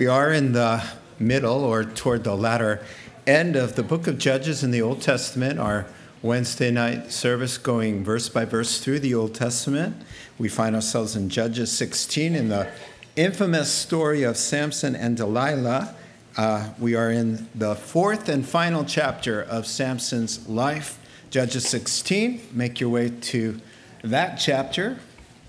We 0.00 0.06
are 0.06 0.32
in 0.32 0.52
the 0.52 0.82
middle 1.18 1.62
or 1.62 1.84
toward 1.84 2.24
the 2.24 2.34
latter 2.34 2.82
end 3.26 3.54
of 3.54 3.74
the 3.76 3.82
book 3.82 4.06
of 4.06 4.16
Judges 4.16 4.64
in 4.64 4.70
the 4.70 4.80
Old 4.80 5.02
Testament, 5.02 5.58
our 5.58 5.84
Wednesday 6.22 6.70
night 6.70 7.12
service 7.12 7.58
going 7.58 8.02
verse 8.02 8.30
by 8.30 8.46
verse 8.46 8.80
through 8.80 9.00
the 9.00 9.14
Old 9.14 9.34
Testament. 9.34 9.94
We 10.38 10.48
find 10.48 10.74
ourselves 10.74 11.16
in 11.16 11.28
Judges 11.28 11.70
16 11.72 12.34
in 12.34 12.48
the 12.48 12.70
infamous 13.14 13.70
story 13.70 14.22
of 14.22 14.38
Samson 14.38 14.96
and 14.96 15.18
Delilah. 15.18 15.94
Uh, 16.34 16.70
we 16.78 16.94
are 16.94 17.10
in 17.10 17.50
the 17.54 17.74
fourth 17.74 18.30
and 18.30 18.48
final 18.48 18.86
chapter 18.86 19.42
of 19.42 19.66
Samson's 19.66 20.48
life, 20.48 20.98
Judges 21.28 21.68
16. 21.68 22.40
Make 22.52 22.80
your 22.80 22.88
way 22.88 23.10
to 23.10 23.60
that 24.02 24.36
chapter. 24.36 24.98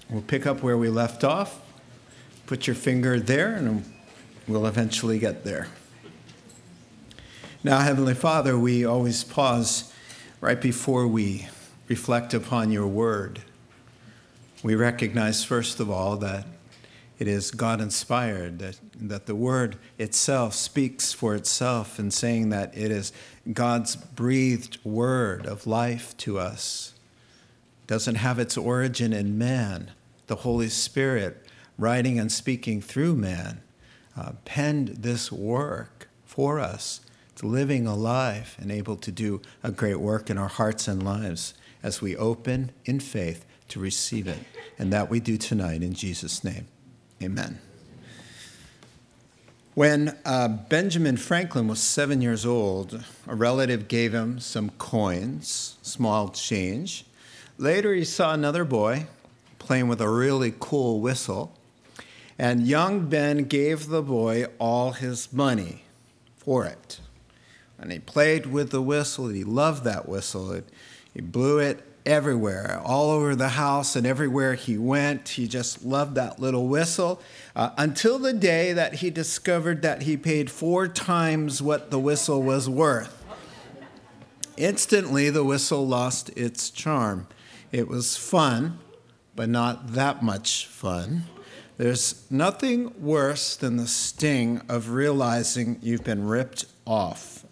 We'll 0.09 0.23
pick 0.23 0.45
up 0.45 0.61
where 0.61 0.77
we 0.77 0.89
left 0.89 1.23
off. 1.23 1.61
Put 2.47 2.67
your 2.67 2.75
finger 2.75 3.17
there, 3.17 3.55
and 3.55 3.85
We'll 4.47 4.65
eventually 4.65 5.19
get 5.19 5.43
there. 5.43 5.67
Now, 7.63 7.79
Heavenly 7.79 8.15
Father, 8.15 8.57
we 8.57 8.83
always 8.85 9.23
pause 9.23 9.93
right 10.39 10.59
before 10.59 11.07
we 11.07 11.47
reflect 11.87 12.33
upon 12.33 12.71
your 12.71 12.87
word. 12.87 13.43
We 14.63 14.73
recognize, 14.73 15.43
first 15.43 15.79
of 15.79 15.91
all, 15.91 16.17
that 16.17 16.47
it 17.19 17.27
is 17.27 17.51
God 17.51 17.79
inspired, 17.79 18.57
that, 18.59 18.79
that 18.95 19.27
the 19.27 19.35
word 19.35 19.77
itself 19.99 20.55
speaks 20.55 21.13
for 21.13 21.35
itself 21.35 21.99
in 21.99 22.09
saying 22.09 22.49
that 22.49 22.75
it 22.75 22.89
is 22.89 23.13
God's 23.53 23.95
breathed 23.95 24.83
word 24.83 25.45
of 25.45 25.67
life 25.67 26.17
to 26.17 26.39
us. 26.39 26.93
It 27.83 27.87
doesn't 27.87 28.15
have 28.15 28.39
its 28.39 28.57
origin 28.57 29.13
in 29.13 29.37
man, 29.37 29.91
the 30.25 30.37
Holy 30.37 30.69
Spirit 30.69 31.45
writing 31.77 32.17
and 32.17 32.31
speaking 32.31 32.81
through 32.81 33.15
man 33.15 33.61
uh, 34.17 34.33
penned 34.45 34.89
this 34.89 35.31
work 35.31 36.09
for 36.25 36.59
us. 36.59 37.01
It's 37.31 37.43
living 37.43 37.87
alive 37.87 38.55
and 38.59 38.71
able 38.71 38.95
to 38.97 39.11
do 39.11 39.41
a 39.63 39.71
great 39.71 39.99
work 39.99 40.29
in 40.29 40.37
our 40.37 40.47
hearts 40.47 40.87
and 40.87 41.03
lives 41.03 41.53
as 41.83 42.01
we 42.01 42.15
open 42.15 42.71
in 42.85 42.99
faith 42.99 43.45
to 43.69 43.79
receive 43.79 44.27
it. 44.27 44.39
And 44.77 44.91
that 44.93 45.09
we 45.09 45.19
do 45.19 45.37
tonight 45.37 45.83
in 45.83 45.93
Jesus' 45.93 46.43
name. 46.43 46.67
Amen. 47.21 47.59
When 49.73 50.17
uh, 50.25 50.49
Benjamin 50.49 51.15
Franklin 51.15 51.67
was 51.67 51.79
seven 51.79 52.21
years 52.21 52.45
old, 52.45 53.05
a 53.25 53.35
relative 53.35 53.87
gave 53.87 54.13
him 54.13 54.39
some 54.39 54.71
coins, 54.71 55.77
small 55.81 56.29
change. 56.29 57.05
Later, 57.57 57.93
he 57.93 58.03
saw 58.03 58.33
another 58.33 58.65
boy 58.65 59.07
playing 59.59 59.87
with 59.87 60.01
a 60.01 60.09
really 60.09 60.53
cool 60.59 60.99
whistle 60.99 61.57
and 62.41 62.65
young 62.65 63.05
Ben 63.05 63.43
gave 63.43 63.87
the 63.87 64.01
boy 64.01 64.45
all 64.57 64.93
his 64.93 65.31
money 65.31 65.83
for 66.37 66.65
it. 66.65 66.99
And 67.77 67.91
he 67.91 67.99
played 67.99 68.47
with 68.47 68.71
the 68.71 68.81
whistle. 68.81 69.27
He 69.27 69.43
loved 69.43 69.83
that 69.83 70.09
whistle. 70.09 70.59
He 71.13 71.21
blew 71.21 71.59
it 71.59 71.83
everywhere, 72.03 72.81
all 72.83 73.11
over 73.11 73.35
the 73.35 73.49
house 73.49 73.95
and 73.95 74.07
everywhere 74.07 74.55
he 74.55 74.75
went. 74.75 75.29
He 75.29 75.47
just 75.47 75.85
loved 75.85 76.15
that 76.15 76.39
little 76.39 76.67
whistle 76.67 77.21
uh, 77.55 77.73
until 77.77 78.17
the 78.17 78.33
day 78.33 78.73
that 78.73 78.95
he 78.95 79.11
discovered 79.11 79.83
that 79.83 80.01
he 80.01 80.17
paid 80.17 80.49
four 80.49 80.87
times 80.87 81.61
what 81.61 81.91
the 81.91 81.99
whistle 81.99 82.41
was 82.41 82.67
worth. 82.67 83.23
Instantly, 84.57 85.29
the 85.29 85.43
whistle 85.43 85.87
lost 85.87 86.31
its 86.35 86.71
charm. 86.71 87.27
It 87.71 87.87
was 87.87 88.17
fun, 88.17 88.79
but 89.35 89.47
not 89.47 89.93
that 89.93 90.23
much 90.23 90.65
fun. 90.65 91.25
There's 91.81 92.27
nothing 92.29 92.93
worse 93.01 93.55
than 93.55 93.77
the 93.77 93.87
sting 93.87 94.61
of 94.69 94.91
realizing 94.91 95.79
you've 95.81 96.03
been 96.03 96.27
ripped 96.27 96.65
off. 96.85 97.43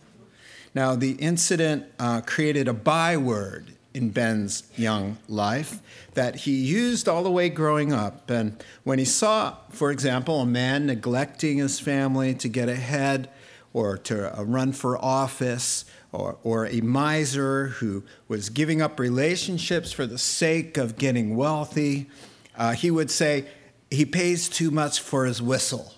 Now, 0.75 0.95
the 0.95 1.13
incident 1.13 1.85
uh, 1.97 2.21
created 2.21 2.67
a 2.67 2.73
byword 2.73 3.73
in 3.95 4.11
Ben's 4.11 4.69
young 4.77 5.17
life 5.27 5.79
that 6.13 6.35
he 6.35 6.51
used 6.51 7.09
all 7.09 7.23
the 7.23 7.31
way 7.31 7.49
growing 7.49 7.91
up. 7.91 8.29
And 8.29 8.63
when 8.83 8.99
he 8.99 9.03
saw, 9.03 9.55
for 9.71 9.89
example, 9.89 10.41
a 10.41 10.45
man 10.45 10.85
neglecting 10.85 11.57
his 11.57 11.79
family 11.79 12.35
to 12.35 12.47
get 12.47 12.69
ahead 12.69 13.31
or 13.73 13.97
to 13.97 14.37
uh, 14.37 14.43
run 14.43 14.73
for 14.73 15.03
office, 15.03 15.85
or, 16.11 16.37
or 16.43 16.67
a 16.67 16.81
miser 16.81 17.69
who 17.79 18.03
was 18.27 18.51
giving 18.51 18.79
up 18.79 18.99
relationships 18.99 19.91
for 19.91 20.05
the 20.05 20.19
sake 20.19 20.77
of 20.77 20.99
getting 20.99 21.35
wealthy, 21.35 22.07
uh, 22.55 22.73
he 22.73 22.91
would 22.91 23.09
say, 23.09 23.47
he 23.91 24.05
pays 24.05 24.49
too 24.49 24.71
much 24.71 24.99
for 24.99 25.25
his 25.25 25.41
whistle. 25.41 25.93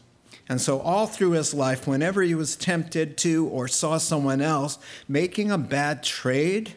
And 0.49 0.59
so, 0.59 0.79
all 0.81 1.07
through 1.07 1.31
his 1.31 1.53
life, 1.53 1.87
whenever 1.87 2.21
he 2.21 2.35
was 2.35 2.55
tempted 2.55 3.17
to 3.19 3.47
or 3.47 3.67
saw 3.67 3.97
someone 3.97 4.41
else 4.41 4.77
making 5.07 5.49
a 5.49 5.57
bad 5.57 6.03
trade, 6.03 6.75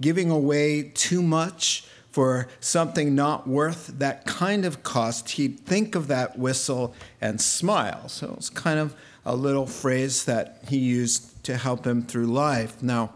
giving 0.00 0.30
away 0.30 0.90
too 0.94 1.22
much 1.22 1.86
for 2.10 2.48
something 2.60 3.14
not 3.14 3.46
worth 3.46 3.88
that 3.98 4.24
kind 4.24 4.64
of 4.64 4.82
cost, 4.82 5.32
he'd 5.32 5.60
think 5.60 5.94
of 5.94 6.08
that 6.08 6.38
whistle 6.38 6.94
and 7.20 7.40
smile. 7.40 8.08
So, 8.08 8.34
it's 8.38 8.48
kind 8.48 8.78
of 8.78 8.96
a 9.26 9.36
little 9.36 9.66
phrase 9.66 10.24
that 10.24 10.62
he 10.68 10.78
used 10.78 11.44
to 11.44 11.56
help 11.56 11.86
him 11.86 12.02
through 12.02 12.26
life. 12.26 12.82
Now, 12.82 13.12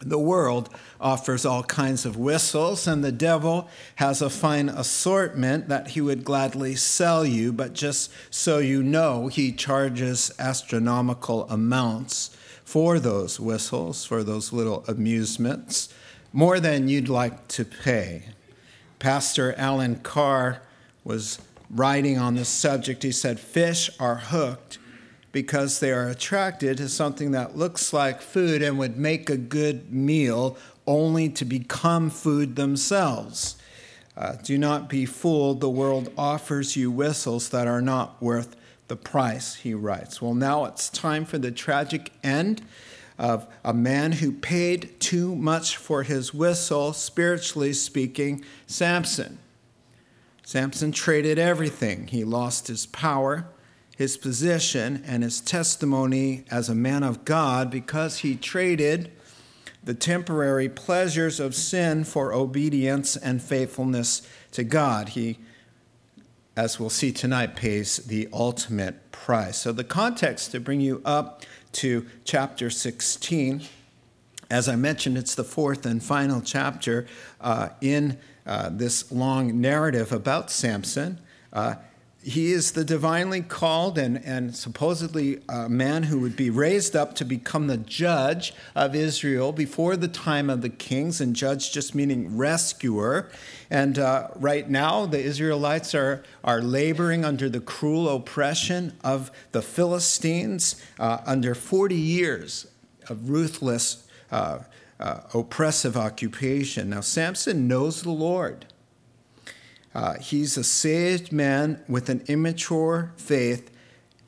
the 0.00 0.18
world 0.18 0.70
offers 1.00 1.44
all 1.44 1.62
kinds 1.62 2.06
of 2.06 2.16
whistles, 2.16 2.86
and 2.86 3.02
the 3.02 3.12
devil 3.12 3.68
has 3.96 4.22
a 4.22 4.30
fine 4.30 4.68
assortment 4.68 5.68
that 5.68 5.88
he 5.88 6.00
would 6.00 6.24
gladly 6.24 6.76
sell 6.76 7.24
you, 7.24 7.52
but 7.52 7.72
just 7.72 8.10
so 8.30 8.58
you 8.58 8.82
know, 8.82 9.26
he 9.28 9.52
charges 9.52 10.32
astronomical 10.38 11.48
amounts 11.50 12.36
for 12.64 12.98
those 12.98 13.40
whistles, 13.40 14.04
for 14.04 14.22
those 14.22 14.52
little 14.52 14.84
amusements, 14.86 15.92
more 16.32 16.60
than 16.60 16.88
you'd 16.88 17.08
like 17.08 17.48
to 17.48 17.64
pay. 17.64 18.22
Pastor 18.98 19.54
Alan 19.56 19.96
Carr 19.96 20.60
was 21.02 21.38
writing 21.70 22.18
on 22.18 22.34
this 22.34 22.48
subject. 22.48 23.02
He 23.02 23.12
said, 23.12 23.40
Fish 23.40 23.90
are 23.98 24.16
hooked 24.16 24.78
because 25.32 25.80
they 25.80 25.92
are 25.92 26.08
attracted 26.08 26.78
to 26.78 26.88
something 26.88 27.32
that 27.32 27.56
looks 27.56 27.92
like 27.92 28.20
food 28.22 28.62
and 28.62 28.78
would 28.78 28.96
make 28.96 29.28
a 29.28 29.36
good 29.36 29.92
meal 29.92 30.56
only 30.86 31.28
to 31.28 31.44
become 31.44 32.10
food 32.10 32.56
themselves. 32.56 33.56
Uh, 34.16 34.32
do 34.42 34.58
not 34.58 34.88
be 34.88 35.04
fooled. 35.06 35.60
The 35.60 35.68
world 35.68 36.12
offers 36.18 36.76
you 36.76 36.90
whistles 36.90 37.50
that 37.50 37.66
are 37.66 37.82
not 37.82 38.20
worth 38.20 38.56
the 38.88 38.96
price, 38.96 39.56
he 39.56 39.74
writes. 39.74 40.20
Well, 40.20 40.34
now 40.34 40.64
it's 40.64 40.88
time 40.88 41.24
for 41.24 41.38
the 41.38 41.52
tragic 41.52 42.10
end 42.24 42.62
of 43.18 43.46
a 43.64 43.74
man 43.74 44.12
who 44.12 44.32
paid 44.32 44.98
too 44.98 45.36
much 45.36 45.76
for 45.76 46.04
his 46.04 46.32
whistle, 46.32 46.92
spiritually 46.92 47.72
speaking, 47.72 48.44
Samson. 48.66 49.38
Samson 50.42 50.92
traded 50.92 51.38
everything. 51.38 52.06
He 52.06 52.24
lost 52.24 52.68
his 52.68 52.86
power, 52.86 53.46
his 53.98 54.16
position 54.16 55.02
and 55.04 55.24
his 55.24 55.40
testimony 55.40 56.44
as 56.52 56.68
a 56.68 56.74
man 56.74 57.02
of 57.02 57.24
God 57.24 57.68
because 57.68 58.18
he 58.18 58.36
traded 58.36 59.10
the 59.82 59.92
temporary 59.92 60.68
pleasures 60.68 61.40
of 61.40 61.52
sin 61.52 62.04
for 62.04 62.32
obedience 62.32 63.16
and 63.16 63.42
faithfulness 63.42 64.22
to 64.52 64.62
God. 64.62 65.10
He, 65.10 65.40
as 66.56 66.78
we'll 66.78 66.90
see 66.90 67.10
tonight, 67.10 67.56
pays 67.56 67.96
the 67.96 68.28
ultimate 68.32 69.10
price. 69.10 69.58
So, 69.58 69.72
the 69.72 69.82
context 69.82 70.52
to 70.52 70.60
bring 70.60 70.80
you 70.80 71.02
up 71.04 71.42
to 71.72 72.06
chapter 72.22 72.70
16, 72.70 73.62
as 74.48 74.68
I 74.68 74.76
mentioned, 74.76 75.18
it's 75.18 75.34
the 75.34 75.42
fourth 75.42 75.84
and 75.84 76.00
final 76.00 76.40
chapter 76.40 77.08
uh, 77.40 77.70
in 77.80 78.16
uh, 78.46 78.70
this 78.70 79.10
long 79.10 79.60
narrative 79.60 80.12
about 80.12 80.52
Samson. 80.52 81.20
Uh, 81.52 81.74
he 82.22 82.52
is 82.52 82.72
the 82.72 82.84
divinely 82.84 83.40
called 83.40 83.96
and, 83.96 84.22
and 84.24 84.54
supposedly 84.54 85.40
a 85.48 85.68
man 85.68 86.04
who 86.04 86.18
would 86.18 86.34
be 86.34 86.50
raised 86.50 86.96
up 86.96 87.14
to 87.14 87.24
become 87.24 87.68
the 87.68 87.76
judge 87.76 88.52
of 88.74 88.94
Israel 88.94 89.52
before 89.52 89.96
the 89.96 90.08
time 90.08 90.50
of 90.50 90.60
the 90.60 90.68
kings, 90.68 91.20
and 91.20 91.36
judge 91.36 91.72
just 91.72 91.94
meaning 91.94 92.36
rescuer. 92.36 93.30
And 93.70 93.98
uh, 93.98 94.28
right 94.34 94.68
now, 94.68 95.06
the 95.06 95.20
Israelites 95.20 95.94
are, 95.94 96.24
are 96.42 96.60
laboring 96.60 97.24
under 97.24 97.48
the 97.48 97.60
cruel 97.60 98.08
oppression 98.08 98.94
of 99.04 99.30
the 99.52 99.62
Philistines 99.62 100.82
uh, 100.98 101.18
under 101.24 101.54
40 101.54 101.94
years 101.94 102.66
of 103.08 103.30
ruthless, 103.30 104.06
uh, 104.32 104.60
uh 104.98 105.20
oppressive 105.32 105.96
occupation. 105.96 106.90
Now, 106.90 107.00
Samson 107.00 107.68
knows 107.68 108.02
the 108.02 108.10
Lord. 108.10 108.66
Uh, 109.94 110.14
he's 110.14 110.56
a 110.56 110.64
saved 110.64 111.32
man 111.32 111.82
with 111.88 112.08
an 112.08 112.22
immature 112.26 113.12
faith 113.16 113.70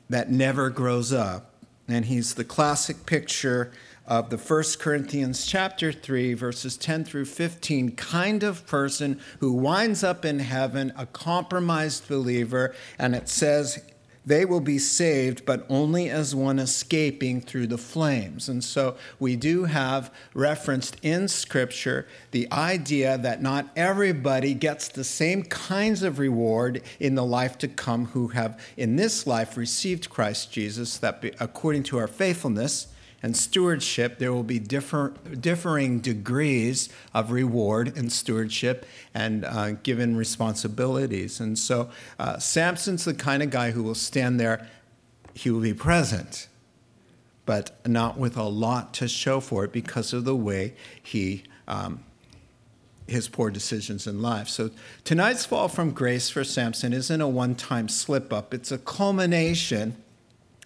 that 0.09 0.31
never 0.31 0.69
grows 0.69 1.13
up. 1.13 1.53
And 1.87 2.05
he's 2.05 2.35
the 2.35 2.43
classic 2.43 3.05
picture 3.05 3.71
of 4.07 4.29
the 4.29 4.37
1 4.37 4.63
Corinthians 4.79 5.45
chapter 5.45 5.91
3 5.91 6.33
verses 6.33 6.75
10 6.75 7.05
through 7.05 7.25
15 7.25 7.95
kind 7.95 8.43
of 8.43 8.65
person 8.65 9.19
who 9.39 9.53
winds 9.53 10.03
up 10.03 10.25
in 10.25 10.39
heaven 10.39 10.91
a 10.97 11.05
compromised 11.05 12.07
believer 12.07 12.73
and 12.97 13.15
it 13.15 13.29
says 13.29 13.81
they 14.25 14.45
will 14.45 14.61
be 14.61 14.77
saved, 14.77 15.45
but 15.45 15.65
only 15.69 16.09
as 16.09 16.35
one 16.35 16.59
escaping 16.59 17.41
through 17.41 17.67
the 17.67 17.77
flames. 17.77 18.47
And 18.47 18.63
so 18.63 18.95
we 19.19 19.35
do 19.35 19.65
have 19.65 20.13
referenced 20.33 20.97
in 21.01 21.27
Scripture 21.27 22.07
the 22.29 22.51
idea 22.51 23.17
that 23.17 23.41
not 23.41 23.69
everybody 23.75 24.53
gets 24.53 24.87
the 24.87 25.03
same 25.03 25.43
kinds 25.43 26.03
of 26.03 26.19
reward 26.19 26.83
in 26.99 27.15
the 27.15 27.25
life 27.25 27.57
to 27.59 27.67
come 27.67 28.05
who 28.05 28.27
have 28.29 28.59
in 28.77 28.95
this 28.95 29.25
life 29.25 29.57
received 29.57 30.09
Christ 30.09 30.51
Jesus, 30.51 30.97
that 30.99 31.23
according 31.39 31.83
to 31.83 31.97
our 31.97 32.07
faithfulness, 32.07 32.87
and 33.23 33.37
stewardship, 33.37 34.17
there 34.17 34.33
will 34.33 34.43
be 34.43 34.59
differ, 34.59 35.13
differing 35.39 35.99
degrees 35.99 36.89
of 37.13 37.31
reward 37.31 37.95
in 37.95 38.09
stewardship 38.09 38.85
and 39.13 39.45
uh, 39.45 39.71
given 39.83 40.15
responsibilities. 40.15 41.39
And 41.39 41.57
so 41.57 41.89
uh, 42.17 42.39
Samson's 42.39 43.05
the 43.05 43.13
kind 43.13 43.43
of 43.43 43.49
guy 43.49 43.71
who 43.71 43.83
will 43.83 43.95
stand 43.95 44.39
there, 44.39 44.67
he 45.33 45.51
will 45.51 45.61
be 45.61 45.73
present, 45.73 46.47
but 47.45 47.77
not 47.87 48.17
with 48.17 48.37
a 48.37 48.43
lot 48.43 48.93
to 48.95 49.07
show 49.07 49.39
for 49.39 49.65
it 49.65 49.71
because 49.71 50.13
of 50.13 50.25
the 50.25 50.35
way 50.35 50.73
he. 51.01 51.43
Um, 51.67 52.03
his 53.07 53.27
poor 53.27 53.49
decisions 53.49 54.07
in 54.07 54.21
life. 54.21 54.47
So 54.47 54.69
tonight's 55.03 55.45
fall 55.45 55.67
from 55.67 55.91
grace 55.91 56.29
for 56.29 56.45
Samson 56.45 56.93
isn't 56.93 57.19
a 57.19 57.27
one 57.27 57.55
time 57.55 57.89
slip 57.89 58.31
up, 58.31 58.53
it's 58.53 58.71
a 58.71 58.77
culmination 58.77 59.97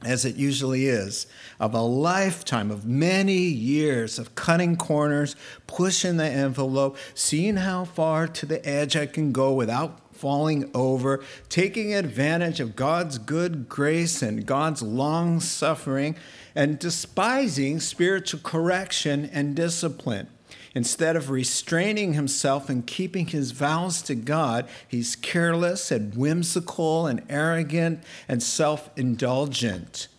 as 0.04 0.26
it 0.26 0.36
usually 0.36 0.88
is, 0.88 1.26
of 1.60 1.74
a 1.74 1.82
lifetime 1.82 2.70
of 2.70 2.86
many 2.86 3.38
years 3.38 4.20
of 4.20 4.36
cutting 4.36 4.76
corners, 4.76 5.36
pushing 5.68 6.18
the 6.18 6.26
envelope, 6.26 6.98
seeing 7.14 7.58
how 7.58 7.86
far 7.86 8.28
to 8.28 8.46
the 8.46 8.66
edge 8.68 8.96
I 8.96 9.06
can 9.06 9.32
go 9.32 9.54
without 9.54 10.14
falling 10.14 10.70
over, 10.74 11.24
taking 11.50 11.94
advantage 11.94 12.60
of 12.60 12.76
God's 12.76 13.18
good 13.18 13.68
grace 13.70 14.22
and 14.22 14.46
God's 14.46 14.82
long 14.82 15.40
suffering, 15.40 16.16
and 16.56 16.80
despising 16.80 17.80
spiritual 17.80 18.40
correction 18.42 19.30
and 19.32 19.56
discipline. 19.56 20.28
Instead 20.76 21.16
of 21.16 21.30
restraining 21.30 22.14
himself 22.14 22.70
and 22.70 22.86
keeping 22.86 23.28
his 23.28 23.52
vows 23.52 24.02
to 24.02 24.14
God, 24.14 24.68
he's 24.86 25.16
careless 25.16 25.90
and 25.90 26.14
whimsical 26.16 27.08
and 27.08 27.24
arrogant 27.30 28.04
and 28.28 28.44
self 28.44 28.90
indulgent. 28.98 30.10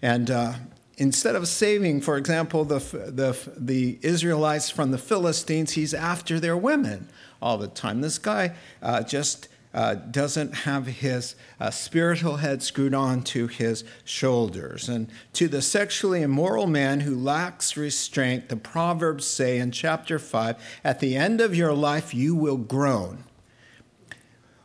And 0.00 0.30
uh, 0.30 0.54
instead 0.96 1.36
of 1.36 1.46
saving, 1.46 2.00
for 2.00 2.16
example, 2.16 2.64
the, 2.64 2.78
the, 2.78 3.36
the 3.54 3.98
Israelites 4.00 4.70
from 4.70 4.92
the 4.92 4.98
Philistines, 4.98 5.72
he's 5.72 5.92
after 5.92 6.40
their 6.40 6.56
women 6.56 7.08
all 7.42 7.58
the 7.58 7.68
time. 7.68 8.00
This 8.00 8.16
guy 8.16 8.54
uh, 8.82 9.02
just 9.02 9.48
uh, 9.78 9.94
doesn't 9.94 10.52
have 10.52 10.88
his 10.88 11.36
uh, 11.60 11.70
spiritual 11.70 12.38
head 12.38 12.64
screwed 12.64 12.94
on 12.94 13.22
to 13.22 13.46
his 13.46 13.84
shoulders. 14.02 14.88
And 14.88 15.08
to 15.34 15.46
the 15.46 15.62
sexually 15.62 16.20
immoral 16.22 16.66
man 16.66 16.98
who 16.98 17.14
lacks 17.14 17.76
restraint, 17.76 18.48
the 18.48 18.56
Proverbs 18.56 19.24
say 19.24 19.56
in 19.58 19.70
chapter 19.70 20.18
5 20.18 20.56
At 20.82 20.98
the 20.98 21.14
end 21.14 21.40
of 21.40 21.54
your 21.54 21.72
life, 21.72 22.12
you 22.12 22.34
will 22.34 22.56
groan. 22.56 23.22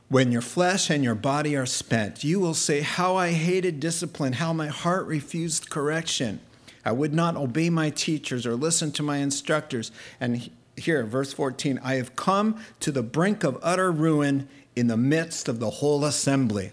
When 0.09 0.31
your 0.31 0.41
flesh 0.41 0.89
and 0.89 1.03
your 1.03 1.13
body 1.13 1.55
are 1.55 1.67
spent, 1.67 2.23
you 2.23 2.39
will 2.39 2.55
say, 2.55 2.81
How 2.81 3.15
I 3.15 3.33
hated 3.33 3.79
discipline, 3.79 4.33
how 4.33 4.51
my 4.51 4.69
heart 4.69 5.05
refused 5.05 5.69
correction. 5.69 6.39
I 6.83 6.91
would 6.91 7.13
not 7.13 7.35
obey 7.35 7.69
my 7.69 7.91
teachers 7.91 8.47
or 8.47 8.55
listen 8.55 8.91
to 8.93 9.03
my 9.03 9.17
instructors. 9.17 9.91
And 10.19 10.49
here, 10.75 11.05
verse 11.05 11.33
14, 11.33 11.79
I 11.83 11.95
have 11.95 12.15
come 12.15 12.59
to 12.79 12.91
the 12.91 13.03
brink 13.03 13.43
of 13.43 13.59
utter 13.61 13.91
ruin 13.91 14.49
in 14.75 14.87
the 14.87 14.97
midst 14.97 15.47
of 15.47 15.59
the 15.59 15.69
whole 15.69 16.05
assembly. 16.05 16.71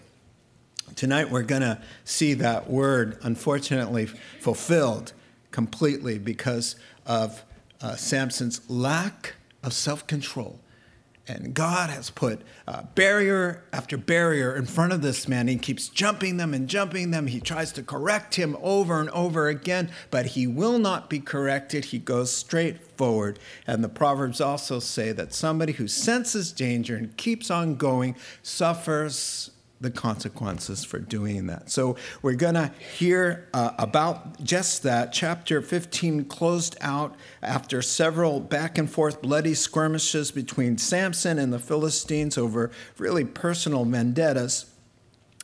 Tonight 0.95 1.29
we're 1.29 1.43
going 1.43 1.61
to 1.61 1.81
see 2.03 2.33
that 2.35 2.69
word, 2.69 3.17
unfortunately, 3.21 4.07
fulfilled 4.39 5.13
completely 5.51 6.17
because 6.17 6.75
of 7.05 7.43
uh, 7.81 7.95
Samson's 7.95 8.61
lack 8.69 9.35
of 9.63 9.73
self 9.73 10.05
control. 10.07 10.59
And 11.27 11.53
God 11.53 11.89
has 11.91 12.09
put 12.09 12.41
uh, 12.67 12.83
barrier 12.95 13.63
after 13.71 13.95
barrier 13.95 14.55
in 14.55 14.65
front 14.65 14.91
of 14.91 15.01
this 15.01 15.27
man. 15.27 15.47
He 15.47 15.57
keeps 15.57 15.87
jumping 15.87 16.37
them 16.37 16.53
and 16.53 16.67
jumping 16.67 17.11
them. 17.11 17.27
He 17.27 17.39
tries 17.39 17.71
to 17.73 17.83
correct 17.83 18.35
him 18.35 18.57
over 18.61 18.99
and 18.99 19.09
over 19.11 19.47
again, 19.47 19.91
but 20.09 20.27
he 20.27 20.47
will 20.47 20.79
not 20.79 21.09
be 21.09 21.19
corrected. 21.19 21.85
He 21.85 21.99
goes 21.99 22.35
straight 22.35 22.97
forward. 22.97 23.37
And 23.67 23.83
the 23.83 23.89
Proverbs 23.89 24.41
also 24.41 24.79
say 24.79 25.11
that 25.11 25.33
somebody 25.33 25.73
who 25.73 25.87
senses 25.87 26.51
danger 26.51 26.95
and 26.95 27.15
keeps 27.17 27.51
on 27.51 27.75
going 27.75 28.15
suffers 28.41 29.50
the 29.81 29.91
consequences 29.91 30.83
for 30.83 30.99
doing 30.99 31.47
that. 31.47 31.71
So 31.71 31.97
we're 32.21 32.35
going 32.35 32.53
to 32.53 32.71
hear 32.97 33.49
uh, 33.53 33.71
about 33.79 34.41
just 34.43 34.83
that. 34.83 35.11
Chapter 35.11 35.61
15 35.61 36.25
closed 36.25 36.77
out 36.81 37.15
after 37.41 37.81
several 37.81 38.39
back 38.39 38.77
and 38.77 38.89
forth 38.89 39.21
bloody 39.21 39.55
skirmishes 39.55 40.31
between 40.31 40.77
Samson 40.77 41.39
and 41.39 41.51
the 41.51 41.59
Philistines 41.59 42.37
over 42.37 42.71
really 42.99 43.25
personal 43.25 43.83
vendettas. 43.83 44.67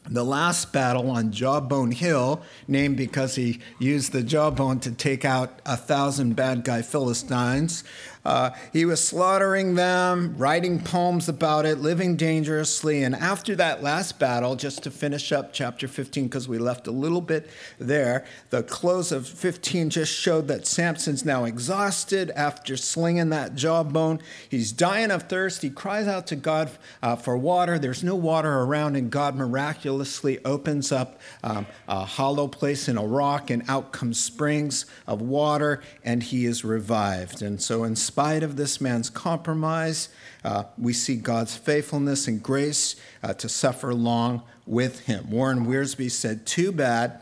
The 0.10 0.24
last 0.24 0.72
battle 0.72 1.10
on 1.12 1.34
Jawbone 1.34 1.92
Hill, 1.92 2.42
named 2.66 2.96
because 2.96 3.36
he 3.36 3.60
used 3.78 4.14
the 4.14 4.24
jawbone 4.24 4.80
to 4.82 4.92
take 4.92 5.26
out 5.26 5.60
a 5.66 5.76
thousand 5.76 6.38
bad 6.38 6.64
guy 6.64 6.82
Philistines, 6.82 7.84
uh, 8.28 8.54
he 8.74 8.84
was 8.84 9.02
slaughtering 9.02 9.76
them, 9.76 10.36
writing 10.38 10.84
poems 10.84 11.30
about 11.30 11.66
it, 11.66 11.78
living 11.78 12.18
dangerously. 12.18 13.04
And 13.04 13.16
after 13.16 13.56
that 13.56 13.82
last 13.82 14.20
battle, 14.20 14.58
just 14.58 14.84
to 14.84 14.92
finish 14.92 15.32
up 15.32 15.54
chapter 15.54 15.88
15, 15.88 16.26
because 16.26 16.46
we 16.46 16.58
left 16.58 16.88
a 16.88 16.92
little 16.92 17.22
bit 17.22 17.50
there, 17.80 18.26
the 18.50 18.64
close 18.64 19.14
of 19.14 19.26
15 19.26 19.90
just 19.92 20.14
showed 20.14 20.50
that 20.50 20.68
Samson's 20.68 21.24
now 21.24 21.46
exhausted 21.46 22.30
after 22.32 22.76
slinging 22.76 23.30
that 23.30 23.56
jawbone. 23.56 24.20
He's 24.50 24.74
dying 24.74 25.10
of 25.10 25.24
thirst. 25.24 25.62
He 25.62 25.70
cries 25.70 26.08
out 26.08 26.28
to 26.28 26.36
God 26.36 26.70
uh, 27.02 27.16
for 27.16 27.38
water. 27.38 27.80
There's 27.80 28.04
no 28.04 28.16
water 28.16 28.60
around, 28.60 28.98
and 28.98 29.10
God 29.10 29.38
miraculously 29.38 30.44
opens 30.44 30.92
up 30.92 31.22
um, 31.46 31.66
a 31.88 32.04
hollow 32.04 32.50
place 32.50 32.90
in 32.90 32.98
a 32.98 33.06
rock, 33.08 33.50
and 33.50 33.64
out 33.70 33.94
comes 33.94 34.20
springs 34.20 34.86
of 35.08 35.22
water, 35.22 35.82
and 36.04 36.22
he 36.22 36.46
is 36.46 36.66
revived. 36.66 37.42
And 37.42 37.62
so, 37.62 37.86
in 37.86 37.96
of 38.18 38.56
this 38.56 38.82
man's 38.82 39.10
compromise, 39.10 40.10
uh, 40.44 40.64
we 40.78 40.94
see 40.94 41.16
God's 41.16 41.56
faithfulness 41.56 42.28
and 42.28 42.42
grace 42.42 42.96
uh, 43.22 43.34
to 43.36 43.48
suffer 43.48 43.94
long 43.94 44.42
with 44.66 45.02
him. 45.02 45.30
Warren 45.30 45.66
Wiersbe 45.66 46.10
said, 46.10 46.46
Too 46.46 46.72
bad 46.72 47.20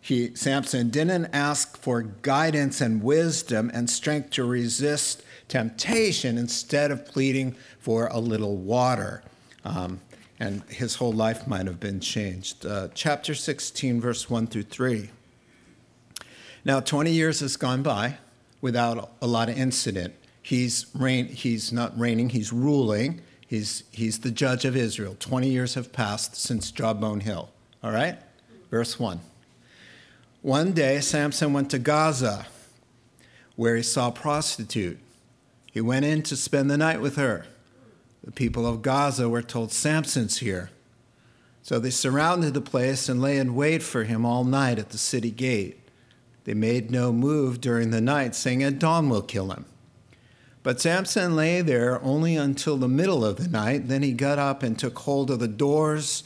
he, 0.00 0.34
Samson 0.34 0.88
didn't 0.88 1.26
ask 1.34 1.76
for 1.76 2.00
guidance 2.00 2.80
and 2.80 3.02
wisdom 3.02 3.70
and 3.74 3.90
strength 3.90 4.30
to 4.30 4.44
resist 4.44 5.22
temptation 5.48 6.38
instead 6.38 6.90
of 6.90 7.06
pleading 7.06 7.54
for 7.78 8.06
a 8.06 8.18
little 8.18 8.56
water. 8.56 9.22
Um, 9.66 10.00
and 10.40 10.62
his 10.70 10.94
whole 10.94 11.12
life 11.12 11.46
might 11.46 11.66
have 11.66 11.78
been 11.78 12.00
changed. 12.00 12.64
Uh, 12.64 12.88
chapter 12.94 13.34
16, 13.34 14.00
verse 14.00 14.30
1 14.30 14.46
through 14.46 14.62
3. 14.62 15.10
Now, 16.64 16.80
20 16.80 17.10
years 17.10 17.40
has 17.40 17.56
gone 17.56 17.82
by 17.82 18.18
without 18.60 19.12
a 19.20 19.26
lot 19.26 19.48
of 19.48 19.58
incident. 19.58 20.14
He's, 20.48 20.86
reign, 20.94 21.26
he's 21.26 21.74
not 21.74 21.98
reigning, 22.00 22.30
he's 22.30 22.54
ruling. 22.54 23.20
He's, 23.46 23.84
he's 23.90 24.20
the 24.20 24.30
judge 24.30 24.64
of 24.64 24.78
Israel. 24.78 25.14
20 25.20 25.46
years 25.46 25.74
have 25.74 25.92
passed 25.92 26.36
since 26.36 26.70
Jawbone 26.70 27.20
Hill. 27.20 27.50
All 27.84 27.90
right? 27.92 28.18
Verse 28.70 28.98
1. 28.98 29.20
One 30.40 30.72
day, 30.72 31.00
Samson 31.00 31.52
went 31.52 31.70
to 31.72 31.78
Gaza, 31.78 32.46
where 33.56 33.76
he 33.76 33.82
saw 33.82 34.08
a 34.08 34.10
prostitute. 34.10 34.98
He 35.70 35.82
went 35.82 36.06
in 36.06 36.22
to 36.22 36.34
spend 36.34 36.70
the 36.70 36.78
night 36.78 37.02
with 37.02 37.16
her. 37.16 37.44
The 38.24 38.32
people 38.32 38.66
of 38.66 38.80
Gaza 38.80 39.28
were 39.28 39.42
told, 39.42 39.70
Samson's 39.70 40.38
here. 40.38 40.70
So 41.60 41.78
they 41.78 41.90
surrounded 41.90 42.54
the 42.54 42.62
place 42.62 43.10
and 43.10 43.20
lay 43.20 43.36
in 43.36 43.54
wait 43.54 43.82
for 43.82 44.04
him 44.04 44.24
all 44.24 44.44
night 44.44 44.78
at 44.78 44.88
the 44.88 44.96
city 44.98 45.30
gate. 45.30 45.78
They 46.44 46.54
made 46.54 46.90
no 46.90 47.12
move 47.12 47.60
during 47.60 47.90
the 47.90 48.00
night, 48.00 48.34
saying, 48.34 48.62
At 48.62 48.78
dawn 48.78 49.10
we'll 49.10 49.20
kill 49.20 49.50
him. 49.50 49.66
But 50.62 50.80
Samson 50.80 51.36
lay 51.36 51.60
there 51.60 52.02
only 52.02 52.36
until 52.36 52.76
the 52.76 52.88
middle 52.88 53.24
of 53.24 53.36
the 53.36 53.48
night. 53.48 53.88
Then 53.88 54.02
he 54.02 54.12
got 54.12 54.38
up 54.38 54.62
and 54.62 54.78
took 54.78 54.98
hold 55.00 55.30
of 55.30 55.38
the 55.38 55.48
doors 55.48 56.24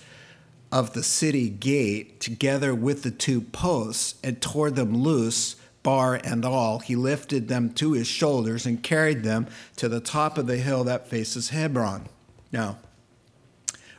of 0.70 0.94
the 0.94 1.02
city 1.02 1.50
gate 1.50 2.18
together 2.18 2.74
with 2.74 3.02
the 3.02 3.10
two 3.10 3.40
posts 3.40 4.14
and 4.24 4.40
tore 4.40 4.70
them 4.70 4.96
loose, 4.96 5.56
bar 5.82 6.18
and 6.24 6.44
all. 6.44 6.78
He 6.78 6.96
lifted 6.96 7.48
them 7.48 7.74
to 7.74 7.92
his 7.92 8.06
shoulders 8.06 8.64
and 8.64 8.82
carried 8.82 9.22
them 9.22 9.46
to 9.76 9.88
the 9.88 10.00
top 10.00 10.38
of 10.38 10.46
the 10.46 10.56
hill 10.56 10.84
that 10.84 11.08
faces 11.08 11.50
Hebron. 11.50 12.08
Now, 12.50 12.78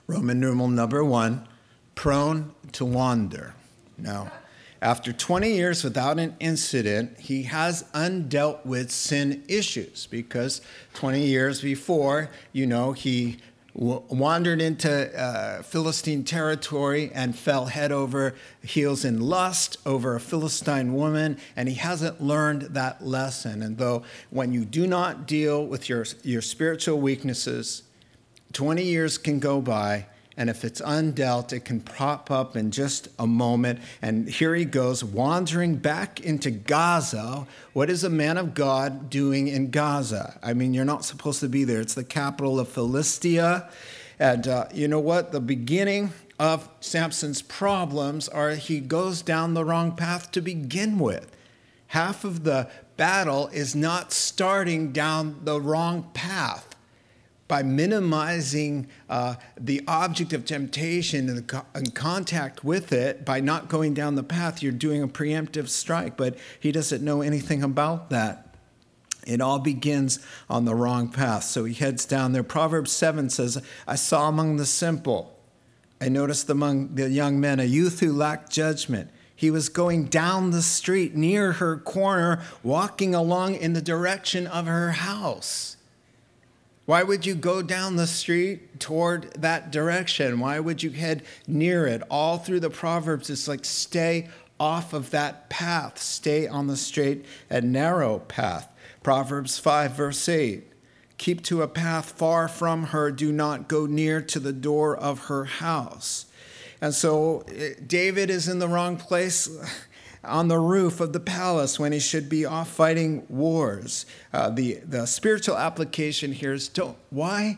Roman 0.07 0.39
numeral 0.39 0.67
number 0.67 1.03
one, 1.03 1.47
prone 1.95 2.53
to 2.71 2.85
wander. 2.85 3.53
Now, 3.97 4.31
after 4.83 5.13
20 5.13 5.49
years 5.49 5.81
without 5.81 6.19
an 6.19 6.35
incident, 6.41 7.17
he 7.17 7.43
has 7.43 7.83
undealt 7.93 8.65
with 8.65 8.91
sin 8.91 9.41
issues 9.47 10.07
because 10.07 10.59
20 10.93 11.25
years 11.25 11.61
before, 11.61 12.29
you 12.51 12.67
know, 12.67 12.91
he 12.91 13.37
wandered 13.73 14.61
into 14.61 15.17
uh, 15.17 15.63
Philistine 15.63 16.25
territory 16.25 17.09
and 17.13 17.33
fell 17.33 17.67
head 17.67 17.93
over 17.93 18.35
heels 18.61 19.05
in 19.05 19.21
lust 19.21 19.77
over 19.85 20.15
a 20.15 20.19
Philistine 20.19 20.93
woman, 20.93 21.37
and 21.55 21.69
he 21.69 21.75
hasn't 21.75 22.21
learned 22.21 22.63
that 22.73 23.03
lesson. 23.05 23.63
And 23.63 23.77
though 23.77 24.03
when 24.31 24.51
you 24.51 24.65
do 24.65 24.85
not 24.85 25.25
deal 25.25 25.65
with 25.65 25.87
your, 25.87 26.05
your 26.23 26.41
spiritual 26.41 26.99
weaknesses, 26.99 27.83
20 28.51 28.83
years 28.83 29.17
can 29.17 29.39
go 29.39 29.61
by, 29.61 30.07
and 30.35 30.49
if 30.49 30.63
it's 30.65 30.81
undealt, 30.81 31.53
it 31.53 31.65
can 31.65 31.79
pop 31.79 32.31
up 32.31 32.55
in 32.55 32.71
just 32.71 33.07
a 33.19 33.27
moment. 33.27 33.79
And 34.01 34.27
here 34.27 34.55
he 34.55 34.65
goes, 34.65 35.03
wandering 35.03 35.75
back 35.75 36.19
into 36.19 36.49
Gaza. 36.49 37.45
What 37.73 37.89
is 37.89 38.03
a 38.03 38.09
man 38.09 38.37
of 38.37 38.53
God 38.53 39.09
doing 39.09 39.47
in 39.47 39.69
Gaza? 39.69 40.39
I 40.41 40.53
mean, 40.53 40.73
you're 40.73 40.85
not 40.85 41.05
supposed 41.05 41.39
to 41.41 41.49
be 41.49 41.63
there. 41.63 41.81
It's 41.81 41.93
the 41.93 42.03
capital 42.03 42.59
of 42.59 42.67
Philistia. 42.67 43.69
And 44.19 44.47
uh, 44.47 44.65
you 44.73 44.87
know 44.87 44.99
what? 44.99 45.31
The 45.31 45.39
beginning 45.39 46.13
of 46.39 46.67
Samson's 46.79 47.41
problems 47.41 48.27
are 48.27 48.51
he 48.51 48.79
goes 48.79 49.21
down 49.21 49.53
the 49.53 49.65
wrong 49.65 49.95
path 49.95 50.31
to 50.31 50.41
begin 50.41 50.97
with. 50.97 51.31
Half 51.87 52.23
of 52.23 52.43
the 52.43 52.69
battle 52.97 53.49
is 53.49 53.75
not 53.75 54.11
starting 54.11 54.91
down 54.91 55.41
the 55.43 55.61
wrong 55.61 56.09
path 56.13 56.73
by 57.53 57.62
minimizing 57.62 58.88
uh, 59.12 59.36
the 59.60 59.79
object 59.88 60.33
of 60.33 60.43
temptation 60.43 61.29
and, 61.29 61.48
co- 61.48 61.63
and, 61.75 61.93
contact 61.93 62.63
with 62.63 62.91
it, 62.91 63.24
by 63.24 63.39
not 63.39 63.69
going 63.69 63.93
down 63.93 64.15
the 64.15 64.24
path, 64.24 64.63
you're 64.63 64.72
doing 64.72 65.03
a 65.03 65.07
preemptive 65.07 65.69
strike. 65.69 66.17
But 66.17 66.36
he 66.60 66.72
doesn't 66.72 67.03
know 67.03 67.22
anything 67.22 67.62
about 67.62 68.10
that. 68.10 68.55
It 69.27 69.39
all 69.39 69.60
begins 69.60 70.17
on 70.50 70.65
the 70.65 70.74
wrong 70.74 71.10
path. 71.10 71.43
So 71.43 71.63
he 71.65 71.75
heads 71.75 72.05
down 72.05 72.31
there. 72.31 72.41
Proverbs 72.41 72.91
7 72.91 73.29
says, 73.29 73.62
I 73.88 73.98
saw 73.98 74.29
among 74.29 74.55
the 74.55 74.65
simple, 74.65 75.38
I 76.01 76.10
noticed 76.10 76.50
among 76.50 76.95
the 76.95 77.07
young 77.07 77.39
men 77.39 77.60
a 77.60 77.65
youth 77.65 78.00
who 78.00 78.13
lacked 78.13 78.51
judgment. 78.51 79.12
He 79.36 79.51
was 79.51 79.69
going 79.69 80.05
down 80.05 80.50
the 80.50 80.63
street 80.63 81.13
near 81.15 81.51
her 81.51 81.77
corner, 81.77 82.41
walking 82.63 83.13
along 83.13 83.57
in 83.57 83.74
the 83.74 83.81
direction 83.81 84.48
of 84.48 84.65
her 84.65 84.93
house. 84.93 85.77
Why 86.85 87.03
would 87.03 87.25
you 87.25 87.35
go 87.35 87.61
down 87.61 87.95
the 87.95 88.07
street 88.07 88.79
toward 88.79 89.33
that 89.35 89.71
direction? 89.71 90.39
Why 90.39 90.59
would 90.59 90.83
you 90.83 90.89
head 90.89 91.23
near 91.47 91.87
it? 91.87 92.03
All 92.09 92.37
through 92.37 92.59
the 92.59 92.69
Proverbs, 92.69 93.29
it's 93.29 93.47
like 93.47 93.63
stay 93.63 94.27
off 94.59 94.93
of 94.93 95.11
that 95.11 95.49
path, 95.49 95.97
stay 95.97 96.45
on 96.47 96.67
the 96.67 96.75
straight 96.75 97.25
and 97.49 97.71
narrow 97.71 98.19
path. 98.19 98.69
Proverbs 99.01 99.57
5, 99.57 99.91
verse 99.93 100.27
8 100.27 100.69
Keep 101.17 101.43
to 101.43 101.61
a 101.61 101.67
path 101.69 102.11
far 102.11 102.49
from 102.49 102.87
her, 102.87 103.11
do 103.11 103.31
not 103.31 103.69
go 103.69 103.85
near 103.85 104.21
to 104.21 104.39
the 104.39 104.53
door 104.53 104.95
of 104.95 105.25
her 105.25 105.45
house. 105.45 106.25
And 106.81 106.93
so 106.93 107.45
eh, 107.47 107.75
David 107.85 108.29
is 108.29 108.49
in 108.49 108.59
the 108.59 108.67
wrong 108.67 108.97
place 108.97 109.49
on 110.24 110.48
the 110.48 110.60
roof 110.60 111.00
of 111.00 111.13
the 111.13 111.20
palace 111.20 111.80
when 111.80 111.92
he 111.92 112.00
should 112.00 112.30
be 112.30 112.46
off 112.46 112.70
fighting 112.70 113.25
wars. 113.30 114.06
Uh, 114.32 114.50
the, 114.50 114.75
the 114.86 115.06
spiritual 115.06 115.58
application 115.58 116.32
here 116.32 116.53
is 116.53 116.68
don't, 116.68 116.98
why 117.10 117.58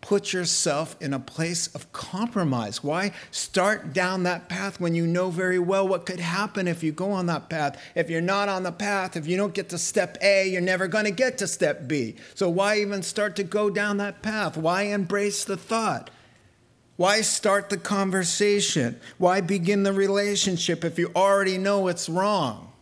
put 0.00 0.32
yourself 0.32 0.96
in 1.00 1.12
a 1.12 1.18
place 1.18 1.66
of 1.74 1.92
compromise? 1.92 2.84
Why 2.84 3.12
start 3.30 3.92
down 3.92 4.22
that 4.22 4.48
path 4.48 4.80
when 4.80 4.94
you 4.94 5.06
know 5.06 5.30
very 5.30 5.58
well 5.58 5.86
what 5.86 6.06
could 6.06 6.20
happen 6.20 6.68
if 6.68 6.82
you 6.82 6.92
go 6.92 7.10
on 7.10 7.26
that 7.26 7.50
path? 7.50 7.80
If 7.94 8.08
you're 8.08 8.20
not 8.20 8.48
on 8.48 8.62
the 8.62 8.72
path, 8.72 9.16
if 9.16 9.26
you 9.26 9.36
don't 9.36 9.54
get 9.54 9.68
to 9.70 9.78
step 9.78 10.16
A, 10.22 10.48
you're 10.48 10.60
never 10.60 10.86
going 10.86 11.04
to 11.04 11.10
get 11.10 11.38
to 11.38 11.46
step 11.46 11.88
B. 11.88 12.16
So 12.34 12.48
why 12.48 12.78
even 12.78 13.02
start 13.02 13.36
to 13.36 13.44
go 13.44 13.70
down 13.70 13.96
that 13.96 14.22
path? 14.22 14.56
Why 14.56 14.82
embrace 14.82 15.44
the 15.44 15.56
thought? 15.56 16.10
Why 16.98 17.20
start 17.20 17.70
the 17.70 17.76
conversation? 17.76 18.98
Why 19.18 19.40
begin 19.40 19.84
the 19.84 19.92
relationship 19.92 20.84
if 20.84 20.98
you 20.98 21.12
already 21.14 21.56
know 21.56 21.86
it's 21.86 22.08
wrong? 22.08 22.72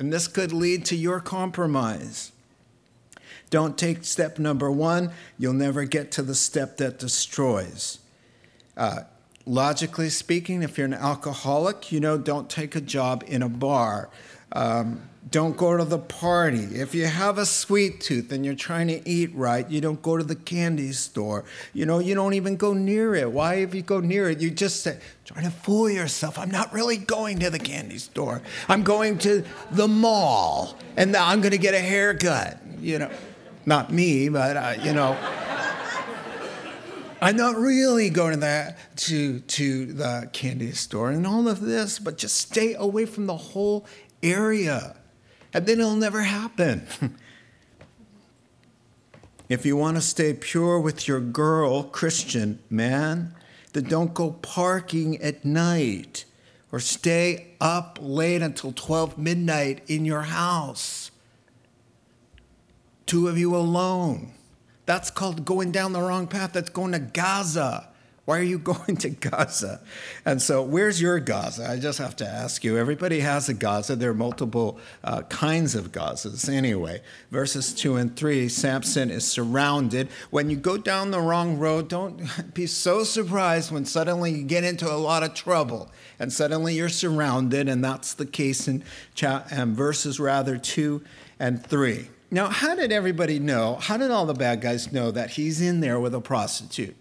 And 0.00 0.12
this 0.12 0.26
could 0.26 0.52
lead 0.52 0.84
to 0.86 0.96
your 0.96 1.20
compromise. 1.20 2.32
Don't 3.48 3.78
take 3.78 4.02
step 4.02 4.40
number 4.40 4.68
one, 4.68 5.12
you'll 5.38 5.52
never 5.52 5.84
get 5.84 6.10
to 6.12 6.22
the 6.22 6.34
step 6.34 6.78
that 6.78 6.98
destroys. 6.98 8.00
Uh, 8.76 9.02
logically 9.46 10.10
speaking, 10.10 10.64
if 10.64 10.76
you're 10.76 10.84
an 10.84 10.92
alcoholic, 10.92 11.92
you 11.92 12.00
know, 12.00 12.18
don't 12.18 12.50
take 12.50 12.74
a 12.74 12.80
job 12.80 13.22
in 13.28 13.44
a 13.44 13.48
bar. 13.48 14.10
Um, 14.50 15.08
don't 15.28 15.56
go 15.56 15.76
to 15.76 15.84
the 15.84 15.98
party. 15.98 16.62
If 16.62 16.94
you 16.94 17.06
have 17.06 17.36
a 17.36 17.46
sweet 17.46 18.00
tooth 18.00 18.30
and 18.30 18.44
you're 18.44 18.54
trying 18.54 18.86
to 18.88 19.08
eat 19.08 19.34
right, 19.34 19.68
you 19.68 19.80
don't 19.80 20.00
go 20.00 20.16
to 20.16 20.22
the 20.22 20.36
candy 20.36 20.92
store. 20.92 21.44
You 21.72 21.84
know, 21.84 21.98
you 21.98 22.14
don't 22.14 22.34
even 22.34 22.56
go 22.56 22.72
near 22.74 23.14
it. 23.14 23.32
Why, 23.32 23.54
if 23.54 23.74
you 23.74 23.82
go 23.82 23.98
near 23.98 24.30
it, 24.30 24.40
you 24.40 24.50
just 24.50 24.82
say, 24.82 24.98
trying 25.24 25.44
to 25.44 25.50
fool 25.50 25.90
yourself. 25.90 26.38
I'm 26.38 26.50
not 26.50 26.72
really 26.72 26.96
going 26.96 27.40
to 27.40 27.50
the 27.50 27.58
candy 27.58 27.98
store. 27.98 28.40
I'm 28.68 28.84
going 28.84 29.18
to 29.18 29.44
the 29.72 29.88
mall 29.88 30.76
and 30.96 31.16
I'm 31.16 31.40
going 31.40 31.52
to 31.52 31.58
get 31.58 31.74
a 31.74 31.80
haircut. 31.80 32.60
You 32.78 33.00
know, 33.00 33.10
not 33.64 33.92
me, 33.92 34.28
but, 34.28 34.56
uh, 34.56 34.74
you 34.80 34.92
know. 34.92 35.16
I'm 37.20 37.36
not 37.36 37.56
really 37.56 38.10
going 38.10 38.34
to 38.34 38.40
the, 38.40 38.76
to, 38.96 39.40
to 39.40 39.86
the 39.86 40.30
candy 40.32 40.70
store 40.72 41.10
and 41.10 41.26
all 41.26 41.48
of 41.48 41.62
this, 41.62 41.98
but 41.98 42.18
just 42.18 42.36
stay 42.36 42.74
away 42.74 43.06
from 43.06 43.26
the 43.26 43.36
whole 43.36 43.86
area 44.22 44.96
and 45.56 45.64
then 45.64 45.80
it'll 45.80 45.96
never 45.96 46.20
happen. 46.20 46.86
if 49.48 49.64
you 49.64 49.74
want 49.74 49.96
to 49.96 50.02
stay 50.02 50.34
pure 50.34 50.78
with 50.78 51.08
your 51.08 51.18
girl, 51.18 51.82
Christian 51.84 52.58
man, 52.68 53.34
then 53.72 53.84
don't 53.84 54.12
go 54.12 54.32
parking 54.32 55.16
at 55.22 55.46
night 55.46 56.26
or 56.70 56.78
stay 56.78 57.54
up 57.58 57.98
late 58.02 58.42
until 58.42 58.70
12 58.70 59.16
midnight 59.16 59.82
in 59.86 60.04
your 60.04 60.22
house. 60.22 61.10
Two 63.06 63.26
of 63.26 63.38
you 63.38 63.56
alone. 63.56 64.34
That's 64.84 65.10
called 65.10 65.46
going 65.46 65.72
down 65.72 65.94
the 65.94 66.02
wrong 66.02 66.26
path. 66.26 66.52
That's 66.52 66.68
going 66.68 66.92
to 66.92 66.98
Gaza. 66.98 67.88
Why 68.26 68.40
are 68.40 68.42
you 68.42 68.58
going 68.74 68.96
to 68.98 69.08
Gaza? 69.08 69.80
And 70.26 70.42
so, 70.42 70.62
where's 70.62 71.00
your 71.00 71.18
Gaza? 71.18 71.70
I 71.70 71.78
just 71.78 71.98
have 71.98 72.16
to 72.16 72.26
ask 72.26 72.62
you. 72.62 72.76
Everybody 72.76 73.20
has 73.20 73.48
a 73.48 73.54
Gaza. 73.54 73.96
There 73.96 74.10
are 74.10 74.14
multiple 74.14 74.78
uh, 75.02 75.22
kinds 75.22 75.74
of 75.74 75.92
Gazas 75.92 76.48
anyway. 76.48 77.00
Verses 77.30 77.72
2 77.72 77.96
and 77.96 78.14
3 78.14 78.48
Samson 78.48 79.10
is 79.10 79.26
surrounded. 79.26 80.08
When 80.30 80.50
you 80.50 80.56
go 80.56 80.76
down 80.76 81.12
the 81.12 81.20
wrong 81.20 81.58
road, 81.58 81.88
don't 81.88 82.20
be 82.54 82.66
so 82.66 83.04
surprised 83.04 83.70
when 83.70 83.84
suddenly 83.86 84.32
you 84.32 84.42
get 84.42 84.64
into 84.64 84.92
a 84.92 84.98
lot 84.98 85.22
of 85.22 85.32
trouble 85.32 85.90
and 86.18 86.32
suddenly 86.32 86.74
you're 86.74 86.88
surrounded. 86.88 87.68
And 87.68 87.82
that's 87.82 88.12
the 88.12 88.26
case 88.26 88.66
in 88.66 88.82
cha- 89.14 89.46
um, 89.52 89.74
verses 89.74 90.18
rather 90.18 90.58
2 90.58 91.02
and 91.38 91.64
3. 91.64 92.08
Now, 92.28 92.48
how 92.48 92.74
did 92.74 92.90
everybody 92.90 93.38
know? 93.38 93.76
How 93.76 93.96
did 93.96 94.10
all 94.10 94.26
the 94.26 94.34
bad 94.34 94.60
guys 94.60 94.90
know 94.90 95.12
that 95.12 95.30
he's 95.30 95.60
in 95.60 95.78
there 95.78 96.00
with 96.00 96.12
a 96.12 96.20
prostitute? 96.20 96.96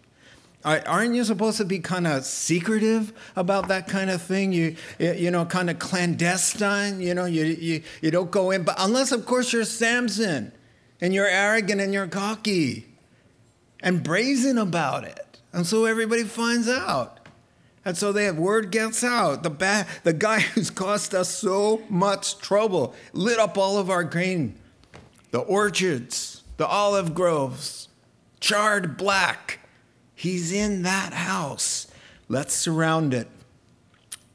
Aren't 0.66 1.14
you 1.14 1.24
supposed 1.24 1.58
to 1.58 1.66
be 1.66 1.78
kind 1.78 2.08
of 2.08 2.26
secretive 2.26 3.14
about 3.36 3.68
that 3.68 3.88
kind 3.88 4.10
of 4.10 4.20
thing? 4.20 4.52
You, 4.52 4.76
you 4.98 5.30
know, 5.30 5.46
kind 5.46 5.70
of 5.70 5.78
clandestine. 5.78 7.02
You 7.02 7.14
know, 7.14 7.26
you, 7.26 7.44
you, 7.46 7.84
you 8.02 8.10
don't 8.10 8.32
go 8.32 8.50
in, 8.50 8.64
but 8.64 8.76
unless, 8.80 9.12
of 9.12 9.28
course, 9.28 9.54
you're 9.54 9.64
Samson 9.64 10.52
and 11.00 11.14
you're 11.14 11.28
arrogant 11.28 11.82
and 11.82 11.94
you're 11.94 12.08
cocky 12.08 12.88
and 13.82 14.02
brazen 14.02 14.58
about 14.58 15.04
it. 15.04 15.40
And 15.54 15.68
so 15.68 15.86
everybody 15.86 16.24
finds 16.24 16.68
out. 16.68 17.20
And 17.86 17.96
so 17.96 18.12
they 18.12 18.26
have 18.26 18.40
word 18.40 18.72
gets 18.72 19.04
out. 19.04 19.44
The, 19.44 19.52
ba- 19.52 19.86
the 20.04 20.14
guy 20.14 20.40
who's 20.56 20.72
caused 20.72 21.14
us 21.14 21.30
so 21.30 21.84
much 21.90 22.40
trouble 22.40 22.96
lit 23.14 23.38
up 23.38 23.56
all 23.56 23.78
of 23.78 23.92
our 23.92 24.04
grain, 24.04 24.56
the 25.30 25.42
orchards, 25.42 26.42
the 26.58 26.66
olive 26.66 27.14
groves, 27.14 27.90
charred 28.40 28.98
black 28.98 29.60
He's 30.26 30.52
in 30.52 30.82
that 30.82 31.14
house. 31.14 31.86
Let's 32.30 32.56
surround 32.56 33.14
it. 33.14 33.28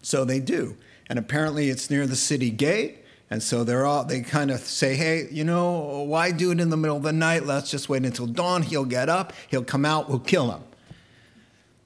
So 0.02 0.25
they 0.25 0.38
do. 0.38 0.76
And 1.09 1.18
apparently 1.18 1.68
it's 1.68 1.90
near 1.90 2.06
the 2.06 2.14
city 2.14 2.49
gate. 2.50 2.99
And 3.28 3.42
so 3.42 3.64
they're 3.64 3.85
all 3.85 4.04
they 4.04 4.20
kind 4.20 4.52
of 4.52 4.61
say, 4.61 4.94
hey, 4.94 5.26
you 5.32 5.42
know, 5.42 6.04
why 6.06 6.30
do 6.30 6.52
it 6.52 6.61
in 6.61 6.70
the 6.70 6.76
middle 6.76 6.97
of 6.97 7.02
the 7.02 7.12
night? 7.12 7.44
Let's 7.44 7.73
just 7.73 7.88
wait 7.88 8.04
until 8.04 8.28
dawn. 8.28 8.62
He'll 8.62 8.85
get 8.85 9.09
up, 9.09 9.32
he'll 9.49 9.64
come 9.64 9.85
out, 9.85 10.09
we'll 10.09 10.20
kill 10.20 10.52
him. 10.52 10.62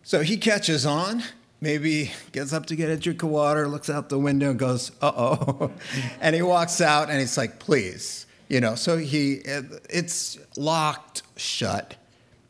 So 0.02 0.20
he 0.20 0.36
catches 0.36 0.84
on, 0.84 1.22
maybe 1.62 2.12
gets 2.32 2.52
up 2.52 2.66
to 2.66 2.76
get 2.76 2.90
a 2.90 2.98
drink 2.98 3.22
of 3.22 3.30
water, 3.30 3.66
looks 3.68 3.88
out 3.88 4.10
the 4.10 4.18
window 4.18 4.50
and 4.50 4.58
goes, 4.58 4.92
uh 5.00 5.12
oh. 5.16 5.70
and 6.20 6.36
he 6.36 6.42
walks 6.42 6.82
out 6.82 7.08
and 7.08 7.20
he's 7.20 7.38
like, 7.38 7.58
please. 7.58 8.26
You 8.50 8.60
know, 8.60 8.74
so 8.74 8.98
he 8.98 9.40
it's 9.46 10.36
locked 10.58 11.22
shut. 11.36 11.96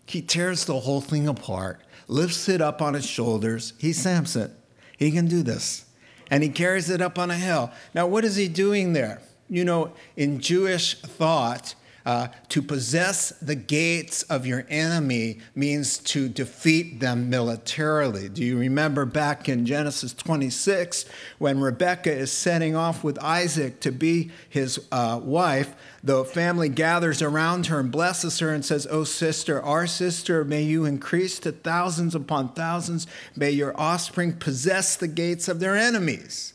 He 0.07 0.23
tears 0.23 0.65
the 0.65 0.81
whole 0.81 1.01
thing 1.01 1.27
apart, 1.27 1.81
lifts 2.09 2.49
it 2.49 2.61
up 2.61 2.83
on 2.83 2.95
his 2.95 3.07
shoulders. 3.07 3.73
He's 3.79 4.01
Samson. 4.01 4.55
He 4.99 5.11
can 5.11 5.27
do 5.27 5.43
this. 5.43 5.87
And 6.31 6.43
he 6.43 6.49
carries 6.49 6.91
it 6.91 7.01
up 7.01 7.19
on 7.19 7.31
a 7.31 7.37
hill. 7.37 7.71
Now, 7.95 8.07
what 8.07 8.25
is 8.25 8.37
he 8.37 8.49
doing 8.49 8.93
there? 8.93 9.21
You 9.49 9.65
know, 9.65 9.93
in 10.17 10.41
Jewish 10.41 11.01
thought, 11.01 11.75
Uh, 12.07 12.29
to 12.51 12.61
possess 12.61 13.31
the 13.41 13.55
gates 13.55 14.23
of 14.25 14.47
your 14.47 14.67
enemy 14.69 15.39
means 15.55 15.97
to 15.97 16.29
defeat 16.29 17.01
them 17.01 17.31
militarily. 17.31 18.29
Do 18.29 18.45
you 18.45 18.59
remember 18.59 19.07
back 19.07 19.49
in 19.49 19.65
Genesis 19.65 20.13
26 20.13 21.07
when 21.39 21.61
Rebekah 21.61 22.13
is 22.13 22.31
setting 22.31 22.77
off 22.77 23.03
with 23.03 23.19
Isaac 23.21 23.81
to 23.81 23.91
be 23.91 24.31
his 24.51 24.87
uh, 24.93 25.19
wife? 25.23 25.75
The 26.03 26.27
family 26.27 26.69
gathers 26.69 27.23
around 27.23 27.69
her 27.69 27.81
and 27.81 27.91
blesses 27.91 28.39
her 28.41 28.53
and 28.53 28.63
says, 28.63 28.87
Oh, 28.91 29.05
sister, 29.05 29.63
our 29.63 29.87
sister, 29.87 30.45
may 30.45 30.63
you 30.63 30.85
increase 30.85 31.39
to 31.39 31.53
thousands 31.53 32.15
upon 32.15 32.53
thousands. 32.53 33.07
May 33.35 33.53
your 33.53 33.75
offspring 33.81 34.35
possess 34.35 34.95
the 34.95 35.09
gates 35.09 35.49
of 35.49 35.59
their 35.59 35.75
enemies. 35.75 36.53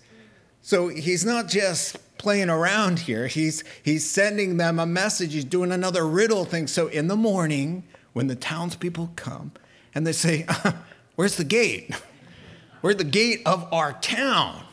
So 0.62 0.90
he's 0.90 1.26
not 1.26 1.48
just 1.48 1.98
playing 2.20 2.50
around 2.50 3.00
here. 3.00 3.26
He's, 3.26 3.64
he's 3.82 4.08
sending 4.08 4.58
them 4.58 4.78
a 4.78 4.86
message. 4.86 5.34
He's 5.34 5.46
doing 5.46 5.72
another 5.72 6.06
riddle 6.06 6.46
thing. 6.46 6.68
So 6.68 6.86
in 6.88 7.08
the 7.08 7.16
morning, 7.16 7.84
when 8.14 8.28
the 8.28 8.36
townspeople 8.36 9.14
come 9.16 9.54
and 9.96 10.06
they 10.06 10.12
say, 10.12 10.46
Where's 11.16 11.38
the 11.38 11.44
gate? 11.44 11.92
Where's 12.82 12.98
the 12.98 13.04
gate 13.04 13.42
of 13.48 13.68
our 13.74 13.94
town? 13.94 14.64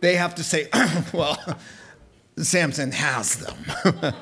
They 0.00 0.16
have 0.16 0.34
to 0.34 0.44
say, 0.44 0.68
Well, 1.14 1.38
Samson 2.36 2.92
has 2.92 3.36
them. 3.36 4.14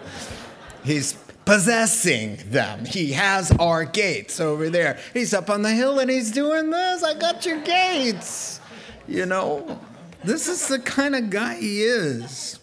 he's 0.84 1.14
possessing 1.44 2.36
them. 2.50 2.84
He 2.84 3.12
has 3.12 3.50
our 3.52 3.84
gates 3.84 4.40
over 4.40 4.68
there. 4.68 4.98
He's 5.14 5.32
up 5.32 5.48
on 5.48 5.62
the 5.62 5.70
hill 5.70 5.98
and 5.98 6.10
he's 6.10 6.30
doing 6.30 6.70
this. 6.70 7.02
I 7.02 7.14
got 7.14 7.46
your 7.46 7.60
gates. 7.62 8.60
You 9.06 9.24
know, 9.24 9.80
this 10.24 10.48
is 10.48 10.68
the 10.68 10.78
kind 10.78 11.14
of 11.14 11.30
guy 11.30 11.56
he 11.56 11.82
is. 11.82 12.58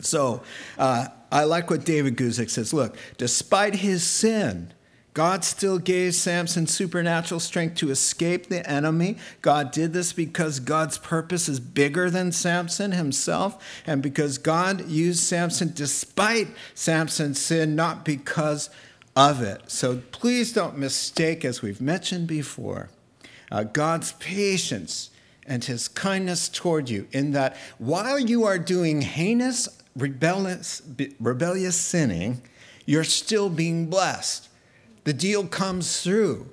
So 0.00 0.42
uh, 0.78 1.08
I 1.30 1.44
like 1.44 1.70
what 1.70 1.84
David 1.84 2.16
Guzik 2.16 2.50
says. 2.50 2.72
Look, 2.72 2.96
despite 3.18 3.76
his 3.76 4.02
sin, 4.02 4.72
God 5.14 5.44
still 5.44 5.78
gave 5.78 6.14
Samson 6.14 6.66
supernatural 6.66 7.38
strength 7.38 7.76
to 7.76 7.90
escape 7.90 8.46
the 8.46 8.68
enemy. 8.68 9.18
God 9.42 9.70
did 9.70 9.92
this 9.92 10.12
because 10.12 10.58
God's 10.58 10.96
purpose 10.96 11.48
is 11.48 11.60
bigger 11.60 12.08
than 12.08 12.32
Samson 12.32 12.92
himself, 12.92 13.62
and 13.86 14.02
because 14.02 14.38
God 14.38 14.88
used 14.88 15.20
Samson 15.20 15.72
despite 15.74 16.48
Samson's 16.74 17.38
sin, 17.38 17.76
not 17.76 18.04
because 18.04 18.70
of 19.14 19.42
it. 19.42 19.70
So 19.70 20.00
please 20.12 20.52
don't 20.54 20.78
mistake, 20.78 21.44
as 21.44 21.60
we've 21.60 21.80
mentioned 21.80 22.26
before, 22.26 22.88
uh, 23.50 23.64
God's 23.64 24.12
patience 24.12 25.10
and 25.46 25.64
his 25.64 25.88
kindness 25.88 26.48
toward 26.48 26.88
you, 26.88 27.08
in 27.12 27.32
that 27.32 27.56
while 27.78 28.18
you 28.18 28.44
are 28.44 28.58
doing 28.58 29.02
heinous, 29.02 29.68
rebellious, 29.96 30.82
rebellious 31.20 31.76
sinning, 31.76 32.42
you're 32.86 33.04
still 33.04 33.48
being 33.48 33.86
blessed 33.86 34.48
the 35.04 35.12
deal 35.12 35.46
comes 35.46 36.02
through. 36.02 36.48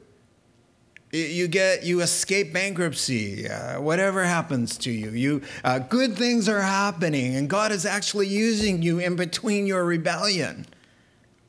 You 1.11 1.47
get, 1.47 1.83
you 1.83 2.01
escape 2.01 2.53
bankruptcy. 2.53 3.49
Uh, 3.49 3.81
whatever 3.81 4.23
happens 4.23 4.77
to 4.79 4.91
you, 4.91 5.09
you 5.09 5.41
uh, 5.63 5.79
good 5.79 6.15
things 6.15 6.47
are 6.47 6.61
happening, 6.61 7.35
and 7.35 7.49
God 7.49 7.71
is 7.71 7.83
actually 7.85 8.27
using 8.27 8.83
you 8.83 8.99
in 8.99 9.15
between 9.15 9.65
your 9.65 9.83
rebellion. 9.85 10.67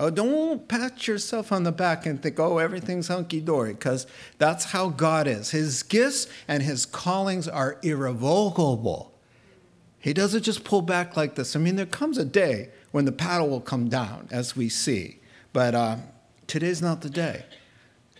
Oh, 0.00 0.08
don't 0.08 0.66
pat 0.66 1.06
yourself 1.06 1.52
on 1.52 1.62
the 1.64 1.72
back 1.72 2.06
and 2.06 2.22
think, 2.22 2.40
oh, 2.40 2.56
everything's 2.56 3.08
hunky 3.08 3.42
dory, 3.42 3.74
because 3.74 4.06
that's 4.38 4.64
how 4.64 4.88
God 4.88 5.26
is. 5.26 5.50
His 5.50 5.82
gifts 5.82 6.26
and 6.48 6.62
his 6.62 6.86
callings 6.86 7.46
are 7.46 7.78
irrevocable. 7.82 9.12
He 9.98 10.14
doesn't 10.14 10.42
just 10.42 10.64
pull 10.64 10.80
back 10.80 11.18
like 11.18 11.34
this. 11.34 11.54
I 11.54 11.58
mean, 11.58 11.76
there 11.76 11.84
comes 11.84 12.16
a 12.16 12.24
day 12.24 12.70
when 12.92 13.04
the 13.04 13.12
paddle 13.12 13.50
will 13.50 13.60
come 13.60 13.90
down, 13.90 14.26
as 14.30 14.56
we 14.56 14.70
see. 14.70 15.20
But 15.52 15.74
uh, 15.74 15.96
today's 16.46 16.80
not 16.80 17.02
the 17.02 17.10
day. 17.10 17.44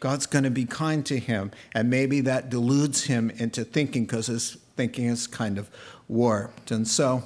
God's 0.00 0.26
going 0.26 0.44
to 0.44 0.50
be 0.50 0.66
kind 0.66 1.04
to 1.06 1.18
him. 1.18 1.50
And 1.75 1.88
maybe 1.88 2.20
that 2.20 2.50
deludes 2.50 3.04
him 3.04 3.30
into 3.30 3.64
thinking 3.64 4.04
because 4.04 4.26
his 4.26 4.58
thinking 4.76 5.06
is 5.06 5.26
kind 5.26 5.56
of 5.56 5.70
warped. 6.08 6.70
And 6.70 6.87
so, 6.87 7.25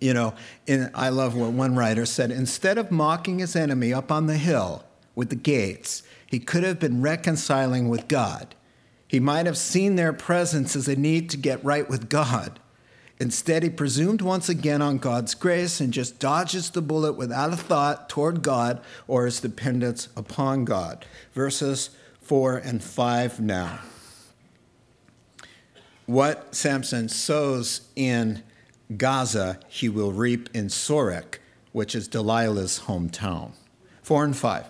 you 0.00 0.14
know, 0.14 0.34
in, 0.66 0.90
I 0.94 1.10
love 1.10 1.36
what 1.36 1.52
one 1.52 1.76
writer 1.76 2.06
said 2.06 2.30
instead 2.30 2.78
of 2.78 2.90
mocking 2.90 3.38
his 3.38 3.54
enemy 3.54 3.92
up 3.92 4.10
on 4.10 4.26
the 4.26 4.38
hill 4.38 4.84
with 5.14 5.28
the 5.28 5.36
gates, 5.36 6.02
he 6.26 6.38
could 6.38 6.64
have 6.64 6.80
been 6.80 7.02
reconciling 7.02 7.88
with 7.88 8.08
God. 8.08 8.54
He 9.06 9.20
might 9.20 9.46
have 9.46 9.58
seen 9.58 9.96
their 9.96 10.12
presence 10.12 10.76
as 10.76 10.88
a 10.88 10.96
need 10.96 11.30
to 11.30 11.36
get 11.36 11.64
right 11.64 11.88
with 11.88 12.08
God. 12.08 12.60
Instead, 13.18 13.62
he 13.62 13.68
presumed 13.68 14.22
once 14.22 14.48
again 14.48 14.80
on 14.80 14.96
God's 14.96 15.34
grace 15.34 15.78
and 15.78 15.92
just 15.92 16.18
dodges 16.18 16.70
the 16.70 16.80
bullet 16.80 17.12
without 17.12 17.52
a 17.52 17.56
thought 17.56 18.08
toward 18.08 18.40
God 18.40 18.80
or 19.06 19.26
his 19.26 19.40
dependence 19.40 20.08
upon 20.16 20.64
God. 20.64 21.04
Verses 21.34 21.90
4 22.22 22.56
and 22.58 22.82
5 22.82 23.40
now. 23.40 23.80
What 26.06 26.54
Samson 26.54 27.10
sows 27.10 27.82
in 27.94 28.42
Gaza, 28.96 29.60
he 29.68 29.88
will 29.88 30.12
reap 30.12 30.48
in 30.54 30.66
Sorek, 30.66 31.38
which 31.72 31.94
is 31.94 32.08
Delilah's 32.08 32.80
hometown. 32.86 33.52
4 34.02 34.24
and 34.24 34.36
5. 34.36 34.66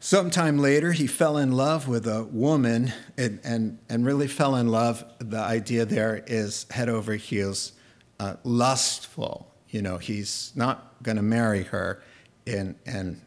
Sometime 0.00 0.58
later, 0.58 0.92
he 0.92 1.06
fell 1.06 1.36
in 1.36 1.52
love 1.52 1.88
with 1.88 2.06
a 2.06 2.24
woman 2.24 2.92
and, 3.16 3.40
and, 3.42 3.78
and 3.88 4.06
really 4.06 4.28
fell 4.28 4.54
in 4.54 4.68
love. 4.68 5.04
The 5.18 5.38
idea 5.38 5.84
there 5.84 6.22
is 6.26 6.66
head 6.70 6.88
over 6.88 7.14
heels, 7.14 7.72
uh, 8.20 8.36
lustful. 8.44 9.52
You 9.70 9.82
know, 9.82 9.98
he's 9.98 10.52
not 10.54 11.02
going 11.02 11.16
to 11.16 11.22
marry 11.22 11.64
her. 11.64 12.02
And, 12.46 12.76
and 12.86 13.20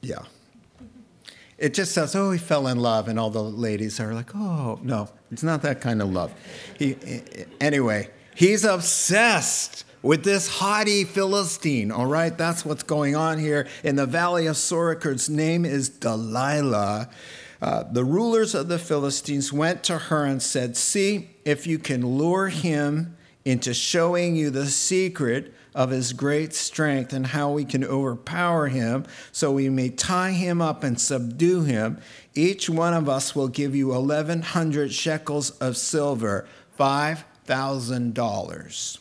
yeah. 0.00 0.22
It 1.58 1.74
just 1.74 1.92
says, 1.92 2.14
oh, 2.14 2.30
he 2.32 2.38
fell 2.38 2.66
in 2.66 2.80
love, 2.80 3.08
and 3.08 3.18
all 3.18 3.30
the 3.30 3.42
ladies 3.42 3.98
are 3.98 4.12
like, 4.12 4.34
oh, 4.34 4.78
no, 4.82 5.08
it's 5.30 5.42
not 5.42 5.62
that 5.62 5.80
kind 5.80 6.02
of 6.02 6.12
love. 6.12 6.34
He, 6.78 6.96
anyway, 7.60 8.10
he's 8.36 8.64
obsessed 8.64 9.84
with 10.02 10.22
this 10.22 10.46
haughty 10.48 11.02
Philistine. 11.02 11.90
All 11.90 12.06
right, 12.06 12.36
that's 12.36 12.64
what's 12.64 12.84
going 12.84 13.16
on 13.16 13.38
here 13.38 13.66
in 13.82 13.96
the 13.96 14.06
valley 14.06 14.46
of 14.46 14.54
Sorek. 14.54 15.28
name 15.28 15.64
is 15.64 15.88
Delilah. 15.88 17.08
Uh, 17.60 17.84
the 17.90 18.04
rulers 18.04 18.54
of 18.54 18.68
the 18.68 18.78
Philistines 18.78 19.52
went 19.52 19.82
to 19.84 19.98
her 19.98 20.24
and 20.24 20.42
said, 20.42 20.76
See 20.76 21.30
if 21.44 21.66
you 21.66 21.78
can 21.78 22.06
lure 22.06 22.48
him 22.48 23.16
into 23.44 23.72
showing 23.72 24.36
you 24.36 24.50
the 24.50 24.66
secret 24.66 25.52
of 25.74 25.90
his 25.90 26.12
great 26.12 26.54
strength 26.54 27.12
and 27.12 27.28
how 27.28 27.50
we 27.50 27.64
can 27.64 27.84
overpower 27.84 28.68
him 28.68 29.04
so 29.30 29.52
we 29.52 29.68
may 29.68 29.90
tie 29.90 30.32
him 30.32 30.62
up 30.62 30.82
and 30.82 31.00
subdue 31.00 31.62
him. 31.62 31.98
Each 32.34 32.68
one 32.68 32.94
of 32.94 33.08
us 33.08 33.34
will 33.34 33.48
give 33.48 33.74
you 33.74 33.88
1,100 33.88 34.92
shekels 34.92 35.50
of 35.58 35.76
silver, 35.76 36.46
$5,000. 37.46 38.98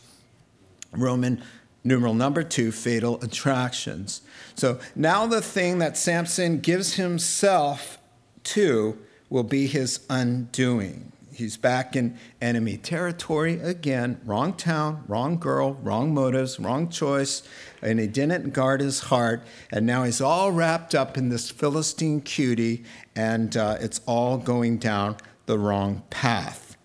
Roman 0.92 1.44
numeral 1.84 2.14
number 2.14 2.44
two, 2.44 2.72
fatal 2.72 3.22
attractions. 3.22 4.22
So 4.56 4.80
now 4.96 5.28
the 5.28 5.42
thing 5.42 5.78
that 5.80 5.98
Samson 5.98 6.60
gives 6.60 6.96
himself 6.96 7.98
to 8.46 8.98
will 9.30 9.44
be 9.44 9.68
his 9.68 10.06
undoing. 10.10 11.12
He's 11.36 11.58
back 11.58 11.98
in 11.98 12.18
enemy 12.42 12.78
territory 12.78 13.60
again. 13.60 14.22
Wrong 14.24 14.54
town, 14.54 15.04
wrong 15.08 15.38
girl, 15.38 15.74
wrong 15.74 16.14
motives, 16.14 16.60
wrong 16.60 16.88
choice. 16.88 17.44
And 17.82 18.00
he 18.00 18.08
didn't 18.08 18.54
guard 18.54 18.80
his 18.80 19.02
heart. 19.02 19.46
And 19.70 19.86
now 19.86 20.06
he's 20.06 20.22
all 20.22 20.54
wrapped 20.54 20.96
up 20.96 21.18
in 21.18 21.28
this 21.30 21.52
Philistine 21.52 22.22
cutie, 22.22 22.86
and 23.18 23.58
uh, 23.58 23.78
it's 23.82 24.00
all 24.06 24.38
going 24.38 24.78
down 24.78 25.18
the 25.46 25.60
wrong 25.60 26.04
path. 26.10 26.78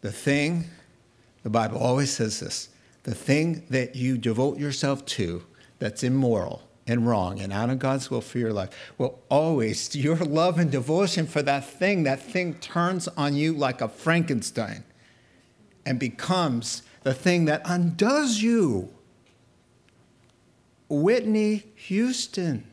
The 0.00 0.10
thing, 0.10 0.64
the 1.42 1.50
Bible 1.50 1.78
always 1.78 2.12
says 2.12 2.40
this 2.40 2.68
the 3.04 3.14
thing 3.14 3.64
that 3.70 3.96
you 3.96 4.16
devote 4.16 4.58
yourself 4.58 5.04
to 5.06 5.44
that's 5.78 6.02
immoral 6.02 6.62
and 6.86 7.06
wrong 7.06 7.40
and 7.40 7.52
out 7.52 7.70
of 7.70 7.78
God's 7.78 8.10
will 8.10 8.20
for 8.20 8.38
your 8.38 8.52
life 8.52 8.70
will 8.98 9.20
always, 9.28 9.94
your 9.94 10.16
love 10.16 10.58
and 10.58 10.70
devotion 10.70 11.26
for 11.26 11.42
that 11.42 11.64
thing, 11.64 12.04
that 12.04 12.20
thing 12.22 12.54
turns 12.54 13.08
on 13.08 13.34
you 13.34 13.52
like 13.52 13.80
a 13.80 13.88
Frankenstein 13.88 14.84
and 15.84 15.98
becomes 15.98 16.82
the 17.02 17.14
thing 17.14 17.44
that 17.46 17.62
undoes 17.64 18.42
you. 18.42 18.88
Whitney 20.88 21.64
Houston 21.74 22.66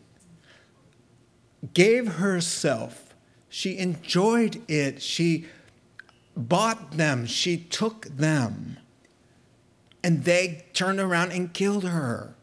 gave 1.74 2.16
herself, 2.16 3.16
she 3.48 3.78
enjoyed 3.78 4.62
it, 4.68 5.02
she 5.02 5.48
bought 6.48 6.92
them, 6.92 7.26
she 7.26 7.58
took 7.58 8.06
them 8.06 8.78
and 10.04 10.24
they 10.24 10.66
turned 10.74 11.00
around 11.00 11.32
and 11.32 11.54
killed 11.54 11.84
her. 11.84 12.36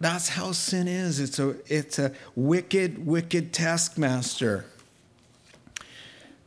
That's 0.00 0.30
how 0.30 0.52
sin 0.52 0.88
is. 0.88 1.20
It's 1.20 1.38
a, 1.38 1.56
it's 1.66 1.98
a 1.98 2.12
wicked, 2.34 3.06
wicked 3.06 3.52
taskmaster. 3.52 4.64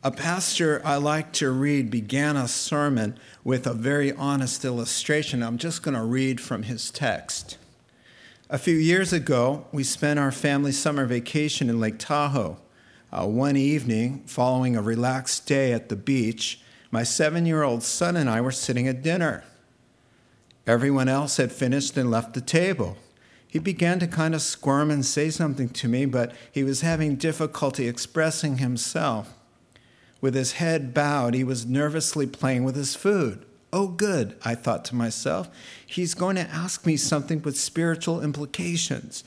A 0.04 0.10
pastor 0.10 0.82
I 0.84 0.96
like 0.96 1.32
to 1.34 1.50
read 1.50 1.90
began 1.90 2.36
a 2.36 2.48
sermon 2.48 3.18
with 3.42 3.66
a 3.66 3.72
very 3.72 4.12
honest 4.12 4.64
illustration. 4.64 5.42
I'm 5.42 5.58
just 5.58 5.82
going 5.82 5.94
to 5.94 6.02
read 6.02 6.40
from 6.40 6.64
his 6.64 6.90
text. 6.90 7.56
A 8.50 8.58
few 8.58 8.76
years 8.76 9.12
ago, 9.12 9.66
we 9.72 9.82
spent 9.82 10.20
our 10.20 10.30
family 10.30 10.70
summer 10.70 11.06
vacation 11.06 11.68
in 11.68 11.80
Lake 11.80 11.98
Tahoe. 11.98 12.58
Uh, 13.12 13.26
one 13.26 13.56
evening, 13.56 14.22
following 14.26 14.76
a 14.76 14.82
relaxed 14.82 15.46
day 15.46 15.72
at 15.72 15.88
the 15.88 15.96
beach, 15.96 16.60
my 16.90 17.02
seven 17.02 17.46
year 17.46 17.62
old 17.62 17.82
son 17.82 18.16
and 18.16 18.28
I 18.28 18.40
were 18.40 18.52
sitting 18.52 18.88
at 18.88 19.02
dinner. 19.02 19.44
Everyone 20.66 21.08
else 21.08 21.36
had 21.36 21.52
finished 21.52 21.96
and 21.96 22.10
left 22.10 22.34
the 22.34 22.40
table. 22.40 22.96
He 23.46 23.60
began 23.60 23.98
to 24.00 24.06
kind 24.06 24.34
of 24.34 24.42
squirm 24.42 24.90
and 24.90 25.04
say 25.04 25.30
something 25.30 25.68
to 25.70 25.88
me, 25.88 26.04
but 26.04 26.34
he 26.50 26.64
was 26.64 26.80
having 26.80 27.16
difficulty 27.16 27.86
expressing 27.86 28.58
himself. 28.58 29.32
With 30.20 30.34
his 30.34 30.52
head 30.52 30.92
bowed, 30.92 31.34
he 31.34 31.44
was 31.44 31.64
nervously 31.64 32.26
playing 32.26 32.64
with 32.64 32.74
his 32.74 32.96
food. 32.96 33.46
Oh, 33.72 33.88
good, 33.88 34.36
I 34.44 34.54
thought 34.54 34.84
to 34.86 34.94
myself. 34.94 35.48
He's 35.86 36.14
going 36.14 36.36
to 36.36 36.50
ask 36.50 36.84
me 36.84 36.96
something 36.96 37.42
with 37.42 37.58
spiritual 37.58 38.22
implications. 38.22 39.22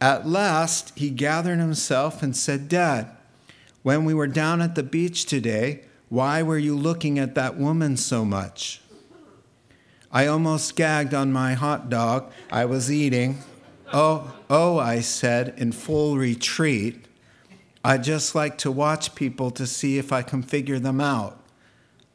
At 0.00 0.26
last, 0.26 0.92
he 0.96 1.10
gathered 1.10 1.58
himself 1.58 2.22
and 2.22 2.34
said, 2.34 2.68
Dad, 2.68 3.10
when 3.82 4.04
we 4.04 4.14
were 4.14 4.26
down 4.26 4.62
at 4.62 4.74
the 4.74 4.82
beach 4.82 5.26
today, 5.26 5.84
why 6.08 6.42
were 6.42 6.58
you 6.58 6.74
looking 6.76 7.18
at 7.18 7.34
that 7.34 7.56
woman 7.56 7.96
so 7.96 8.24
much? 8.24 8.80
I 10.12 10.26
almost 10.26 10.74
gagged 10.74 11.14
on 11.14 11.32
my 11.32 11.54
hot 11.54 11.88
dog 11.88 12.32
I 12.50 12.64
was 12.64 12.90
eating. 12.90 13.38
Oh, 13.92 14.34
oh, 14.48 14.78
I 14.78 15.00
said 15.00 15.54
in 15.56 15.72
full 15.72 16.16
retreat. 16.16 17.06
I 17.84 17.96
just 17.96 18.34
like 18.34 18.58
to 18.58 18.72
watch 18.72 19.14
people 19.14 19.50
to 19.52 19.66
see 19.66 19.98
if 19.98 20.12
I 20.12 20.22
can 20.22 20.42
figure 20.42 20.78
them 20.78 21.00
out. 21.00 21.40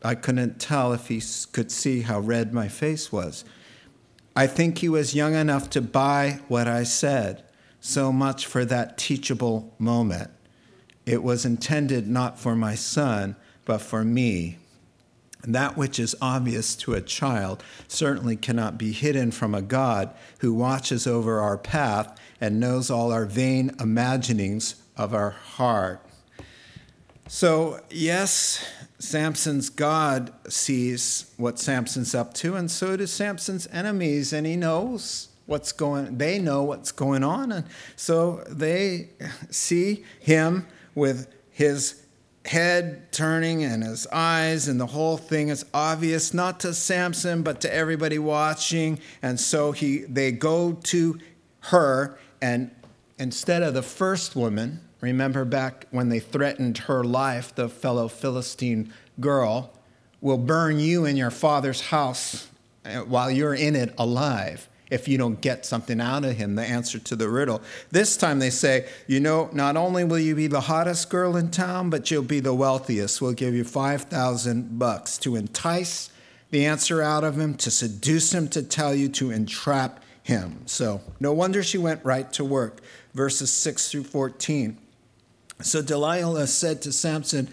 I 0.03 0.15
couldn't 0.15 0.59
tell 0.59 0.91
if 0.91 1.07
he 1.07 1.21
could 1.51 1.71
see 1.71 2.01
how 2.01 2.19
red 2.19 2.53
my 2.53 2.67
face 2.67 3.11
was. 3.11 3.45
I 4.35 4.47
think 4.47 4.79
he 4.79 4.89
was 4.89 5.15
young 5.15 5.33
enough 5.33 5.69
to 5.71 5.81
buy 5.81 6.41
what 6.49 6.67
I 6.67 6.83
said, 6.83 7.44
so 7.85 8.11
much 8.11 8.47
for 8.47 8.65
that 8.65 8.97
teachable 8.97 9.71
moment. 9.77 10.31
It 11.05 11.21
was 11.21 11.45
intended 11.45 12.07
not 12.07 12.39
for 12.39 12.55
my 12.55 12.73
son, 12.73 13.35
but 13.63 13.79
for 13.79 14.03
me. 14.03 14.57
that 15.53 15.77
which 15.77 15.99
is 15.99 16.15
obvious 16.21 16.75
to 16.75 16.93
a 16.93 17.01
child 17.01 17.63
certainly 17.87 18.35
cannot 18.35 18.77
be 18.77 18.91
hidden 18.91 19.31
from 19.31 19.53
a 19.53 19.61
God 19.61 20.11
who 20.39 20.53
watches 20.53 21.05
over 21.05 21.39
our 21.39 21.57
path 21.57 22.19
and 22.41 22.59
knows 22.59 22.89
all 22.89 23.11
our 23.11 23.25
vain 23.25 23.71
imaginings 23.79 24.75
of 24.97 25.13
our 25.13 25.31
heart. 25.31 26.01
So, 27.27 27.79
yes, 27.89 28.63
Samson's 28.99 29.69
God 29.69 30.31
sees 30.47 31.31
what 31.37 31.59
Samson's 31.59 32.13
up 32.15 32.33
to, 32.35 32.55
and 32.55 32.69
so 32.69 32.95
do 32.95 33.07
Samson's 33.07 33.67
enemies, 33.71 34.31
and 34.31 34.45
he 34.45 34.55
knows 34.55 35.29
what's 35.45 35.71
going 35.71 36.17
they 36.17 36.39
know 36.39 36.63
what's 36.63 36.91
going 36.91 37.23
on. 37.23 37.51
And 37.51 37.65
so 37.95 38.43
they 38.49 39.09
see 39.49 40.03
him 40.19 40.67
with 40.93 41.33
his 41.51 42.01
head 42.45 43.11
turning 43.11 43.63
and 43.63 43.83
his 43.83 44.05
eyes 44.07 44.67
and 44.67 44.79
the 44.79 44.85
whole 44.85 45.17
thing 45.17 45.49
is 45.49 45.65
obvious 45.73 46.33
not 46.33 46.59
to 46.59 46.73
Samson 46.73 47.41
but 47.41 47.61
to 47.61 47.73
everybody 47.73 48.19
watching. 48.19 48.99
And 49.21 49.39
so 49.39 49.71
he 49.71 49.99
they 49.99 50.31
go 50.31 50.73
to 50.83 51.19
her 51.61 52.17
and 52.41 52.71
instead 53.17 53.63
of 53.63 53.73
the 53.73 53.81
first 53.81 54.35
woman 54.35 54.81
Remember 55.05 55.45
back 55.45 55.85
when 55.91 56.09
they 56.09 56.19
threatened 56.19 56.79
her 56.79 57.03
life, 57.03 57.53
the 57.53 57.69
fellow 57.69 58.07
Philistine 58.07 58.91
girl 59.19 59.71
will 60.19 60.39
burn 60.39 60.79
you 60.79 61.05
in 61.05 61.15
your 61.15 61.29
father's 61.29 61.79
house 61.79 62.47
uh, 62.83 63.01
while 63.01 63.29
you're 63.29 63.53
in 63.53 63.75
it 63.75 63.93
alive 63.99 64.67
if 64.91 65.07
you 65.07 65.17
don't 65.17 65.41
get 65.41 65.65
something 65.65 65.99
out 65.99 66.23
of 66.23 66.35
him, 66.35 66.55
the 66.55 66.63
answer 66.63 66.99
to 66.99 67.15
the 67.15 67.27
riddle. 67.27 67.61
This 67.91 68.17
time 68.17 68.39
they 68.39 68.49
say, 68.49 68.87
you 69.07 69.19
know, 69.19 69.49
not 69.51 69.77
only 69.77 70.03
will 70.03 70.19
you 70.19 70.35
be 70.35 70.47
the 70.47 70.61
hottest 70.61 71.09
girl 71.09 71.35
in 71.35 71.49
town, 71.49 71.89
but 71.89 72.11
you'll 72.11 72.23
be 72.23 72.39
the 72.39 72.53
wealthiest. 72.53 73.21
We'll 73.21 73.33
give 73.33 73.53
you 73.53 73.63
5,000 73.63 74.77
bucks 74.77 75.17
to 75.19 75.35
entice 75.35 76.11
the 76.51 76.65
answer 76.65 77.01
out 77.01 77.23
of 77.23 77.39
him, 77.39 77.55
to 77.55 77.71
seduce 77.71 78.33
him, 78.33 78.47
to 78.49 78.61
tell 78.61 78.93
you, 78.93 79.09
to 79.09 79.31
entrap 79.31 80.03
him. 80.21 80.61
So 80.65 81.01
no 81.19 81.33
wonder 81.33 81.63
she 81.63 81.77
went 81.77 82.05
right 82.05 82.31
to 82.33 82.45
work. 82.45 82.81
Verses 83.13 83.51
6 83.51 83.91
through 83.91 84.03
14. 84.03 84.77
So 85.61 85.81
Delilah 85.81 86.47
said 86.47 86.81
to 86.83 86.91
Samson, 86.91 87.49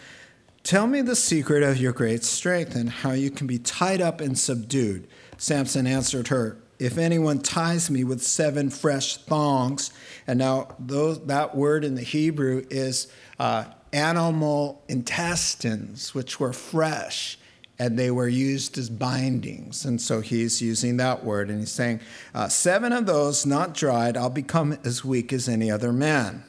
Tell 0.63 0.87
me 0.87 1.01
the 1.01 1.17
secret 1.17 1.65
of 1.65 1.79
your 1.79 1.93
great 1.93 2.23
strength 2.23 2.77
and 2.77 2.89
how 2.89 3.13
you 3.13 3.31
can 3.31 3.49
be 3.49 3.59
tied 3.59 4.01
up 4.01 4.21
and 4.21 4.39
subdued. 4.39 5.09
Samson 5.37 5.89
answered 5.89 6.29
her, 6.29 6.57
If 6.83 6.99
anyone 6.99 7.39
ties 7.39 7.91
me 7.91 8.03
with 8.03 8.23
seven 8.23 8.69
fresh 8.69 9.17
thongs, 9.19 9.93
and 10.27 10.41
now 10.41 10.75
those, 10.81 11.25
that 11.27 11.55
word 11.57 11.85
in 11.85 11.95
the 11.95 12.03
Hebrew 12.03 12.67
is 12.71 13.07
uh, 13.39 13.67
animal 13.93 14.83
intestines, 14.89 16.13
which 16.13 16.41
were 16.41 16.53
fresh 16.53 17.39
and 17.79 17.99
they 17.99 18.11
were 18.11 18.29
used 18.29 18.79
as 18.79 18.91
bindings. 18.91 19.85
And 19.85 20.01
so 20.01 20.21
he's 20.21 20.61
using 20.61 20.97
that 20.99 21.25
word 21.25 21.51
and 21.51 21.61
he's 21.61 21.73
saying, 21.73 22.01
uh, 22.35 22.49
Seven 22.49 22.93
of 22.93 23.07
those 23.07 23.47
not 23.47 23.75
dried, 23.75 24.17
I'll 24.17 24.31
become 24.31 24.77
as 24.85 25.05
weak 25.05 25.33
as 25.33 25.49
any 25.49 25.71
other 25.71 25.93
man. 25.93 26.45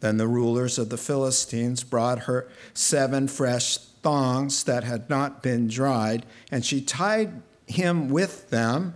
Then 0.00 0.16
the 0.16 0.28
rulers 0.28 0.78
of 0.78 0.90
the 0.90 0.96
Philistines 0.96 1.82
brought 1.82 2.20
her 2.20 2.48
seven 2.72 3.28
fresh 3.28 3.78
thongs 3.78 4.64
that 4.64 4.84
had 4.84 5.10
not 5.10 5.42
been 5.42 5.66
dried, 5.68 6.24
and 6.52 6.64
she 6.64 6.80
tied 6.80 7.42
him 7.66 8.08
with 8.08 8.50
them. 8.50 8.94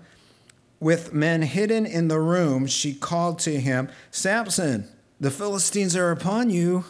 With 0.81 1.13
men 1.13 1.43
hidden 1.43 1.85
in 1.85 2.09
the 2.09 2.19
room, 2.19 2.67
she 2.67 2.95
called 2.95 3.39
to 3.41 3.61
him, 3.61 3.91
Samson, 4.11 4.89
the 5.21 5.31
Philistines 5.31 5.95
are 5.95 6.11
upon 6.11 6.49
you. 6.49 6.85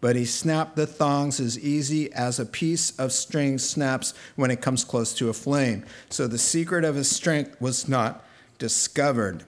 But 0.00 0.16
he 0.16 0.24
snapped 0.24 0.76
the 0.76 0.86
thongs 0.86 1.40
as 1.40 1.58
easy 1.58 2.10
as 2.12 2.38
a 2.38 2.46
piece 2.46 2.98
of 2.98 3.12
string 3.12 3.58
snaps 3.58 4.14
when 4.34 4.50
it 4.50 4.62
comes 4.62 4.82
close 4.82 5.12
to 5.14 5.28
a 5.28 5.34
flame. 5.34 5.84
So 6.08 6.26
the 6.26 6.38
secret 6.38 6.84
of 6.84 6.94
his 6.94 7.10
strength 7.10 7.60
was 7.60 7.86
not 7.86 8.24
discovered. 8.58 9.44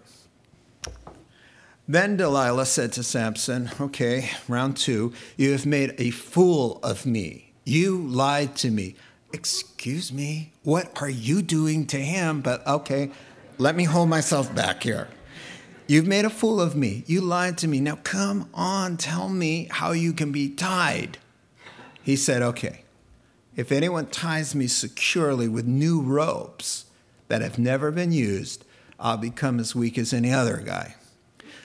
Then 1.88 2.16
Delilah 2.16 2.66
said 2.66 2.92
to 2.92 3.02
Samson, 3.02 3.70
Okay, 3.80 4.30
round 4.46 4.76
two, 4.76 5.14
you 5.36 5.52
have 5.52 5.66
made 5.66 5.94
a 5.98 6.10
fool 6.10 6.78
of 6.82 7.06
me. 7.06 7.54
You 7.64 7.96
lied 7.96 8.54
to 8.56 8.70
me. 8.70 8.94
Excuse 9.32 10.12
me, 10.12 10.52
what 10.62 10.92
are 11.00 11.08
you 11.08 11.40
doing 11.40 11.86
to 11.86 11.98
him? 11.98 12.42
But 12.42 12.66
okay, 12.66 13.10
let 13.58 13.76
me 13.76 13.84
hold 13.84 14.08
myself 14.08 14.54
back 14.54 14.82
here. 14.82 15.08
You've 15.86 16.06
made 16.06 16.24
a 16.24 16.30
fool 16.30 16.60
of 16.60 16.76
me. 16.76 17.04
You 17.06 17.20
lied 17.20 17.58
to 17.58 17.68
me. 17.68 17.80
Now 17.80 17.96
come 18.02 18.48
on, 18.54 18.96
tell 18.96 19.28
me 19.28 19.68
how 19.70 19.92
you 19.92 20.12
can 20.12 20.32
be 20.32 20.48
tied. 20.48 21.18
He 22.02 22.16
said, 22.16 22.42
Okay, 22.42 22.84
if 23.56 23.70
anyone 23.70 24.06
ties 24.06 24.54
me 24.54 24.66
securely 24.66 25.48
with 25.48 25.66
new 25.66 26.00
ropes 26.00 26.86
that 27.28 27.42
have 27.42 27.58
never 27.58 27.90
been 27.90 28.12
used, 28.12 28.64
I'll 28.98 29.16
become 29.16 29.60
as 29.60 29.74
weak 29.74 29.98
as 29.98 30.12
any 30.12 30.32
other 30.32 30.58
guy. 30.58 30.94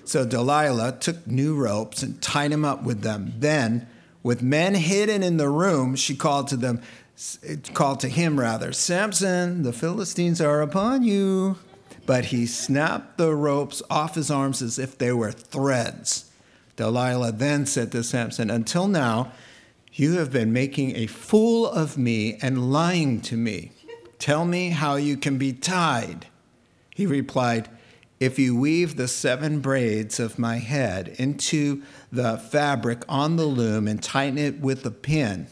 So 0.03 0.25
Delilah 0.25 0.97
took 0.99 1.27
new 1.27 1.55
ropes 1.55 2.01
and 2.01 2.21
tied 2.21 2.51
him 2.51 2.65
up 2.65 2.83
with 2.83 3.01
them. 3.01 3.33
Then, 3.37 3.87
with 4.23 4.41
men 4.41 4.73
hidden 4.75 5.21
in 5.21 5.37
the 5.37 5.49
room, 5.49 5.95
she 5.95 6.15
called 6.15 6.47
to 6.49 6.57
them, 6.57 6.81
called 7.73 7.99
to 8.01 8.09
him 8.09 8.39
rather, 8.39 8.73
Samson, 8.73 9.63
the 9.63 9.73
Philistines 9.73 10.41
are 10.41 10.61
upon 10.61 11.03
you. 11.03 11.57
But 12.07 12.25
he 12.25 12.47
snapped 12.47 13.19
the 13.19 13.35
ropes 13.35 13.83
off 13.89 14.15
his 14.15 14.31
arms 14.31 14.63
as 14.63 14.79
if 14.79 14.97
they 14.97 15.11
were 15.11 15.31
threads. 15.31 16.31
Delilah 16.77 17.33
then 17.33 17.67
said 17.67 17.91
to 17.91 18.03
Samson, 18.03 18.49
Until 18.49 18.87
now, 18.87 19.33
you 19.93 20.13
have 20.13 20.31
been 20.31 20.53
making 20.53 20.95
a 20.95 21.07
fool 21.07 21.67
of 21.67 21.97
me 21.97 22.37
and 22.41 22.71
lying 22.71 23.21
to 23.21 23.35
me. 23.35 23.71
Tell 24.19 24.45
me 24.45 24.69
how 24.69 24.95
you 24.95 25.17
can 25.17 25.37
be 25.37 25.53
tied. 25.53 26.27
He 26.95 27.05
replied, 27.05 27.69
if 28.19 28.39
you 28.39 28.55
weave 28.55 28.95
the 28.95 29.07
seven 29.07 29.59
braids 29.59 30.19
of 30.19 30.39
my 30.39 30.57
head 30.57 31.09
into 31.19 31.83
the 32.11 32.37
fabric 32.37 33.03
on 33.07 33.35
the 33.35 33.45
loom 33.45 33.87
and 33.87 34.01
tighten 34.01 34.39
it 34.39 34.59
with 34.59 34.85
a 34.85 34.91
pin, 34.91 35.47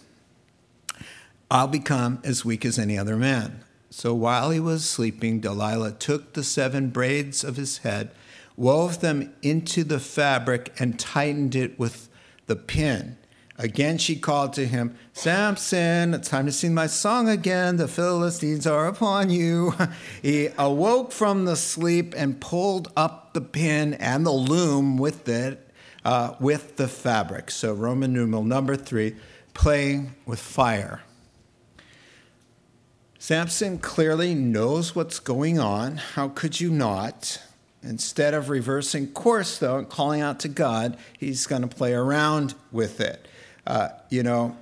I'll 1.52 1.68
become 1.68 2.20
as 2.24 2.44
weak 2.44 2.66
as 2.66 2.80
any 2.80 2.98
other 2.98 3.18
man. 3.18 3.65
So 3.98 4.14
while 4.14 4.50
he 4.50 4.60
was 4.60 4.84
sleeping, 4.84 5.40
Delilah 5.40 5.94
took 5.94 6.34
the 6.34 6.44
seven 6.44 6.90
braids 6.90 7.46
of 7.46 7.56
his 7.56 7.78
head, 7.78 8.12
wove 8.58 9.00
them 9.00 9.34
into 9.42 9.86
the 9.86 10.02
fabric, 10.02 10.74
and 10.78 11.00
tightened 11.00 11.56
it 11.56 11.80
with 11.80 12.10
the 12.46 12.58
pin. 12.58 13.16
Again 13.58 13.98
she 13.98 14.18
called 14.18 14.52
to 14.56 14.68
him, 14.68 14.98
Samson, 15.14 16.14
it's 16.14 16.28
time 16.28 16.46
to 16.46 16.52
sing 16.52 16.74
my 16.74 16.88
song 16.88 17.30
again. 17.30 17.78
The 17.78 17.88
Philistines 17.88 18.68
are 18.68 18.86
upon 18.86 19.30
you. 19.30 19.74
he 20.22 20.50
awoke 20.58 21.14
from 21.14 21.46
the 21.46 21.56
sleep 21.56 22.14
and 22.18 22.42
pulled 22.42 22.92
up 22.98 23.34
the 23.34 23.40
pin 23.40 23.94
and 23.94 24.26
the 24.26 24.32
loom 24.32 24.98
with 24.98 25.30
it, 25.30 25.72
uh, 26.04 26.34
with 26.42 26.76
the 26.76 26.90
fabric. 26.90 27.50
So, 27.50 27.74
Roman 27.74 28.12
numeral 28.12 28.44
number 28.44 28.76
three, 28.76 29.16
playing 29.54 30.16
with 30.26 30.42
fire. 30.42 31.05
Samson 33.26 33.80
clearly 33.80 34.36
knows 34.36 34.96
what's 34.96 35.20
going 35.20 35.58
on. 35.58 35.98
How 35.98 36.28
could 36.28 36.62
you 36.62 36.70
not? 36.70 37.42
Instead 37.82 38.36
of 38.36 38.50
reversing 38.50 39.08
course, 39.14 39.58
though, 39.58 39.80
and 39.80 39.90
calling 39.90 40.22
out 40.22 40.40
to 40.42 40.48
God, 40.48 40.96
he's 41.18 41.48
going 41.48 41.64
to 41.64 41.68
play 41.68 41.92
around 41.96 42.54
with 42.72 43.02
it. 43.02 43.28
Uh, 43.66 43.90
you 44.12 44.22
know, 44.22 44.56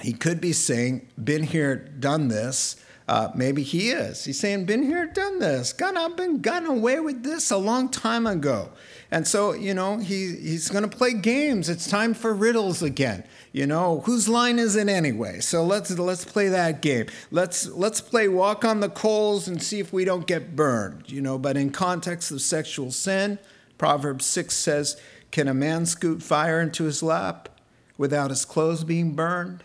he 0.00 0.14
could 0.14 0.40
be 0.40 0.54
saying, 0.54 1.06
Been 1.22 1.42
here, 1.42 1.76
done 1.76 2.28
this. 2.28 2.82
Uh, 3.06 3.28
maybe 3.34 3.62
he 3.62 3.90
is. 3.90 4.24
He's 4.24 4.40
saying, 4.40 4.64
Been 4.64 4.82
here, 4.82 5.04
done 5.04 5.38
this. 5.38 5.74
God, 5.74 5.96
I've 5.96 6.16
been 6.16 6.40
gotten 6.40 6.70
away 6.70 6.98
with 7.00 7.24
this 7.24 7.50
a 7.50 7.58
long 7.58 7.90
time 7.90 8.26
ago. 8.26 8.70
And 9.10 9.26
so, 9.26 9.52
you 9.52 9.72
know, 9.72 9.98
he, 9.98 10.34
he's 10.34 10.68
going 10.68 10.88
to 10.88 10.96
play 10.96 11.12
games. 11.14 11.68
It's 11.68 11.88
time 11.88 12.12
for 12.12 12.34
riddles 12.34 12.82
again. 12.82 13.24
You 13.52 13.66
know, 13.66 14.00
whose 14.04 14.28
line 14.28 14.58
is 14.58 14.74
it 14.74 14.88
anyway? 14.88 15.40
So 15.40 15.64
let's 15.64 15.96
let's 15.96 16.24
play 16.24 16.48
that 16.48 16.82
game. 16.82 17.06
Let's 17.30 17.68
let's 17.68 18.00
play 18.00 18.28
walk 18.28 18.64
on 18.64 18.80
the 18.80 18.88
coals 18.88 19.46
and 19.48 19.62
see 19.62 19.78
if 19.78 19.92
we 19.92 20.04
don't 20.04 20.26
get 20.26 20.56
burned. 20.56 21.10
You 21.10 21.20
know, 21.20 21.38
but 21.38 21.56
in 21.56 21.70
context 21.70 22.30
of 22.30 22.40
sexual 22.40 22.90
sin, 22.90 23.38
Proverbs 23.78 24.26
6 24.26 24.54
says, 24.54 24.96
"Can 25.30 25.48
a 25.48 25.54
man 25.54 25.86
scoot 25.86 26.22
fire 26.22 26.60
into 26.60 26.84
his 26.84 27.02
lap 27.02 27.48
without 27.96 28.30
his 28.30 28.44
clothes 28.44 28.84
being 28.84 29.14
burned? 29.14 29.62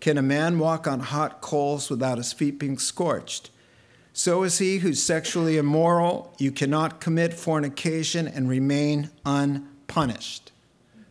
Can 0.00 0.18
a 0.18 0.22
man 0.22 0.58
walk 0.58 0.86
on 0.86 1.00
hot 1.00 1.40
coals 1.40 1.90
without 1.90 2.18
his 2.18 2.32
feet 2.32 2.58
being 2.58 2.78
scorched?" 2.78 3.50
So 4.18 4.42
is 4.42 4.58
he 4.58 4.78
who's 4.78 5.00
sexually 5.00 5.58
immoral. 5.58 6.34
You 6.38 6.50
cannot 6.50 7.00
commit 7.00 7.32
fornication 7.32 8.26
and 8.26 8.48
remain 8.48 9.10
unpunished. 9.24 10.50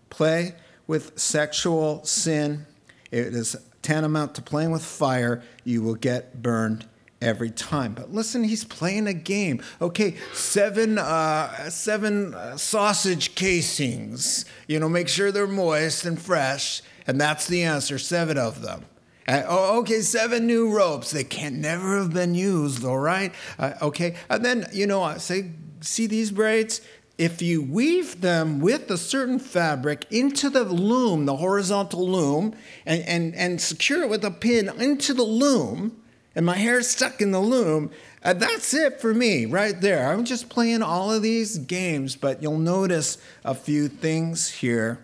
Play 0.10 0.56
with 0.88 1.18
sexual 1.18 2.04
sin, 2.04 2.66
it 3.10 3.28
is 3.28 3.56
tantamount 3.82 4.36
to 4.36 4.42
playing 4.42 4.72
with 4.72 4.84
fire. 4.84 5.42
You 5.64 5.84
will 5.84 5.96
get 5.96 6.42
burned 6.42 6.86
every 7.22 7.50
time. 7.50 7.94
But 7.94 8.12
listen, 8.12 8.44
he's 8.44 8.66
playing 8.66 9.08
a 9.08 9.14
game. 9.14 9.64
Okay, 9.82 10.18
seven 10.34 10.98
uh, 10.98 11.70
seven 11.70 12.34
uh, 12.34 12.58
sausage 12.58 13.36
casings. 13.36 14.44
You 14.68 14.82
know, 14.82 14.90
make 14.90 15.08
sure 15.08 15.32
they're 15.32 15.48
moist 15.48 16.04
and 16.04 16.22
fresh, 16.22 16.82
and 17.08 17.22
that's 17.22 17.48
the 17.48 17.64
answer. 17.64 18.00
Seven 18.00 18.38
of 18.38 18.62
them. 18.62 18.84
Uh, 19.28 19.44
oh, 19.48 19.80
okay, 19.80 20.02
seven 20.02 20.48
new 20.48 20.74
ropes. 20.74 21.12
They 21.12 21.24
can 21.24 21.60
never 21.62 21.98
have 21.98 22.14
been 22.14 22.34
used. 22.34 22.86
All 22.86 23.00
right. 23.00 23.34
Uh, 23.60 23.74
okay, 23.82 24.16
and 24.30 24.44
then 24.44 24.68
you 24.72 24.88
know, 24.88 25.04
I 25.04 25.18
say, 25.18 25.52
see 25.82 26.08
these 26.08 26.32
braids 26.32 26.82
if 27.18 27.42
you 27.42 27.62
weave 27.62 28.22
them 28.22 28.60
with 28.60 28.92
a 28.92 28.98
certain 28.98 29.40
fabric 29.40 30.06
into 30.12 30.50
the 30.50 30.64
loom, 30.64 31.26
the 31.26 31.38
horizontal 31.38 32.08
loom, 32.08 32.56
and, 32.86 33.02
and, 33.04 33.36
and 33.36 33.60
secure 33.60 34.04
it 34.04 34.10
with 34.10 34.24
a 34.24 34.32
pin 34.32 34.70
into 34.80 35.14
the 35.14 35.24
loom, 35.24 36.00
and 36.36 36.46
my 36.46 36.56
hair 36.56 36.78
is 36.78 36.90
stuck 36.90 37.20
in 37.20 37.32
the 37.32 37.40
loom, 37.40 37.90
uh, 38.24 38.34
that's 38.34 38.74
it 38.74 39.02
for 39.02 39.14
me 39.14 39.46
right 39.46 39.82
there. 39.82 40.12
I'm 40.12 40.26
just 40.26 40.50
playing 40.50 40.84
all 40.84 41.12
of 41.12 41.24
these 41.24 41.58
games, 41.58 42.16
but 42.16 42.44
you'll 42.44 42.60
notice 42.60 43.18
a 43.44 43.56
few 43.56 43.88
things 43.88 44.50
here 44.50 45.04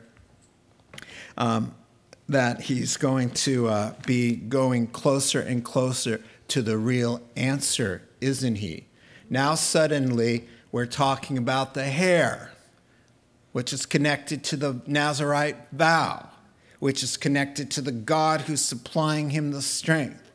um, 1.37 1.73
that 2.29 2.61
he's 2.61 2.97
going 2.97 3.29
to 3.29 3.67
uh, 3.67 3.93
be 4.05 4.35
going 4.35 4.87
closer 4.87 5.41
and 5.41 5.63
closer 5.63 6.21
to 6.47 6.61
the 6.61 6.77
real 6.77 7.21
answer, 7.35 8.03
isn't 8.21 8.55
he? 8.55 8.87
Now, 9.29 9.55
suddenly, 9.55 10.47
we're 10.71 10.85
talking 10.85 11.37
about 11.37 11.73
the 11.73 11.85
hair, 11.85 12.51
which 13.51 13.73
is 13.73 13.85
connected 13.85 14.43
to 14.45 14.57
the 14.57 14.81
Nazarite 14.87 15.57
vow, 15.71 16.29
which 16.79 17.03
is 17.03 17.17
connected 17.17 17.71
to 17.71 17.81
the 17.81 17.91
God 17.91 18.41
who's 18.41 18.61
supplying 18.61 19.29
him 19.31 19.51
the 19.51 19.61
strength. 19.61 20.31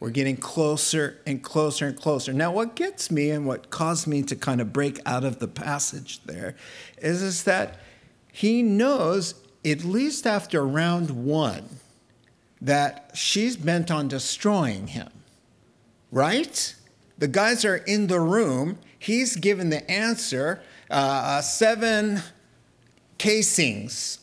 We're 0.00 0.10
getting 0.10 0.38
closer 0.38 1.18
and 1.26 1.42
closer 1.42 1.86
and 1.86 1.96
closer. 1.96 2.32
Now, 2.32 2.50
what 2.52 2.74
gets 2.74 3.10
me 3.10 3.30
and 3.30 3.46
what 3.46 3.68
caused 3.68 4.06
me 4.06 4.22
to 4.22 4.34
kind 4.34 4.62
of 4.62 4.72
break 4.72 4.98
out 5.04 5.24
of 5.24 5.38
the 5.38 5.48
passage 5.48 6.22
there 6.24 6.56
is, 6.98 7.20
is 7.20 7.44
that 7.44 7.78
he 8.32 8.62
knows, 8.62 9.34
at 9.64 9.84
least 9.84 10.26
after 10.26 10.66
round 10.66 11.10
one, 11.10 11.68
that 12.60 13.10
she's 13.14 13.56
bent 13.56 13.90
on 13.90 14.08
destroying 14.08 14.88
him, 14.88 15.10
right? 16.12 16.74
The 17.18 17.28
guys 17.28 17.64
are 17.64 17.76
in 17.76 18.06
the 18.06 18.20
room 18.20 18.78
he's 18.98 19.36
given 19.36 19.70
the 19.70 19.90
answer 19.90 20.62
uh, 20.90 21.40
seven 21.40 22.22
casings. 23.18 24.18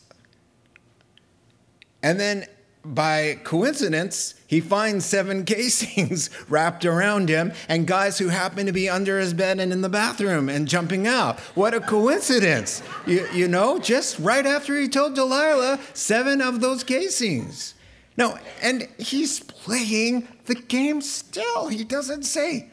And 2.02 2.18
then 2.18 2.46
by 2.94 3.38
coincidence, 3.44 4.34
he 4.46 4.60
finds 4.60 5.04
seven 5.04 5.44
casings 5.46 6.30
wrapped 6.48 6.84
around 6.84 7.28
him 7.28 7.52
and 7.68 7.86
guys 7.86 8.18
who 8.18 8.28
happen 8.28 8.66
to 8.66 8.72
be 8.72 8.88
under 8.88 9.18
his 9.18 9.34
bed 9.34 9.60
and 9.60 9.72
in 9.72 9.82
the 9.82 9.88
bathroom 9.88 10.48
and 10.48 10.68
jumping 10.68 11.06
out. 11.06 11.38
What 11.54 11.74
a 11.74 11.80
coincidence. 11.80 12.82
You, 13.06 13.28
you 13.32 13.48
know, 13.48 13.78
just 13.78 14.18
right 14.18 14.46
after 14.46 14.78
he 14.78 14.88
told 14.88 15.14
Delilah 15.14 15.80
seven 15.94 16.40
of 16.40 16.60
those 16.60 16.84
casings. 16.84 17.74
No, 18.16 18.36
and 18.62 18.88
he's 18.98 19.40
playing 19.40 20.26
the 20.46 20.56
game 20.56 21.00
still. 21.02 21.68
He 21.68 21.84
doesn't 21.84 22.24
say, 22.24 22.70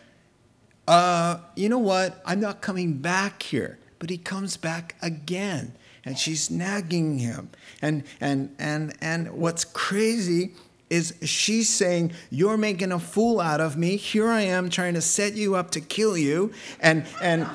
uh, 0.88 1.38
you 1.56 1.69
know 1.69 1.78
what? 1.78 2.21
I'm 2.25 2.39
not 2.39 2.62
coming 2.62 2.93
back 2.93 3.43
here. 3.43 3.78
But 3.99 4.10
he 4.10 4.17
comes 4.17 4.58
back 4.58 4.95
again. 5.01 5.73
And 6.05 6.17
she's 6.17 6.51
nagging 6.51 7.17
him. 7.17 7.49
And, 7.81 8.03
and, 8.21 8.55
and, 8.59 8.93
and 9.01 9.31
what's 9.31 9.65
crazy 9.65 10.53
is 10.89 11.15
she's 11.23 11.67
saying, 11.67 12.13
You're 12.29 12.57
making 12.57 12.91
a 12.91 12.99
fool 12.99 13.41
out 13.41 13.59
of 13.59 13.75
me. 13.75 13.95
Here 13.95 14.29
I 14.29 14.41
am 14.41 14.69
trying 14.69 14.93
to 14.93 15.01
set 15.01 15.33
you 15.33 15.55
up 15.55 15.71
to 15.71 15.81
kill 15.81 16.15
you. 16.17 16.51
And, 16.79 17.05
and, 17.21 17.49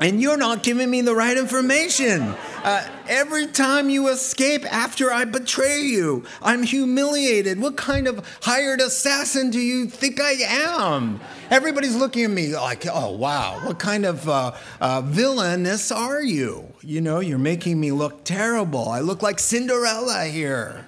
and 0.00 0.20
you're 0.20 0.36
not 0.36 0.62
giving 0.62 0.90
me 0.90 1.00
the 1.00 1.14
right 1.14 1.36
information. 1.36 2.34
Uh, 2.64 2.86
every 3.08 3.46
time 3.46 3.90
you 3.90 4.08
escape 4.08 4.64
after 4.72 5.12
I 5.12 5.24
betray 5.24 5.80
you, 5.80 6.24
I'm 6.40 6.62
humiliated. 6.62 7.60
What 7.60 7.76
kind 7.76 8.06
of 8.06 8.26
hired 8.42 8.80
assassin 8.80 9.50
do 9.50 9.60
you 9.60 9.86
think 9.86 10.20
I 10.20 10.32
am? 10.32 11.20
Everybody's 11.50 11.96
looking 11.96 12.24
at 12.24 12.30
me 12.30 12.54
like, 12.54 12.86
oh, 12.86 13.12
wow, 13.16 13.60
what 13.64 13.78
kind 13.78 14.04
of 14.06 14.28
uh, 14.28 14.52
uh, 14.80 15.02
villainess 15.02 15.92
are 15.92 16.22
you? 16.22 16.72
You 16.82 17.00
know, 17.00 17.20
you're 17.20 17.38
making 17.38 17.78
me 17.80 17.92
look 17.92 18.24
terrible. 18.24 18.88
I 18.88 19.00
look 19.00 19.22
like 19.22 19.38
Cinderella 19.38 20.24
here. 20.24 20.86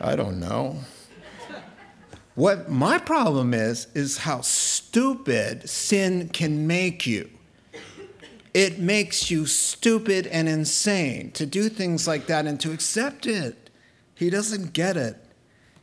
I 0.00 0.16
don't 0.16 0.40
know. 0.40 0.78
What 2.34 2.70
my 2.70 2.98
problem 2.98 3.52
is, 3.54 3.86
is 3.94 4.18
how 4.18 4.40
stupid 4.40 5.68
sin 5.68 6.28
can 6.28 6.66
make 6.66 7.06
you. 7.06 7.28
It 8.52 8.78
makes 8.78 9.30
you 9.30 9.46
stupid 9.46 10.26
and 10.26 10.48
insane 10.48 11.30
to 11.32 11.46
do 11.46 11.68
things 11.68 12.08
like 12.08 12.26
that 12.26 12.46
and 12.46 12.58
to 12.60 12.72
accept 12.72 13.26
it. 13.26 13.70
He 14.14 14.28
doesn't 14.28 14.72
get 14.72 14.96
it. 14.96 15.16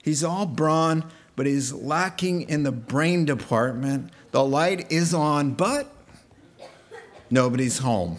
He's 0.03 0.23
all 0.23 0.45
brawn, 0.45 1.09
but 1.35 1.45
he's 1.45 1.71
lacking 1.71 2.49
in 2.49 2.63
the 2.63 2.71
brain 2.71 3.25
department. 3.25 4.11
The 4.31 4.43
light 4.43 4.91
is 4.91 5.13
on, 5.13 5.51
but 5.51 5.93
nobody's 7.29 7.79
home. 7.79 8.17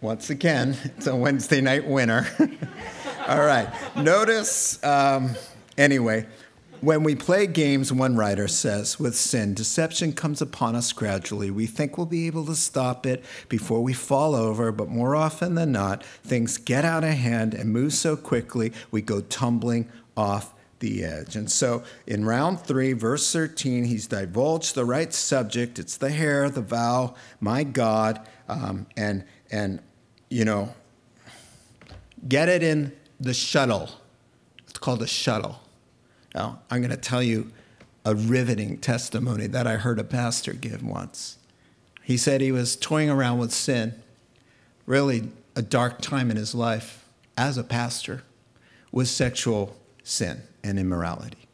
Once 0.00 0.30
again, 0.30 0.76
it's 0.84 1.06
a 1.06 1.16
Wednesday 1.16 1.60
night 1.60 1.86
winner. 1.86 2.28
all 3.26 3.40
right. 3.44 3.68
Notice, 3.96 4.82
um, 4.84 5.30
anyway, 5.76 6.26
when 6.80 7.02
we 7.02 7.14
play 7.14 7.46
games, 7.46 7.92
one 7.92 8.16
writer 8.16 8.48
says, 8.48 8.98
with 8.98 9.16
sin, 9.16 9.54
deception 9.54 10.12
comes 10.12 10.42
upon 10.42 10.74
us 10.74 10.92
gradually. 10.92 11.50
We 11.50 11.66
think 11.66 11.96
we'll 11.96 12.06
be 12.06 12.26
able 12.26 12.46
to 12.46 12.54
stop 12.54 13.06
it 13.06 13.24
before 13.48 13.82
we 13.82 13.92
fall 13.92 14.34
over, 14.34 14.72
but 14.72 14.88
more 14.88 15.14
often 15.14 15.54
than 15.54 15.72
not, 15.72 16.04
things 16.04 16.58
get 16.58 16.84
out 16.84 17.04
of 17.04 17.10
hand 17.10 17.54
and 17.54 17.72
move 17.72 17.92
so 17.92 18.16
quickly 18.16 18.72
we 18.90 19.02
go 19.02 19.20
tumbling 19.20 19.90
off 20.16 20.54
the 20.80 21.04
edge. 21.04 21.36
And 21.36 21.50
so 21.50 21.82
in 22.06 22.24
round 22.24 22.60
three, 22.60 22.92
verse 22.92 23.32
13, 23.32 23.84
he's 23.84 24.06
divulged 24.06 24.74
the 24.74 24.84
right 24.84 25.12
subject. 25.12 25.78
It's 25.78 25.96
the 25.96 26.10
hair, 26.10 26.50
the 26.50 26.62
vow, 26.62 27.14
my 27.40 27.64
God, 27.64 28.26
um, 28.48 28.86
and, 28.96 29.24
and, 29.50 29.80
you 30.28 30.44
know, 30.44 30.74
get 32.28 32.48
it 32.48 32.62
in 32.62 32.92
the 33.18 33.34
shuttle. 33.34 33.90
It's 34.68 34.78
called 34.78 35.02
a 35.02 35.06
shuttle. 35.06 35.60
Now, 36.36 36.60
I'm 36.70 36.82
going 36.82 36.90
to 36.90 36.98
tell 36.98 37.22
you 37.22 37.50
a 38.04 38.14
riveting 38.14 38.76
testimony 38.76 39.46
that 39.46 39.66
I 39.66 39.76
heard 39.76 39.98
a 39.98 40.04
pastor 40.04 40.52
give 40.52 40.82
once. 40.82 41.38
He 42.02 42.18
said 42.18 42.42
he 42.42 42.52
was 42.52 42.76
toying 42.76 43.08
around 43.08 43.38
with 43.38 43.52
sin, 43.52 43.94
really 44.84 45.30
a 45.56 45.62
dark 45.62 46.02
time 46.02 46.30
in 46.30 46.36
his 46.36 46.54
life 46.54 47.06
as 47.38 47.56
a 47.56 47.64
pastor, 47.64 48.22
with 48.92 49.08
sexual 49.08 49.76
sin 50.04 50.42
and 50.62 50.78
immorality. 50.78 51.48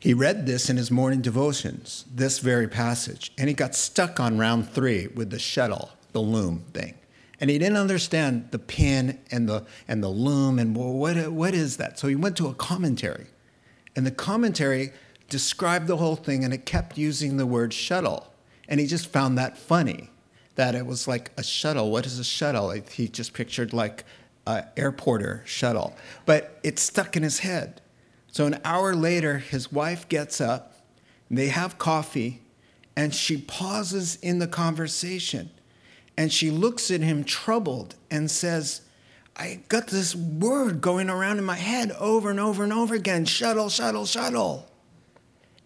He 0.00 0.14
read 0.14 0.46
this 0.46 0.68
in 0.68 0.76
his 0.76 0.90
morning 0.90 1.22
devotions, 1.22 2.04
this 2.12 2.40
very 2.40 2.66
passage, 2.66 3.32
and 3.38 3.48
he 3.48 3.54
got 3.54 3.76
stuck 3.76 4.18
on 4.18 4.36
round 4.36 4.68
three 4.68 5.06
with 5.14 5.30
the 5.30 5.38
shuttle, 5.38 5.90
the 6.12 6.20
loom 6.20 6.64
thing. 6.74 6.94
And 7.40 7.50
he 7.50 7.58
didn't 7.58 7.78
understand 7.78 8.48
the 8.50 8.58
pin 8.58 9.20
and 9.30 9.48
the, 9.48 9.64
and 9.86 10.02
the 10.02 10.08
loom 10.08 10.58
and 10.58 10.76
well, 10.76 10.92
what, 10.92 11.16
what 11.32 11.54
is 11.54 11.76
that? 11.76 12.00
So 12.00 12.08
he 12.08 12.16
went 12.16 12.36
to 12.38 12.48
a 12.48 12.54
commentary 12.54 13.26
and 13.96 14.06
the 14.06 14.10
commentary 14.10 14.92
described 15.28 15.86
the 15.86 15.96
whole 15.96 16.16
thing, 16.16 16.44
and 16.44 16.52
it 16.52 16.66
kept 16.66 16.98
using 16.98 17.36
the 17.36 17.46
word 17.46 17.72
shuttle. 17.72 18.32
And 18.68 18.80
he 18.80 18.86
just 18.86 19.08
found 19.08 19.36
that 19.38 19.58
funny, 19.58 20.10
that 20.54 20.74
it 20.74 20.86
was 20.86 21.06
like 21.08 21.30
a 21.36 21.42
shuttle. 21.42 21.90
What 21.90 22.06
is 22.06 22.18
a 22.18 22.24
shuttle? 22.24 22.70
He 22.70 23.08
just 23.08 23.32
pictured 23.32 23.72
like 23.72 24.04
an 24.46 24.64
airporter 24.76 25.44
shuttle. 25.46 25.94
But 26.26 26.58
it 26.62 26.78
stuck 26.78 27.16
in 27.16 27.22
his 27.22 27.40
head. 27.40 27.80
So 28.30 28.46
an 28.46 28.60
hour 28.64 28.94
later, 28.94 29.38
his 29.38 29.70
wife 29.70 30.08
gets 30.08 30.40
up, 30.40 30.74
they 31.30 31.48
have 31.48 31.78
coffee, 31.78 32.42
and 32.96 33.14
she 33.14 33.36
pauses 33.36 34.16
in 34.22 34.38
the 34.38 34.46
conversation. 34.46 35.50
And 36.16 36.32
she 36.32 36.50
looks 36.50 36.90
at 36.90 37.00
him 37.00 37.24
troubled 37.24 37.96
and 38.10 38.30
says, 38.30 38.82
I 39.36 39.60
got 39.68 39.88
this 39.88 40.14
word 40.14 40.80
going 40.80 41.10
around 41.10 41.38
in 41.38 41.44
my 41.44 41.56
head 41.56 41.90
over 41.92 42.30
and 42.30 42.38
over 42.38 42.62
and 42.62 42.72
over 42.72 42.94
again 42.94 43.24
shuttle, 43.24 43.68
shuttle, 43.68 44.06
shuttle. 44.06 44.68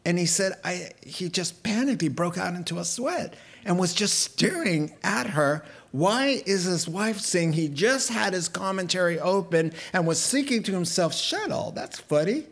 And 0.05 0.19
he 0.19 0.25
said, 0.25 0.55
I, 0.65 0.93
he 1.05 1.29
just 1.29 1.63
panicked. 1.63 2.01
He 2.01 2.09
broke 2.09 2.39
out 2.39 2.55
into 2.55 2.79
a 2.79 2.85
sweat 2.85 3.35
and 3.67 3.79
was 3.79 3.93
just 3.93 4.21
staring 4.21 4.95
at 5.05 5.27
her. 5.29 5.65
Why 5.91 6.43
is 6.47 6.65
his 6.65 6.89
wife 6.89 7.19
saying 7.21 7.53
he 7.53 7.69
just 7.69 8.09
had 8.09 8.33
his 8.33 8.49
commentary 8.49 9.21
open 9.21 9.73
and 9.93 10.07
was 10.07 10.27
thinking 10.31 10.63
to 10.63 10.73
himself, 10.73 11.15
shuttle, 11.15 11.73
that's 11.73 12.01
funny. 12.01 12.47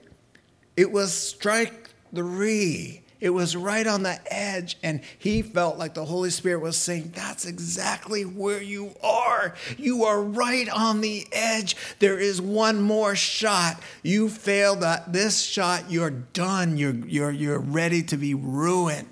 It 0.77 0.93
was 0.93 1.15
strike 1.15 1.89
three. 2.15 3.03
It 3.19 3.31
was 3.31 3.57
right 3.57 3.87
on 3.87 4.03
the 4.03 4.21
edge, 4.33 4.77
and 4.83 5.01
he 5.19 5.41
felt 5.41 5.79
like 5.79 5.95
the 5.95 6.05
Holy 6.05 6.29
Spirit 6.29 6.61
was 6.61 6.77
saying, 6.77 7.13
That's 7.15 7.47
exactly 7.47 8.25
where 8.25 8.63
you 8.63 8.95
are. 9.03 9.55
You 9.79 10.05
are 10.05 10.23
right 10.23 10.69
on 10.69 11.01
the 11.01 11.27
edge. 11.33 11.77
There 11.99 12.19
is 12.19 12.43
one 12.43 12.83
more 12.83 13.17
shot. 13.17 13.81
You 14.03 14.29
failed 14.29 14.85
at 14.85 15.15
this 15.15 15.41
shot, 15.41 15.91
you're 15.91 16.11
done. 16.11 16.77
You're, 16.77 16.95
you're, 17.07 17.31
you're 17.31 17.59
ready 17.59 18.03
to 18.03 18.19
be 18.19 18.35
ruined. 18.35 19.09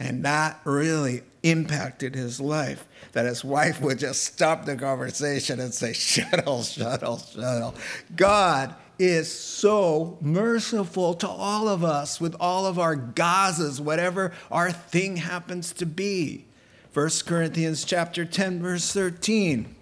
And 0.00 0.24
that 0.24 0.60
really 0.64 1.22
impacted 1.42 2.14
his 2.14 2.40
life. 2.40 2.86
That 3.12 3.26
his 3.26 3.44
wife 3.44 3.80
would 3.80 3.98
just 3.98 4.24
stop 4.24 4.64
the 4.64 4.76
conversation 4.76 5.60
and 5.60 5.72
say, 5.72 5.92
Shuttle, 5.92 6.62
shuttle, 6.64 7.18
shuttle. 7.18 7.74
God 8.16 8.74
is 9.00 9.32
so 9.32 10.18
merciful 10.20 11.14
to 11.14 11.26
all 11.26 11.68
of 11.68 11.82
us 11.82 12.20
with 12.20 12.36
all 12.38 12.66
of 12.66 12.78
our 12.78 12.94
gazas, 12.94 13.80
whatever 13.80 14.30
our 14.50 14.70
thing 14.70 15.16
happens 15.16 15.72
to 15.72 15.86
be. 15.86 16.44
1 16.92 17.08
Corinthians 17.24 17.84
chapter 17.84 18.26
10 18.26 18.60
verse 18.60 18.92
13. 18.92 19.74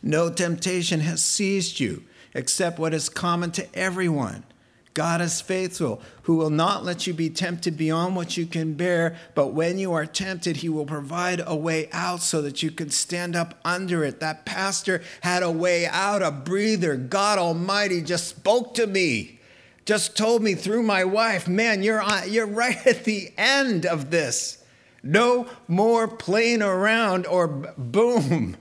No 0.00 0.30
temptation 0.30 1.00
has 1.00 1.24
seized 1.24 1.80
you 1.80 2.04
except 2.32 2.78
what 2.78 2.94
is 2.94 3.08
common 3.08 3.50
to 3.50 3.66
everyone. 3.76 4.44
God 4.94 5.20
is 5.20 5.40
faithful, 5.40 6.02
who 6.22 6.34
will 6.34 6.50
not 6.50 6.84
let 6.84 7.06
you 7.06 7.14
be 7.14 7.30
tempted 7.30 7.76
beyond 7.76 8.16
what 8.16 8.36
you 8.36 8.44
can 8.44 8.74
bear, 8.74 9.16
but 9.36 9.48
when 9.48 9.78
you 9.78 9.92
are 9.92 10.06
tempted, 10.06 10.58
he 10.58 10.68
will 10.68 10.84
provide 10.84 11.40
a 11.46 11.54
way 11.54 11.88
out 11.92 12.22
so 12.22 12.42
that 12.42 12.62
you 12.62 12.72
can 12.72 12.90
stand 12.90 13.36
up 13.36 13.58
under 13.64 14.02
it. 14.02 14.18
That 14.18 14.44
pastor 14.44 15.02
had 15.20 15.44
a 15.44 15.50
way 15.50 15.86
out, 15.86 16.22
a 16.22 16.32
breather. 16.32 16.96
God 16.96 17.38
Almighty 17.38 18.02
just 18.02 18.26
spoke 18.26 18.74
to 18.74 18.86
me, 18.86 19.38
just 19.84 20.16
told 20.16 20.42
me 20.42 20.54
through 20.54 20.82
my 20.82 21.04
wife, 21.04 21.46
man, 21.46 21.84
you're, 21.84 22.02
on, 22.02 22.30
you're 22.30 22.46
right 22.46 22.84
at 22.84 23.04
the 23.04 23.32
end 23.38 23.86
of 23.86 24.10
this. 24.10 24.62
No 25.04 25.46
more 25.68 26.08
playing 26.08 26.62
around 26.62 27.26
or 27.26 27.46
boom. 27.46 28.56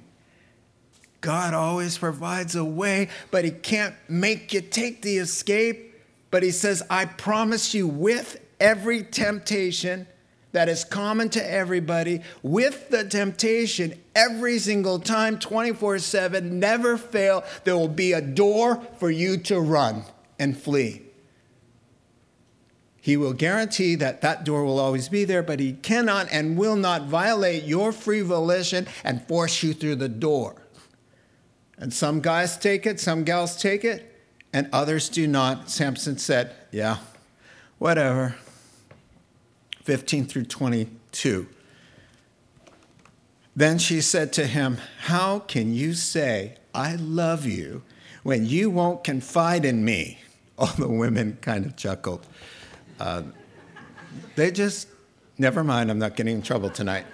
God 1.21 1.53
always 1.55 1.97
provides 1.97 2.55
a 2.55 2.63
way, 2.63 3.09
but 3.31 3.43
He 3.45 3.51
can't 3.51 3.95
make 4.07 4.53
you 4.53 4.61
take 4.61 5.01
the 5.01 5.17
escape 5.17 5.88
but 6.31 6.43
he 6.43 6.51
says, 6.51 6.83
I 6.89 7.05
promise 7.05 7.73
you, 7.73 7.87
with 7.87 8.39
every 8.59 9.03
temptation 9.03 10.07
that 10.51 10.69
is 10.69 10.83
common 10.83 11.29
to 11.29 11.51
everybody, 11.51 12.21
with 12.41 12.89
the 12.89 13.03
temptation 13.03 13.93
every 14.15 14.59
single 14.59 14.99
time, 14.99 15.39
24 15.39 15.99
7, 15.99 16.59
never 16.59 16.97
fail, 16.97 17.43
there 17.63 17.77
will 17.77 17.87
be 17.87 18.13
a 18.13 18.21
door 18.21 18.81
for 18.97 19.09
you 19.09 19.37
to 19.37 19.59
run 19.59 20.03
and 20.37 20.57
flee. 20.57 21.03
He 23.01 23.15
will 23.15 23.33
guarantee 23.33 23.95
that 23.95 24.21
that 24.21 24.43
door 24.43 24.65
will 24.65 24.79
always 24.79 25.09
be 25.09 25.23
there, 25.23 25.41
but 25.41 25.59
he 25.59 25.73
cannot 25.73 26.27
and 26.31 26.57
will 26.57 26.75
not 26.75 27.07
violate 27.07 27.63
your 27.63 27.91
free 27.91 28.21
volition 28.21 28.87
and 29.03 29.25
force 29.27 29.63
you 29.63 29.73
through 29.73 29.95
the 29.95 30.09
door. 30.09 30.61
And 31.77 31.93
some 31.93 32.19
guys 32.19 32.57
take 32.57 32.85
it, 32.85 32.99
some 32.99 33.23
gals 33.23 33.55
take 33.55 33.85
it, 33.85 34.18
and 34.53 34.69
others 34.73 35.09
do 35.09 35.27
not. 35.27 35.69
Samson 35.69 36.17
said, 36.17 36.53
Yeah, 36.71 36.97
whatever. 37.77 38.35
15 39.83 40.25
through 40.25 40.45
22. 40.45 41.47
Then 43.55 43.77
she 43.77 44.01
said 44.01 44.31
to 44.33 44.45
him, 44.45 44.77
How 45.01 45.39
can 45.39 45.73
you 45.73 45.93
say, 45.93 46.57
I 46.73 46.95
love 46.95 47.45
you, 47.45 47.83
when 48.23 48.45
you 48.45 48.69
won't 48.69 49.03
confide 49.03 49.65
in 49.65 49.83
me? 49.83 50.19
All 50.57 50.67
the 50.77 50.87
women 50.87 51.37
kind 51.41 51.65
of 51.65 51.75
chuckled. 51.75 52.25
Uh, 52.99 53.23
they 54.35 54.51
just, 54.51 54.87
never 55.37 55.63
mind, 55.63 55.89
I'm 55.89 55.99
not 55.99 56.15
getting 56.15 56.35
in 56.35 56.41
trouble 56.41 56.69
tonight. 56.69 57.05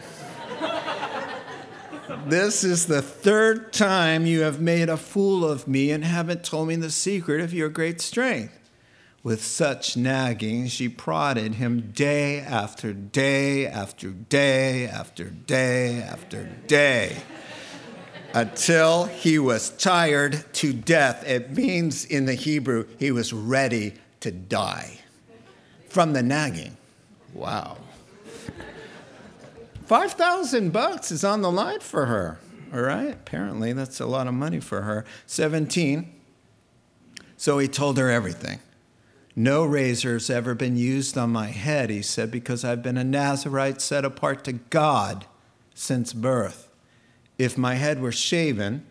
This 2.27 2.63
is 2.63 2.87
the 2.87 3.03
third 3.03 3.71
time 3.71 4.25
you 4.25 4.41
have 4.41 4.59
made 4.59 4.89
a 4.89 4.97
fool 4.97 5.45
of 5.45 5.67
me 5.67 5.91
and 5.91 6.03
haven't 6.03 6.43
told 6.43 6.67
me 6.67 6.75
the 6.75 6.89
secret 6.89 7.39
of 7.39 7.53
your 7.53 7.69
great 7.69 8.01
strength. 8.01 8.71
With 9.21 9.43
such 9.43 9.95
nagging, 9.95 10.67
she 10.69 10.89
prodded 10.89 11.55
him 11.55 11.91
day 11.91 12.39
after 12.39 12.93
day 12.93 13.67
after 13.67 14.09
day 14.09 14.87
after 14.87 15.25
day 15.25 16.01
after 16.01 16.45
day 16.65 17.17
until 18.33 19.05
he 19.05 19.37
was 19.37 19.69
tired 19.69 20.51
to 20.53 20.73
death. 20.73 21.23
It 21.27 21.51
means 21.51 22.05
in 22.05 22.25
the 22.25 22.33
Hebrew, 22.33 22.87
he 22.97 23.11
was 23.11 23.33
ready 23.33 23.93
to 24.21 24.31
die 24.31 24.99
from 25.89 26.13
the 26.13 26.23
nagging. 26.23 26.75
Wow. 27.35 27.77
5,000 29.85 30.71
bucks 30.71 31.11
is 31.11 31.23
on 31.23 31.41
the 31.41 31.51
line 31.51 31.79
for 31.79 32.07
her. 32.07 32.39
All 32.73 32.81
right, 32.81 33.13
apparently 33.13 33.71
that's 33.73 33.99
a 33.99 34.05
lot 34.05 34.27
of 34.27 34.33
money 34.33 34.59
for 34.59 34.81
her. 34.81 35.05
17. 35.27 36.11
So 37.37 37.59
he 37.59 37.67
told 37.67 37.97
her 37.97 38.09
everything. 38.09 38.59
No 39.35 39.63
razor's 39.65 40.29
ever 40.29 40.55
been 40.55 40.77
used 40.77 41.17
on 41.17 41.29
my 41.29 41.47
head, 41.47 41.89
he 41.89 42.01
said, 42.01 42.31
because 42.31 42.63
I've 42.63 42.81
been 42.81 42.97
a 42.97 43.03
Nazarite 43.03 43.81
set 43.81 44.05
apart 44.05 44.43
to 44.45 44.53
God 44.53 45.25
since 45.73 46.13
birth. 46.13 46.69
If 47.37 47.57
my 47.57 47.75
head 47.75 48.01
were 48.01 48.13
shaven, 48.13 48.85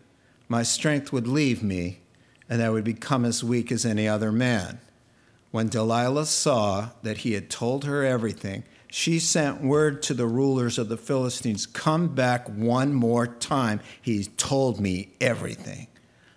my 0.48 0.62
strength 0.62 1.12
would 1.12 1.26
leave 1.26 1.62
me, 1.62 2.00
and 2.48 2.62
I 2.62 2.68
would 2.68 2.84
become 2.84 3.24
as 3.24 3.42
weak 3.42 3.72
as 3.72 3.86
any 3.86 4.06
other 4.06 4.30
man. 4.30 4.80
When 5.50 5.68
Delilah 5.68 6.26
saw 6.26 6.90
that 7.02 7.18
he 7.18 7.32
had 7.32 7.48
told 7.48 7.84
her 7.84 8.04
everything, 8.04 8.64
she 8.94 9.18
sent 9.18 9.60
word 9.60 10.00
to 10.00 10.14
the 10.14 10.28
rulers 10.28 10.78
of 10.78 10.88
the 10.88 10.96
Philistines 10.96 11.66
Come 11.66 12.14
back 12.14 12.48
one 12.48 12.94
more 12.94 13.26
time. 13.26 13.80
He's 14.00 14.28
told 14.36 14.78
me 14.78 15.08
everything. 15.20 15.88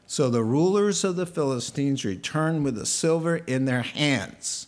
So 0.08 0.32
the 0.32 0.44
rulers 0.44 1.04
of 1.04 1.18
the 1.18 1.28
Philistines 1.28 2.04
returned 2.04 2.64
with 2.64 2.74
the 2.74 2.88
silver 2.88 3.36
in 3.36 3.66
their 3.66 3.84
hands. 3.84 4.66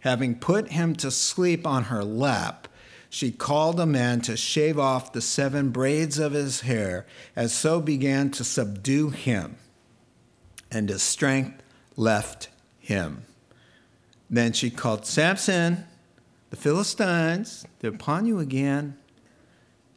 Having 0.00 0.40
put 0.40 0.72
him 0.72 0.94
to 0.96 1.10
sleep 1.10 1.66
on 1.66 1.84
her 1.84 2.04
lap, 2.04 2.68
she 3.08 3.30
called 3.32 3.80
a 3.80 3.86
man 3.86 4.20
to 4.20 4.36
shave 4.36 4.78
off 4.78 5.14
the 5.14 5.22
seven 5.22 5.70
braids 5.70 6.18
of 6.18 6.32
his 6.32 6.60
hair, 6.60 7.06
and 7.34 7.50
so 7.50 7.80
began 7.80 8.30
to 8.32 8.44
subdue 8.44 9.08
him. 9.08 9.56
And 10.70 10.90
his 10.90 11.02
strength 11.02 11.62
left 11.96 12.50
him. 12.78 13.22
Then 14.28 14.52
she 14.52 14.68
called 14.68 15.06
Samson 15.06 15.86
the 16.50 16.56
Philistines, 16.56 17.64
they're 17.78 17.90
upon 17.92 18.26
you 18.26 18.38
again. 18.38 18.96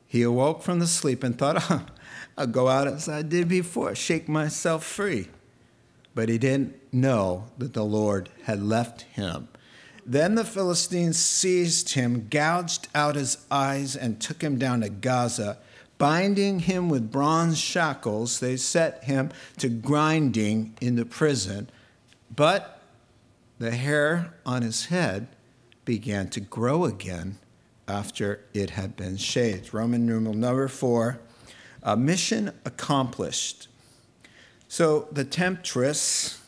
He 0.07 0.21
awoke 0.21 0.61
from 0.61 0.79
the 0.79 0.87
sleep 0.87 1.23
and 1.23 1.37
thought, 1.37 1.71
oh, 1.71 1.85
I'll 2.37 2.47
go 2.47 2.67
out 2.67 2.87
as 2.87 3.09
I 3.09 3.23
did 3.23 3.47
before, 3.47 3.95
shake 3.95 4.29
myself 4.29 4.83
free. 4.83 5.29
But 6.13 6.29
he 6.29 6.37
didn't 6.37 6.79
know 6.93 7.45
that 7.57 7.73
the 7.73 7.83
Lord 7.83 8.29
had 8.43 8.61
left 8.61 9.01
him. 9.01 9.47
Then 10.05 10.35
the 10.35 10.45
Philistines 10.45 11.17
seized 11.17 11.93
him, 11.93 12.27
gouged 12.29 12.89
out 12.93 13.15
his 13.15 13.37
eyes, 13.49 13.95
and 13.95 14.21
took 14.21 14.43
him 14.43 14.59
down 14.59 14.81
to 14.81 14.89
Gaza. 14.89 15.57
Binding 15.97 16.59
him 16.59 16.89
with 16.89 17.11
bronze 17.11 17.57
shackles, 17.57 18.39
they 18.39 18.57
set 18.57 19.05
him 19.05 19.31
to 19.57 19.69
grinding 19.69 20.75
in 20.81 20.95
the 20.95 21.05
prison. 21.05 21.69
But 22.35 22.81
the 23.57 23.71
hair 23.71 24.33
on 24.45 24.61
his 24.61 24.87
head 24.87 25.27
began 25.85 26.27
to 26.29 26.39
grow 26.39 26.85
again 26.85 27.37
after 27.87 28.45
it 28.53 28.71
had 28.71 28.95
been 28.95 29.17
shaved. 29.17 29.73
Roman 29.73 30.05
numeral 30.05 30.33
number 30.33 30.67
four, 30.67 31.19
uh, 31.81 31.95
mission 31.95 32.51
accomplished. 32.65 33.67
So 34.67 35.07
the 35.11 35.25
temptress 35.25 36.39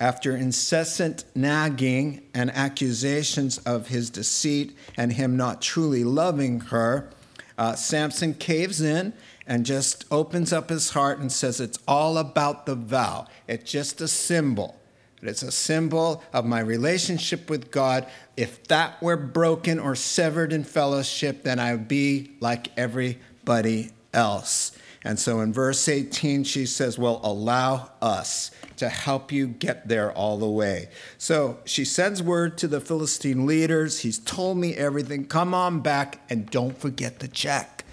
after 0.00 0.36
incessant 0.36 1.24
nagging 1.34 2.22
and 2.34 2.50
accusations 2.50 3.58
of 3.58 3.88
his 3.88 4.10
deceit 4.10 4.76
and 4.96 5.12
him 5.12 5.36
not 5.36 5.62
truly 5.62 6.04
loving 6.04 6.60
her, 6.60 7.10
uh, 7.56 7.74
Samson 7.74 8.34
caves 8.34 8.80
in 8.80 9.12
and 9.46 9.64
just 9.64 10.04
opens 10.10 10.52
up 10.52 10.70
his 10.70 10.90
heart 10.90 11.18
and 11.18 11.30
says, 11.30 11.60
It's 11.60 11.78
all 11.86 12.18
about 12.18 12.66
the 12.66 12.74
vow. 12.74 13.26
It's 13.46 13.70
just 13.70 14.00
a 14.00 14.08
symbol. 14.08 14.80
It's 15.26 15.42
a 15.42 15.52
symbol 15.52 16.22
of 16.32 16.44
my 16.44 16.60
relationship 16.60 17.48
with 17.48 17.70
God. 17.70 18.06
If 18.36 18.66
that 18.68 19.00
were 19.02 19.16
broken 19.16 19.78
or 19.78 19.94
severed 19.94 20.52
in 20.52 20.64
fellowship, 20.64 21.42
then 21.42 21.58
I 21.58 21.72
would 21.72 21.88
be 21.88 22.32
like 22.40 22.68
everybody 22.76 23.90
else. 24.12 24.72
And 25.06 25.18
so 25.18 25.40
in 25.40 25.52
verse 25.52 25.86
18, 25.86 26.44
she 26.44 26.64
says, 26.64 26.98
Well, 26.98 27.20
allow 27.22 27.90
us 28.00 28.50
to 28.78 28.88
help 28.88 29.30
you 29.30 29.46
get 29.46 29.86
there 29.86 30.10
all 30.12 30.38
the 30.38 30.48
way. 30.48 30.88
So 31.18 31.58
she 31.66 31.84
sends 31.84 32.22
word 32.22 32.56
to 32.58 32.68
the 32.68 32.80
Philistine 32.80 33.44
leaders. 33.46 34.00
He's 34.00 34.18
told 34.18 34.56
me 34.56 34.74
everything. 34.74 35.26
Come 35.26 35.52
on 35.52 35.80
back 35.80 36.22
and 36.30 36.50
don't 36.50 36.76
forget 36.76 37.18
the 37.18 37.28
check. 37.28 37.84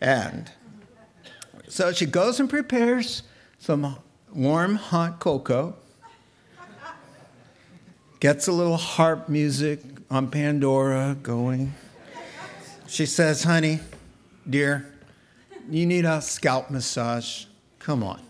And 0.00 0.50
so 1.68 1.92
she 1.92 2.06
goes 2.06 2.38
and 2.38 2.48
prepares 2.48 3.24
some 3.58 3.96
warm, 4.32 4.76
hot 4.76 5.18
cocoa, 5.18 5.76
gets 8.20 8.48
a 8.48 8.52
little 8.52 8.76
harp 8.76 9.30
music 9.30 9.80
on 10.10 10.30
Pandora 10.30 11.16
going. 11.22 11.72
She 12.86 13.06
says, 13.06 13.44
Honey, 13.44 13.80
dear, 14.48 14.92
you 15.70 15.86
need 15.86 16.04
a 16.04 16.20
scalp 16.20 16.70
massage. 16.70 17.46
Come 17.78 18.02
on. 18.02 18.20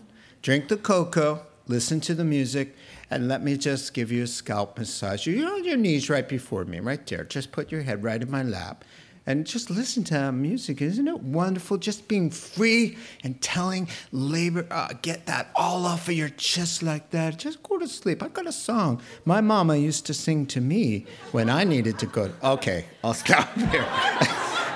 Drink 0.41 0.69
the 0.69 0.77
cocoa, 0.77 1.41
listen 1.67 1.99
to 2.01 2.13
the 2.13 2.23
music, 2.23 2.75
and 3.09 3.27
let 3.27 3.43
me 3.43 3.57
just 3.57 3.93
give 3.93 4.11
you 4.11 4.23
a 4.23 4.27
scalp 4.27 4.77
massage. 4.77 5.27
You're 5.27 5.51
on 5.51 5.65
your 5.65 5.77
knees 5.77 6.09
right 6.09 6.27
before 6.27 6.63
me, 6.63 6.79
right 6.79 7.05
there. 7.07 7.25
Just 7.25 7.51
put 7.51 7.69
your 7.69 7.81
head 7.81 8.01
right 8.01 8.21
in 8.21 8.31
my 8.31 8.43
lap 8.43 8.85
and 9.27 9.45
just 9.45 9.69
listen 9.69 10.03
to 10.05 10.13
that 10.15 10.31
music. 10.31 10.81
Isn't 10.81 11.07
it 11.07 11.21
wonderful? 11.21 11.77
Just 11.77 12.07
being 12.07 12.31
free 12.31 12.97
and 13.23 13.39
telling 13.41 13.87
labor, 14.11 14.65
uh, 14.71 14.89
get 15.01 15.27
that 15.27 15.51
all 15.55 15.85
off 15.85 16.07
of 16.07 16.15
your 16.15 16.29
chest 16.29 16.81
like 16.81 17.11
that. 17.11 17.37
Just 17.37 17.61
go 17.61 17.77
to 17.77 17.87
sleep. 17.87 18.23
I 18.23 18.29
got 18.29 18.47
a 18.47 18.51
song 18.51 19.01
my 19.25 19.41
mama 19.41 19.75
used 19.75 20.05
to 20.07 20.13
sing 20.13 20.45
to 20.47 20.61
me 20.61 21.05
when 21.31 21.49
I 21.49 21.63
needed 21.63 21.99
to 21.99 22.05
go. 22.05 22.31
Okay, 22.43 22.85
I'll 23.03 23.13
stop 23.13 23.53
here. 23.57 23.85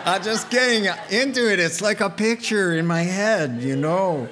I'm 0.05 0.21
just 0.21 0.51
getting 0.51 0.85
into 1.09 1.51
it. 1.51 1.59
It's 1.59 1.81
like 1.81 1.99
a 1.99 2.11
picture 2.11 2.75
in 2.75 2.85
my 2.85 3.01
head, 3.01 3.63
you 3.63 3.75
know. 3.75 4.29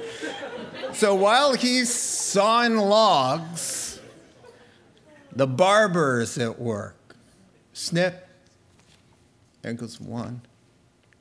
So 0.93 1.15
while 1.15 1.55
he's 1.55 1.91
sawing 1.91 2.77
logs, 2.77 3.99
the 5.35 5.47
barber's 5.47 6.37
at 6.37 6.59
work. 6.59 7.15
Snip. 7.73 8.22
There 9.63 9.73
goes 9.73 9.99
one. 9.99 10.41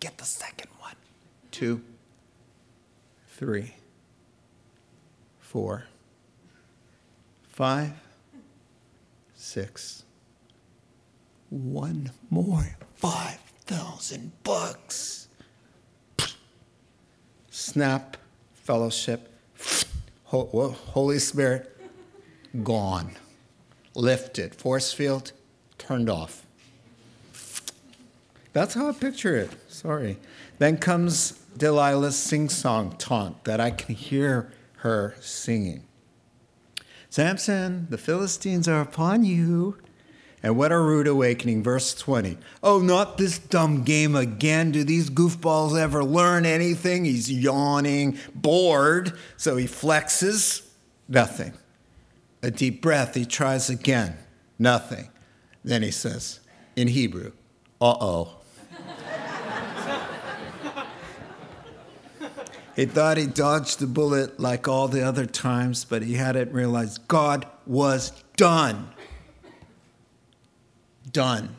Get 0.00 0.18
the 0.18 0.24
second 0.24 0.68
one. 0.78 0.96
Two. 1.50 1.80
Three. 3.28 3.74
Four. 5.40 5.84
Five. 7.48 7.92
Six. 9.34 10.04
One 11.50 12.10
more. 12.30 12.76
Five 12.96 13.38
thousand 13.64 14.32
bucks. 14.42 15.28
Snap, 17.50 18.16
fellowship, 18.54 19.32
Holy 20.24 21.18
Spirit, 21.18 21.78
gone. 22.62 23.12
Lifted. 23.94 24.54
Force 24.54 24.92
field, 24.92 25.32
turned 25.78 26.08
off. 26.08 26.41
That's 28.52 28.74
how 28.74 28.88
I 28.88 28.92
picture 28.92 29.36
it. 29.36 29.50
Sorry. 29.68 30.18
Then 30.58 30.76
comes 30.76 31.32
Delilah's 31.56 32.16
sing 32.16 32.48
song 32.48 32.94
taunt 32.98 33.44
that 33.44 33.60
I 33.60 33.70
can 33.70 33.94
hear 33.94 34.52
her 34.76 35.14
singing. 35.20 35.84
Samson, 37.08 37.86
the 37.90 37.98
Philistines 37.98 38.68
are 38.68 38.80
upon 38.80 39.24
you. 39.24 39.76
And 40.42 40.56
what 40.56 40.72
a 40.72 40.78
rude 40.78 41.06
awakening. 41.06 41.62
Verse 41.62 41.94
20. 41.94 42.36
Oh, 42.62 42.80
not 42.80 43.16
this 43.16 43.38
dumb 43.38 43.84
game 43.84 44.16
again. 44.16 44.72
Do 44.72 44.82
these 44.82 45.08
goofballs 45.08 45.78
ever 45.78 46.02
learn 46.02 46.44
anything? 46.44 47.04
He's 47.04 47.30
yawning, 47.30 48.18
bored, 48.34 49.12
so 49.36 49.56
he 49.56 49.66
flexes. 49.66 50.66
Nothing. 51.08 51.52
A 52.42 52.50
deep 52.50 52.82
breath. 52.82 53.14
He 53.14 53.24
tries 53.24 53.70
again. 53.70 54.16
Nothing. 54.58 55.10
Then 55.64 55.82
he 55.82 55.92
says, 55.92 56.40
in 56.74 56.88
Hebrew, 56.88 57.32
uh 57.80 57.96
oh. 58.00 58.41
He 62.74 62.86
thought 62.86 63.16
he 63.16 63.26
dodged 63.26 63.78
the 63.78 63.86
bullet 63.86 64.40
like 64.40 64.66
all 64.66 64.88
the 64.88 65.02
other 65.02 65.26
times, 65.26 65.84
but 65.84 66.02
he 66.02 66.14
hadn't 66.14 66.52
realized 66.52 67.06
God 67.08 67.46
was 67.66 68.10
done. 68.36 68.88
Done. 71.10 71.56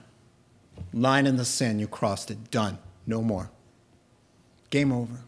Line 0.93 1.27
in 1.27 1.37
the 1.37 1.45
sand, 1.45 1.79
you 1.79 1.87
crossed 1.87 2.31
it. 2.31 2.51
Done. 2.51 2.77
No 3.05 3.21
more. 3.21 3.51
Game 4.69 4.91
over. 4.91 5.19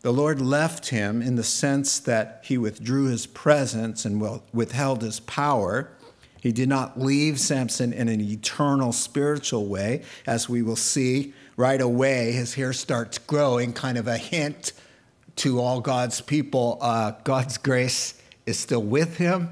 The 0.00 0.12
Lord 0.12 0.40
left 0.40 0.88
him 0.88 1.20
in 1.20 1.34
the 1.34 1.42
sense 1.44 1.98
that 2.00 2.40
he 2.44 2.56
withdrew 2.56 3.06
his 3.06 3.26
presence 3.26 4.04
and 4.04 4.20
withheld 4.52 5.02
his 5.02 5.20
power. 5.20 5.90
He 6.40 6.52
did 6.52 6.68
not 6.68 6.98
leave 6.98 7.40
Samson 7.40 7.92
in 7.92 8.08
an 8.08 8.20
eternal 8.20 8.92
spiritual 8.92 9.66
way, 9.66 10.02
as 10.24 10.48
we 10.48 10.62
will 10.62 10.76
see 10.76 11.34
right 11.58 11.80
away. 11.80 12.30
His 12.30 12.54
hair 12.54 12.72
starts 12.72 13.18
growing, 13.18 13.74
kind 13.74 13.98
of 13.98 14.06
a 14.06 14.16
hint 14.16 14.72
to 15.36 15.60
all 15.60 15.80
God's 15.80 16.20
people. 16.22 16.78
Uh, 16.80 17.12
God's 17.24 17.58
grace 17.58 18.14
is 18.46 18.58
still 18.58 18.82
with 18.82 19.18
him, 19.18 19.50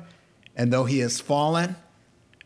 and 0.56 0.72
though 0.72 0.84
he 0.84 1.00
has 1.00 1.20
fallen, 1.20 1.76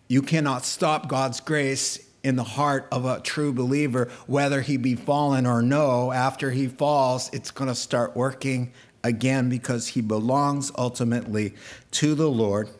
you 0.09 0.23
cannot 0.23 0.65
stop 0.65 1.09
God's 1.09 1.41
grace 1.41 2.05
in 2.25 2.37
the 2.37 2.43
heart 2.43 2.89
of 2.91 3.05
a 3.05 3.21
true 3.21 3.53
believer, 3.53 4.11
whether 4.27 4.63
he 4.63 4.79
be 4.79 4.95
fallen 4.95 5.47
or 5.47 5.63
no. 5.63 6.11
After 6.11 6.51
he 6.51 6.67
falls, 6.67 7.31
it's 7.33 7.51
going 7.51 7.69
to 7.69 7.75
start 7.75 8.17
working 8.17 8.73
again 9.05 9.51
because 9.51 9.89
he 9.89 10.01
belongs 10.01 10.73
ultimately 10.77 11.55
to 11.93 12.15
the 12.15 12.31
Lord. 12.31 12.71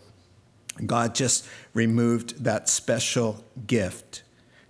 God 0.85 1.15
just 1.15 1.47
removed 1.75 2.43
that 2.43 2.71
special 2.71 3.45
gift. 3.67 4.23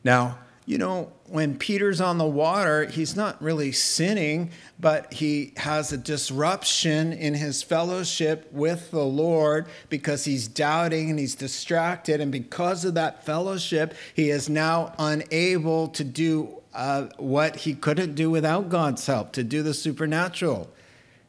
Now, 0.03 0.39
you 0.71 0.79
know, 0.79 1.11
when 1.27 1.59
Peter's 1.59 2.01
on 2.01 2.17
the 2.17 2.25
water, 2.25 2.85
he's 2.85 3.17
not 3.17 3.43
really 3.43 3.73
sinning, 3.73 4.53
but 4.79 5.13
he 5.13 5.53
has 5.57 5.93
a 5.93 5.97
disruption 5.97 7.13
in 7.13 7.35
his 7.35 7.61
fellowship 7.61 8.49
with 8.53 8.93
the 8.93 9.05
Lord 9.05 9.67
because 9.89 10.25
he's 10.25 10.47
doubting 10.47 11.11
and 11.11 11.19
he's 11.19 11.35
distracted. 11.35 12.21
And 12.21 12.31
because 12.31 12.85
of 12.85 12.95
that 12.95 13.27
fellowship, 13.27 13.95
he 14.15 14.31
is 14.31 14.49
now 14.49 14.95
unable 14.97 15.89
to 15.89 16.05
do 16.05 16.63
uh, 16.73 17.09
what 17.17 17.57
he 17.57 17.75
couldn't 17.75 18.15
do 18.15 18.31
without 18.31 18.69
God's 18.69 19.05
help, 19.05 19.33
to 19.33 19.43
do 19.43 19.65
the 19.65 19.75
supernatural. 19.75 20.71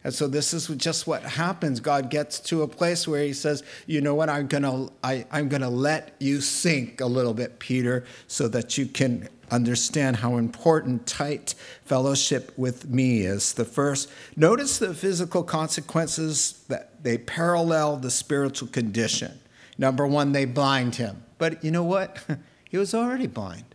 And 0.03 0.13
so 0.13 0.27
this 0.27 0.53
is 0.53 0.67
just 0.67 1.05
what 1.05 1.23
happens. 1.23 1.79
God 1.79 2.09
gets 2.09 2.39
to 2.41 2.63
a 2.63 2.67
place 2.67 3.07
where 3.07 3.23
he 3.23 3.33
says, 3.33 3.63
"You 3.85 4.01
know 4.01 4.15
what? 4.15 4.29
I'm 4.29 4.47
I, 5.03 5.25
I'm 5.31 5.47
to 5.61 5.69
let 5.69 6.15
you 6.19 6.41
sink 6.41 7.01
a 7.01 7.05
little 7.05 7.33
bit, 7.33 7.59
Peter, 7.59 8.03
so 8.27 8.47
that 8.47 8.77
you 8.77 8.87
can 8.87 9.29
understand 9.51 10.17
how 10.17 10.37
important 10.37 11.05
tight 11.05 11.53
fellowship 11.85 12.51
with 12.57 12.89
me 12.89 13.21
is. 13.21 13.53
The 13.53 13.65
first, 13.65 14.09
notice 14.35 14.79
the 14.79 14.93
physical 14.93 15.43
consequences 15.43 16.63
that 16.69 17.03
they 17.03 17.17
parallel 17.17 17.97
the 17.97 18.09
spiritual 18.09 18.69
condition. 18.69 19.39
Number 19.77 20.07
1, 20.07 20.31
they 20.31 20.45
blind 20.45 20.95
him. 20.95 21.23
But 21.37 21.63
you 21.63 21.71
know 21.71 21.83
what? 21.83 22.23
he 22.69 22.77
was 22.77 22.93
already 22.93 23.27
blind. 23.27 23.65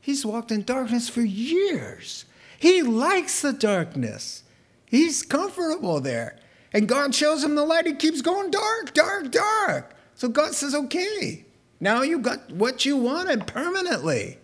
He's 0.00 0.26
walked 0.26 0.50
in 0.50 0.64
darkness 0.64 1.08
for 1.08 1.22
years. 1.22 2.24
He 2.58 2.82
likes 2.82 3.40
the 3.40 3.52
darkness. 3.52 4.42
He's 4.86 5.22
comfortable 5.22 6.00
there. 6.00 6.38
And 6.72 6.88
God 6.88 7.14
shows 7.14 7.44
him 7.44 7.54
the 7.54 7.64
light. 7.64 7.86
He 7.86 7.94
keeps 7.94 8.20
going 8.20 8.50
dark, 8.50 8.94
dark, 8.94 9.30
dark. 9.30 9.94
So 10.14 10.28
God 10.28 10.54
says, 10.54 10.74
okay, 10.74 11.44
now 11.80 12.02
you 12.02 12.18
got 12.18 12.50
what 12.50 12.84
you 12.84 12.96
wanted 12.96 13.46
permanently. 13.46 14.38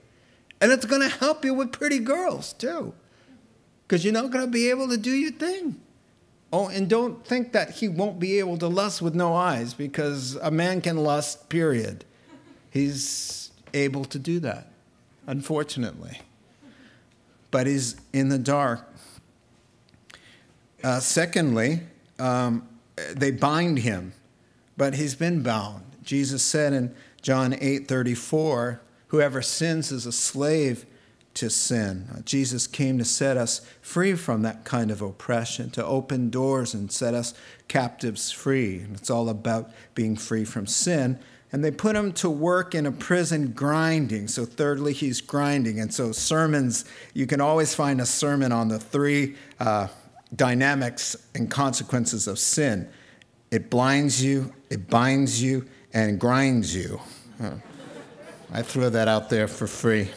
And 0.61 0.71
it's 0.71 0.85
going 0.85 1.03
to 1.03 1.09
help 1.09 1.45
you 1.45 1.55
with 1.55 1.73
pretty 1.73 1.99
girls 1.99 2.53
too. 2.53 2.95
Because 3.87 4.05
you're 4.05 4.15
not 4.15 4.31
going 4.31 4.45
to 4.45 4.51
be 4.51 4.71
able 4.71 4.89
to 4.89 4.97
do 4.97 5.11
your 5.11 5.33
thing. 5.33 5.81
Oh, 6.53 6.69
and 6.69 6.89
don't 6.89 7.25
think 7.25 7.53
that 7.53 7.71
he 7.71 7.89
won't 7.89 8.19
be 8.19 8.39
able 8.41 8.59
to 8.59 8.67
lust 8.67 9.01
with 9.01 9.15
no 9.15 9.35
eyes, 9.35 9.73
because 9.73 10.35
a 10.37 10.51
man 10.51 10.81
can 10.81 10.97
lust, 10.97 11.49
period. 11.49 12.05
He's 12.71 13.53
able 13.73 14.05
to 14.07 14.19
do 14.19 14.41
that, 14.41 14.71
unfortunately. 15.29 16.21
But 17.53 17.69
he's 17.69 17.97
in 18.13 18.31
the 18.31 18.39
dark 18.39 18.90
uh, 20.83 21.01
secondly, 21.01 21.81
um, 22.19 22.69
they 23.15 23.31
bind 23.31 23.79
him, 23.81 24.13
but 24.77 24.95
he's 24.95 25.15
been 25.15 25.43
bound. 25.43 25.85
Jesus 26.03 26.43
said 26.43 26.73
in 26.73 26.95
John 27.23 27.55
8 27.59 27.87
34, 27.89 28.81
whoever 29.09 29.43
sins 29.43 29.93
is 29.93 30.07
a 30.07 30.13
slave 30.13 30.87
to 31.35 31.49
sin. 31.49 32.23
Jesus 32.25 32.67
came 32.67 32.99
to 32.99 33.05
set 33.05 33.37
us 33.37 33.61
free 33.81 34.15
from 34.15 34.43
that 34.43 34.65
kind 34.65 34.91
of 34.91 35.01
oppression, 35.01 35.71
to 35.71 35.85
open 35.85 36.31
doors 36.31 36.75
and 36.75 36.91
set 36.91 37.15
us 37.15 37.35
captives 37.69 38.31
free. 38.31 38.81
And 38.81 38.97
it's 38.97 39.11
all 39.11 39.29
about 39.29 39.71
being 39.95 40.17
free 40.17 40.45
from 40.45 40.67
sin. 40.67 41.19
And 41.53 41.65
they 41.65 41.71
put 41.71 41.97
him 41.97 42.13
to 42.15 42.31
work 42.31 42.75
in 42.75 42.87
a 42.87 42.93
prison 42.93 43.53
grinding. 43.53 44.29
So, 44.29 44.45
thirdly, 44.45 44.93
he's 44.93 45.21
grinding. 45.21 45.81
And 45.81 45.93
so, 45.93 46.13
sermons, 46.13 46.85
you 47.13 47.27
can 47.27 47.41
always 47.41 47.75
find 47.75 48.01
a 48.01 48.07
sermon 48.07 48.53
on 48.53 48.69
the 48.69 48.79
three 48.79 49.37
uh, 49.59 49.89
dynamics 50.35 51.17
and 51.35 51.51
consequences 51.51 52.27
of 52.27 52.39
sin 52.39 52.89
it 53.51 53.69
blinds 53.69 54.23
you, 54.23 54.53
it 54.71 54.89
binds 54.89 55.43
you, 55.43 55.67
and 55.93 56.21
grinds 56.21 56.75
you. 56.75 57.01
I 58.53 58.63
throw 58.63 58.91
that 58.91 59.09
out 59.09 59.29
there 59.29 59.49
for 59.49 59.67
free. 59.67 60.09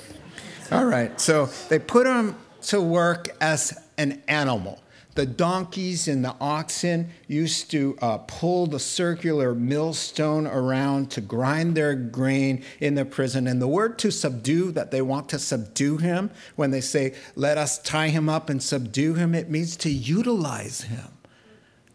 All 0.72 0.86
right, 0.86 1.20
so 1.20 1.48
they 1.70 1.80
put 1.80 2.06
him 2.06 2.36
to 2.64 2.80
work 2.80 3.30
as 3.42 3.78
an 3.98 4.22
animal. 4.28 4.80
The 5.16 5.26
donkeys 5.28 6.08
and 6.08 6.26
the 6.26 6.36
oxen 6.42 7.12
used 7.28 7.70
to 7.72 7.96
uh, 8.02 8.18
pull 8.20 8.66
the 8.66 8.80
circular 8.80 9.54
millstone 9.54 10.48
around 10.48 11.12
to 11.12 11.22
grind 11.22 11.76
their 11.76 11.94
grain 11.94 12.64
in 12.80 12.96
the 12.96 13.06
prison. 13.06 13.46
And 13.46 13.62
the 13.62 13.68
word 13.68 14.00
to 14.00 14.12
subdue, 14.12 14.72
that 14.72 14.90
they 14.90 15.04
want 15.04 15.30
to 15.30 15.40
subdue 15.40 15.98
him, 15.98 16.32
when 16.56 16.72
they 16.72 16.82
say, 16.82 17.14
let 17.36 17.60
us 17.60 17.78
tie 17.78 18.08
him 18.10 18.28
up 18.28 18.50
and 18.50 18.62
subdue 18.62 19.14
him, 19.14 19.36
it 19.36 19.52
means 19.52 19.76
to 19.78 19.90
utilize 19.92 20.82
him. 20.82 21.10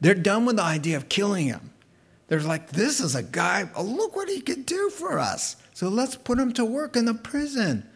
They're 0.00 0.14
done 0.14 0.44
with 0.44 0.56
the 0.56 0.62
idea 0.62 0.96
of 0.96 1.08
killing 1.08 1.46
him. 1.46 1.72
They're 2.28 2.40
like, 2.40 2.70
this 2.70 3.00
is 3.00 3.16
a 3.16 3.22
guy, 3.22 3.68
oh, 3.74 3.82
look 3.82 4.14
what 4.14 4.28
he 4.28 4.40
could 4.40 4.64
do 4.64 4.90
for 4.90 5.18
us. 5.18 5.56
So 5.72 5.88
let's 5.88 6.14
put 6.14 6.38
him 6.38 6.52
to 6.52 6.64
work 6.64 6.94
in 6.94 7.06
the 7.06 7.14
prison. 7.14 7.88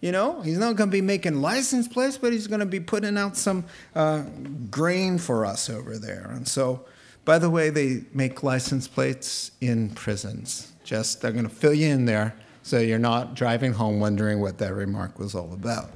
You 0.00 0.12
know, 0.12 0.42
he's 0.42 0.58
not 0.58 0.76
going 0.76 0.90
to 0.90 0.92
be 0.92 1.00
making 1.00 1.40
license 1.40 1.88
plates, 1.88 2.18
but 2.18 2.32
he's 2.32 2.46
going 2.46 2.60
to 2.60 2.66
be 2.66 2.80
putting 2.80 3.16
out 3.16 3.36
some 3.36 3.64
uh, 3.94 4.24
grain 4.70 5.18
for 5.18 5.46
us 5.46 5.70
over 5.70 5.96
there. 5.96 6.30
And 6.34 6.46
so, 6.46 6.84
by 7.24 7.38
the 7.38 7.48
way, 7.48 7.70
they 7.70 8.04
make 8.12 8.42
license 8.42 8.86
plates 8.88 9.52
in 9.60 9.90
prisons. 9.90 10.72
Just 10.84 11.22
they're 11.22 11.32
going 11.32 11.48
to 11.48 11.54
fill 11.54 11.74
you 11.74 11.88
in 11.88 12.04
there 12.04 12.34
so 12.62 12.78
you're 12.78 12.98
not 12.98 13.34
driving 13.34 13.72
home 13.72 14.00
wondering 14.00 14.40
what 14.40 14.58
that 14.58 14.74
remark 14.74 15.18
was 15.18 15.34
all 15.34 15.52
about. 15.52 15.90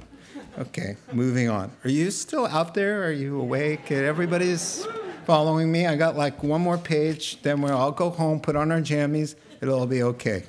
Okay, 0.57 0.97
moving 1.13 1.49
on. 1.49 1.71
Are 1.83 1.89
you 1.89 2.11
still 2.11 2.45
out 2.45 2.73
there? 2.73 3.05
Are 3.05 3.11
you 3.11 3.39
awake? 3.39 3.91
Everybody's 3.91 4.85
following 5.25 5.71
me. 5.71 5.85
I 5.85 5.95
got 5.95 6.17
like 6.17 6.43
one 6.43 6.61
more 6.61 6.77
page, 6.77 7.41
then 7.41 7.61
we'll 7.61 7.77
all 7.77 7.91
go 7.91 8.09
home, 8.09 8.39
put 8.39 8.55
on 8.55 8.71
our 8.71 8.81
jammies. 8.81 9.35
It'll 9.61 9.79
all 9.79 9.87
be 9.87 10.03
okay. 10.03 10.43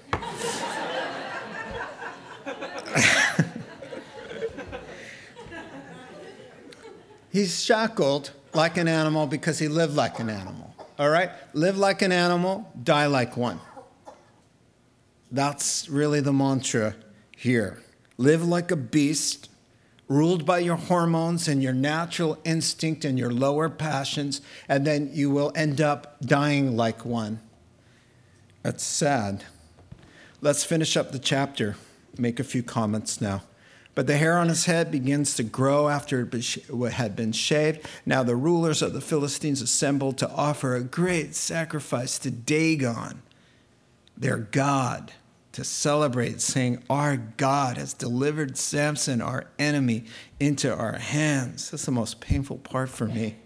He's 7.33 7.65
shackled 7.65 8.31
like 8.53 8.77
an 8.77 8.87
animal 8.87 9.27
because 9.27 9.59
he 9.59 9.67
lived 9.67 9.95
like 9.97 10.19
an 10.19 10.29
animal. 10.29 10.75
All 10.99 11.09
right? 11.09 11.31
Live 11.55 11.79
like 11.79 12.03
an 12.03 12.13
animal, 12.13 12.71
die 12.85 13.07
like 13.07 13.39
one. 13.39 13.59
That's 15.31 15.89
really 15.89 16.21
the 16.21 16.35
mantra 16.35 16.95
here. 17.35 17.81
Live 18.19 18.47
like 18.47 18.71
a 18.71 18.77
beast, 18.77 19.49
ruled 20.09 20.45
by 20.45 20.59
your 20.59 20.77
hormones 20.77 21.49
and 21.49 21.63
your 21.63 21.73
natural 21.73 22.37
instinct 22.45 23.03
and 23.07 23.19
your 23.19 23.33
lower 23.33 23.71
passions, 23.71 24.43
and 24.69 24.87
then 24.87 25.09
you 25.15 25.31
will 25.31 25.53
end 25.55 25.81
up 25.81 26.19
dying 26.21 26.77
like 26.77 27.07
one. 27.07 27.41
That's 28.63 28.85
sad. 28.85 29.45
Let's 30.43 30.65
finish 30.65 30.99
up 30.99 31.13
the 31.13 31.19
chapter, 31.19 31.77
make 32.19 32.39
a 32.39 32.45
few 32.45 32.63
comments 32.63 33.23
now. 33.23 33.43
But 33.95 34.07
the 34.07 34.17
hair 34.17 34.39
on 34.39 34.49
his 34.49 34.65
head 34.65 34.91
begins 34.91 35.35
to 35.37 35.43
grow 35.43 35.89
after 35.89 36.27
it 36.33 36.93
had 36.93 37.15
been 37.15 37.33
shaved. 37.33 37.87
Now 38.07 38.23
the 38.23 38.37
rulers 38.37 38.81
of 38.81 38.95
the 38.95 39.03
Philistines 39.03 39.61
assembled 39.61 40.17
to 40.19 40.31
offer 40.31 40.75
a 40.75 40.83
great 40.83 41.35
sacrifice 41.35 42.19
to 42.21 42.31
Dagon, 42.31 43.23
their 44.17 44.39
God, 44.39 45.13
to 45.53 45.65
celebrate, 45.65 46.41
saying, 46.41 46.83
Our 46.89 47.19
God 47.19 47.77
has 47.77 47.93
delivered 47.93 48.57
Samson, 48.57 49.21
our 49.21 49.49
enemy, 49.59 50.05
into 50.41 50.75
our 50.75 50.95
hands. 50.95 51.71
That's 51.71 51.85
the 51.85 51.93
most 51.93 52.21
painful 52.21 52.59
part 52.59 52.89
for 52.89 53.07
me. 53.07 53.37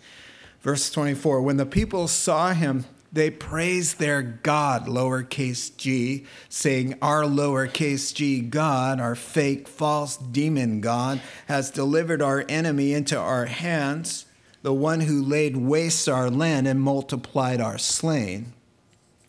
Verse 0.60 0.90
24 0.90 1.42
When 1.42 1.56
the 1.56 1.66
people 1.66 2.06
saw 2.06 2.52
him, 2.52 2.84
they 3.12 3.30
praise 3.30 3.94
their 3.94 4.22
God, 4.22 4.86
lowercase 4.86 5.76
g, 5.76 6.26
saying, 6.48 6.96
Our 7.00 7.22
lowercase 7.22 8.14
g 8.14 8.40
God, 8.40 9.00
our 9.00 9.14
fake, 9.14 9.68
false 9.68 10.16
demon 10.16 10.80
God, 10.80 11.20
has 11.46 11.70
delivered 11.70 12.20
our 12.20 12.44
enemy 12.48 12.92
into 12.92 13.18
our 13.18 13.46
hands, 13.46 14.26
the 14.62 14.74
one 14.74 15.00
who 15.00 15.22
laid 15.22 15.56
waste 15.56 16.08
our 16.08 16.30
land 16.30 16.66
and 16.66 16.80
multiplied 16.80 17.60
our 17.60 17.78
slain. 17.78 18.52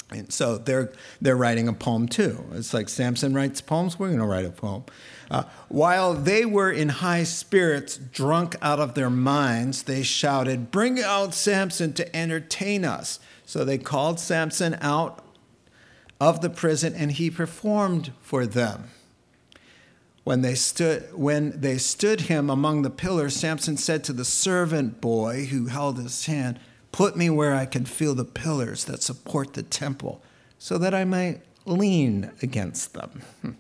And 0.09 0.31
so 0.31 0.57
they're, 0.57 0.93
they're 1.19 1.35
writing 1.35 1.67
a 1.67 1.73
poem 1.73 2.07
too. 2.07 2.45
It's 2.53 2.73
like 2.73 2.87
Samson 2.87 3.33
writes 3.33 3.59
poems, 3.59 3.99
we're 3.99 4.07
going 4.07 4.19
to 4.19 4.25
write 4.25 4.45
a 4.45 4.51
poem. 4.51 4.85
Uh, 5.29 5.43
while 5.67 6.13
they 6.13 6.45
were 6.45 6.71
in 6.71 6.87
high 6.87 7.23
spirits, 7.23 7.97
drunk 7.97 8.55
out 8.61 8.79
of 8.79 8.93
their 8.93 9.09
minds, 9.09 9.83
they 9.83 10.03
shouted, 10.03 10.71
Bring 10.71 11.01
out 11.01 11.33
Samson 11.33 11.91
to 11.93 12.15
entertain 12.15 12.85
us. 12.85 13.19
So 13.47 13.63
they 13.63 13.77
called 13.77 14.19
Samson 14.19 14.77
out 14.81 15.23
of 16.19 16.41
the 16.41 16.49
prison 16.49 16.93
and 16.93 17.13
he 17.13 17.31
performed 17.31 18.11
for 18.21 18.45
them. 18.45 18.89
When 20.25 20.41
they 20.41 20.53
stood 20.53 21.07
when 21.13 21.61
they 21.61 21.77
stood 21.77 22.21
him 22.21 22.49
among 22.49 22.81
the 22.81 22.89
pillars, 22.89 23.37
Samson 23.37 23.77
said 23.77 24.03
to 24.03 24.13
the 24.13 24.25
servant 24.25 24.99
boy 24.99 25.45
who 25.45 25.67
held 25.67 25.97
his 25.97 26.25
hand, 26.25 26.59
"Put 26.91 27.15
me 27.15 27.29
where 27.29 27.55
I 27.55 27.65
can 27.65 27.85
feel 27.85 28.13
the 28.13 28.25
pillars 28.25 28.83
that 28.83 29.01
support 29.01 29.53
the 29.53 29.63
temple, 29.63 30.21
so 30.59 30.77
that 30.77 30.93
I 30.93 31.05
might 31.05 31.41
lean 31.65 32.31
against 32.41 32.95
them." 32.95 33.21
Hmm. 33.41 33.51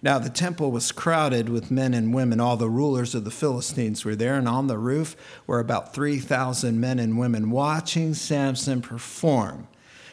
Now 0.00 0.20
the 0.20 0.30
temple 0.30 0.70
was 0.70 0.92
crowded 0.92 1.48
with 1.48 1.72
men 1.72 1.92
and 1.92 2.14
women. 2.14 2.38
All 2.38 2.56
the 2.56 2.70
rulers 2.70 3.16
of 3.16 3.24
the 3.24 3.32
Philistines 3.32 4.04
were 4.04 4.14
there, 4.14 4.34
and 4.34 4.48
on 4.48 4.68
the 4.68 4.78
roof 4.78 5.16
were 5.46 5.58
about 5.58 5.92
3,000 5.92 6.78
men 6.78 7.00
and 7.00 7.18
women 7.18 7.50
watching 7.50 8.14
Samson 8.14 8.80
perform. 8.80 9.66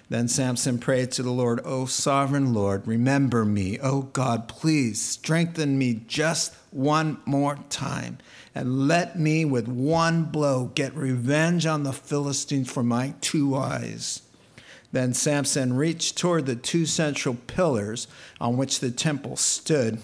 Then 0.09 0.27
Samson 0.27 0.77
prayed 0.79 1.11
to 1.13 1.23
the 1.23 1.31
Lord, 1.31 1.61
O 1.65 1.86
sovereign 1.86 2.53
Lord, 2.53 2.88
remember 2.88 3.43
me. 3.43 3.79
O 3.79 4.03
God, 4.03 4.47
please 4.47 5.01
strengthen 5.01 5.77
me 5.77 6.01
just 6.07 6.55
one 6.71 7.17
more 7.25 7.57
time, 7.69 8.19
and 8.53 8.88
let 8.88 9.19
me 9.19 9.45
with 9.45 9.67
one 9.67 10.25
blow 10.25 10.71
get 10.75 10.95
revenge 10.95 11.65
on 11.65 11.83
the 11.83 11.93
Philistines 11.93 12.71
for 12.71 12.83
my 12.83 13.15
two 13.21 13.55
eyes. 13.55 14.21
Then 14.95 15.13
Samson 15.13 15.73
reached 15.75 16.17
toward 16.17 16.45
the 16.45 16.55
two 16.55 16.85
central 16.85 17.35
pillars 17.47 18.07
on 18.39 18.55
which 18.55 18.79
the 18.79 18.91
temple 18.91 19.35
stood, 19.35 20.01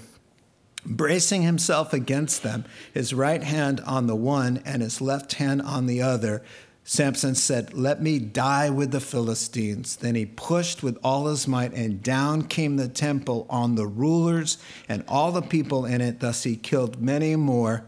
bracing 0.85 1.43
himself 1.43 1.93
against 1.93 2.43
them, 2.43 2.65
his 2.93 3.13
right 3.13 3.41
hand 3.41 3.79
on 3.85 4.07
the 4.07 4.17
one 4.17 4.61
and 4.65 4.81
his 4.81 4.99
left 4.99 5.35
hand 5.35 5.61
on 5.61 5.85
the 5.85 6.01
other. 6.01 6.43
Samson 6.83 7.35
said, 7.35 7.73
Let 7.73 8.01
me 8.01 8.19
die 8.19 8.69
with 8.69 8.91
the 8.91 8.99
Philistines. 8.99 9.95
Then 9.95 10.15
he 10.15 10.25
pushed 10.25 10.83
with 10.83 10.97
all 11.05 11.27
his 11.27 11.47
might, 11.47 11.71
and 11.71 12.03
down 12.03 12.41
came 12.41 12.75
the 12.75 12.89
temple 12.89 13.47
on 13.49 13.75
the 13.75 13.87
rulers 13.87 14.57
and 14.89 15.05
all 15.07 15.31
the 15.31 15.41
people 15.41 15.85
in 15.85 16.01
it. 16.01 16.19
Thus 16.19 16.43
he 16.43 16.57
killed 16.57 17.01
many 17.01 17.37
more 17.37 17.85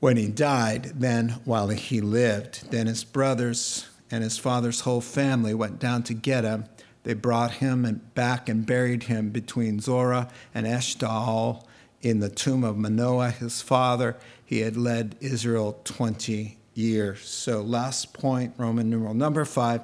when 0.00 0.16
he 0.16 0.28
died 0.28 0.98
than 0.98 1.28
while 1.44 1.68
he 1.68 2.00
lived. 2.00 2.70
Then 2.70 2.86
his 2.86 3.04
brothers 3.04 3.86
and 4.12 4.22
his 4.22 4.38
father's 4.38 4.80
whole 4.80 5.00
family 5.00 5.54
went 5.54 5.80
down 5.80 6.02
to 6.04 6.14
get 6.14 6.44
him. 6.44 6.66
They 7.02 7.14
brought 7.14 7.52
him 7.52 8.02
back 8.14 8.48
and 8.48 8.64
buried 8.64 9.04
him 9.04 9.30
between 9.30 9.80
Zorah 9.80 10.28
and 10.54 10.66
Eshtaol 10.66 11.64
in 12.02 12.20
the 12.20 12.28
tomb 12.28 12.62
of 12.62 12.76
Manoah, 12.76 13.30
his 13.30 13.62
father. 13.62 14.16
He 14.44 14.60
had 14.60 14.76
led 14.76 15.16
Israel 15.20 15.80
20 15.84 16.58
years. 16.74 17.26
So, 17.28 17.62
last 17.62 18.12
point, 18.12 18.54
Roman 18.58 18.90
numeral 18.90 19.14
number 19.14 19.46
five 19.46 19.80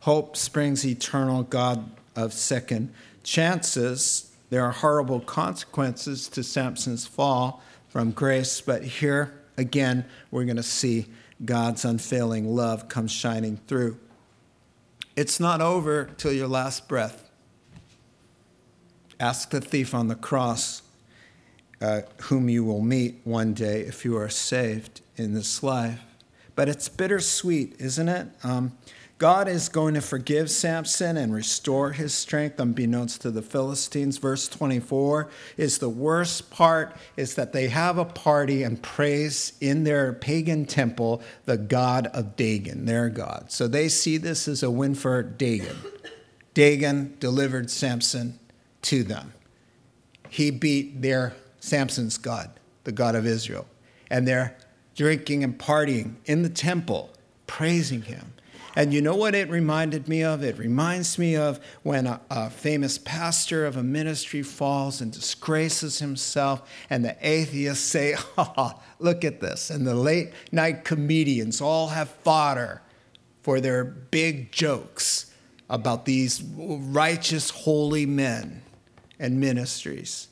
hope 0.00 0.36
springs 0.36 0.84
eternal, 0.84 1.44
God 1.44 1.88
of 2.16 2.32
second 2.32 2.92
chances. 3.22 4.32
There 4.50 4.64
are 4.64 4.72
horrible 4.72 5.20
consequences 5.20 6.28
to 6.30 6.42
Samson's 6.42 7.06
fall 7.06 7.62
from 7.88 8.10
grace, 8.10 8.60
but 8.60 8.82
here 8.82 9.34
again, 9.56 10.04
we're 10.30 10.44
going 10.44 10.56
to 10.56 10.62
see 10.62 11.06
God's 11.44 11.84
unfailing 11.84 12.54
love 12.54 12.88
comes 12.88 13.12
shining 13.12 13.58
through. 13.66 13.98
It's 15.16 15.40
not 15.40 15.60
over 15.60 16.10
till 16.16 16.32
your 16.32 16.48
last 16.48 16.88
breath. 16.88 17.28
Ask 19.20 19.50
the 19.50 19.60
thief 19.60 19.94
on 19.94 20.08
the 20.08 20.14
cross, 20.14 20.82
uh, 21.80 22.02
whom 22.22 22.48
you 22.48 22.64
will 22.64 22.82
meet 22.82 23.20
one 23.24 23.52
day 23.52 23.80
if 23.80 24.04
you 24.04 24.16
are 24.16 24.28
saved 24.28 25.00
in 25.16 25.34
this 25.34 25.62
life. 25.62 26.00
But 26.54 26.68
it's 26.68 26.88
bittersweet, 26.88 27.76
isn't 27.78 28.08
it? 28.08 28.28
Um, 28.42 28.76
God 29.18 29.48
is 29.48 29.68
going 29.68 29.94
to 29.94 30.00
forgive 30.00 30.48
Samson 30.48 31.16
and 31.16 31.34
restore 31.34 31.90
his 31.90 32.14
strength, 32.14 32.60
unbeknownst 32.60 33.20
to 33.22 33.32
the 33.32 33.42
Philistines. 33.42 34.16
Verse 34.16 34.46
24 34.46 35.28
is 35.56 35.78
the 35.78 35.88
worst 35.88 36.50
part 36.50 36.96
is 37.16 37.34
that 37.34 37.52
they 37.52 37.66
have 37.66 37.98
a 37.98 38.04
party 38.04 38.62
and 38.62 38.80
praise 38.80 39.54
in 39.60 39.82
their 39.82 40.12
pagan 40.12 40.66
temple 40.66 41.20
the 41.46 41.56
god 41.56 42.06
of 42.08 42.36
Dagon, 42.36 42.84
their 42.84 43.08
god. 43.08 43.50
So 43.50 43.66
they 43.66 43.88
see 43.88 44.18
this 44.18 44.46
as 44.46 44.62
a 44.62 44.70
win 44.70 44.94
for 44.94 45.20
Dagon. 45.24 45.76
Dagon 46.54 47.16
delivered 47.18 47.70
Samson 47.70 48.38
to 48.82 49.02
them. 49.02 49.32
He 50.28 50.52
beat 50.52 51.02
their 51.02 51.34
Samson's 51.58 52.18
God, 52.18 52.50
the 52.84 52.92
God 52.92 53.16
of 53.16 53.26
Israel. 53.26 53.66
And 54.10 54.28
they're 54.28 54.56
drinking 54.94 55.42
and 55.42 55.58
partying 55.58 56.14
in 56.24 56.42
the 56.42 56.48
temple, 56.48 57.10
praising 57.48 58.02
him. 58.02 58.34
And 58.76 58.92
you 58.92 59.00
know 59.00 59.16
what 59.16 59.34
it 59.34 59.48
reminded 59.50 60.08
me 60.08 60.22
of? 60.22 60.44
It 60.44 60.58
reminds 60.58 61.18
me 61.18 61.36
of 61.36 61.58
when 61.82 62.06
a, 62.06 62.20
a, 62.30 62.50
famous 62.50 62.98
pastor 62.98 63.66
of 63.66 63.76
a 63.76 63.82
ministry 63.82 64.42
falls 64.42 65.00
and 65.00 65.10
disgraces 65.12 65.98
himself, 65.98 66.68
and 66.90 67.04
the 67.04 67.16
atheists 67.20 67.84
say, 67.84 68.14
Oh, 68.38 68.80
look 68.98 69.24
at 69.24 69.40
this. 69.40 69.70
And 69.70 69.86
the 69.86 69.94
late 69.94 70.32
night 70.52 70.84
comedians 70.84 71.60
all 71.60 71.88
have 71.88 72.10
fodder 72.10 72.82
for 73.42 73.60
their 73.60 73.84
big 73.84 74.52
jokes 74.52 75.32
about 75.70 76.04
these 76.04 76.42
righteous, 76.42 77.50
holy 77.50 78.06
men 78.06 78.62
and 79.18 79.40
ministries 79.40 80.28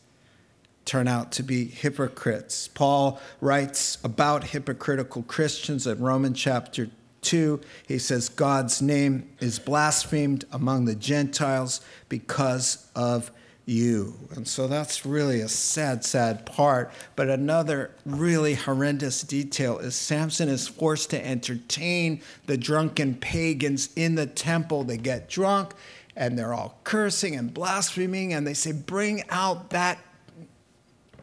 turn 0.85 1.09
out 1.09 1.33
to 1.33 1.43
be 1.43 1.65
hypocrites. 1.65 2.69
Paul 2.69 3.21
writes 3.41 3.99
about 4.05 4.45
hypocritical 4.45 5.25
Christians 5.25 5.87
in 5.87 5.99
Romans 5.99 6.39
chapter 6.39 6.91
2, 7.23 7.61
he 7.87 7.99
says, 7.99 8.29
God's 8.29 8.81
name 8.81 9.29
is 9.41 9.59
blasphemed 9.59 10.45
among 10.53 10.85
the 10.85 10.95
Gentiles 10.95 11.81
because 12.09 12.89
of 12.95 13.31
you. 13.67 14.15
And 14.37 14.47
so 14.47 14.69
that's 14.69 15.05
really 15.05 15.41
a 15.41 15.49
sad, 15.49 16.05
sad 16.05 16.47
part. 16.47 16.93
But 17.17 17.29
another 17.29 17.91
really 18.05 18.55
horrendous 18.55 19.23
detail 19.23 19.79
is 19.79 19.97
Samson 19.97 20.49
is 20.49 20.69
forced 20.69 21.11
to 21.11 21.27
entertain 21.27 22.23
the 22.47 22.57
drunken 22.57 23.17
pagans 23.17 23.91
in 23.97 24.15
the 24.15 24.27
temple. 24.27 24.85
They 24.85 24.97
get 24.97 25.29
drunk 25.29 25.75
and 26.17 26.39
they're 26.39 26.55
all 26.55 26.81
cursing 26.83 27.37
and 27.37 27.53
blaspheming, 27.53 28.33
and 28.33 28.47
they 28.47 28.55
say, 28.55 28.73
Bring 28.73 29.23
out 29.29 29.71
that 29.71 29.99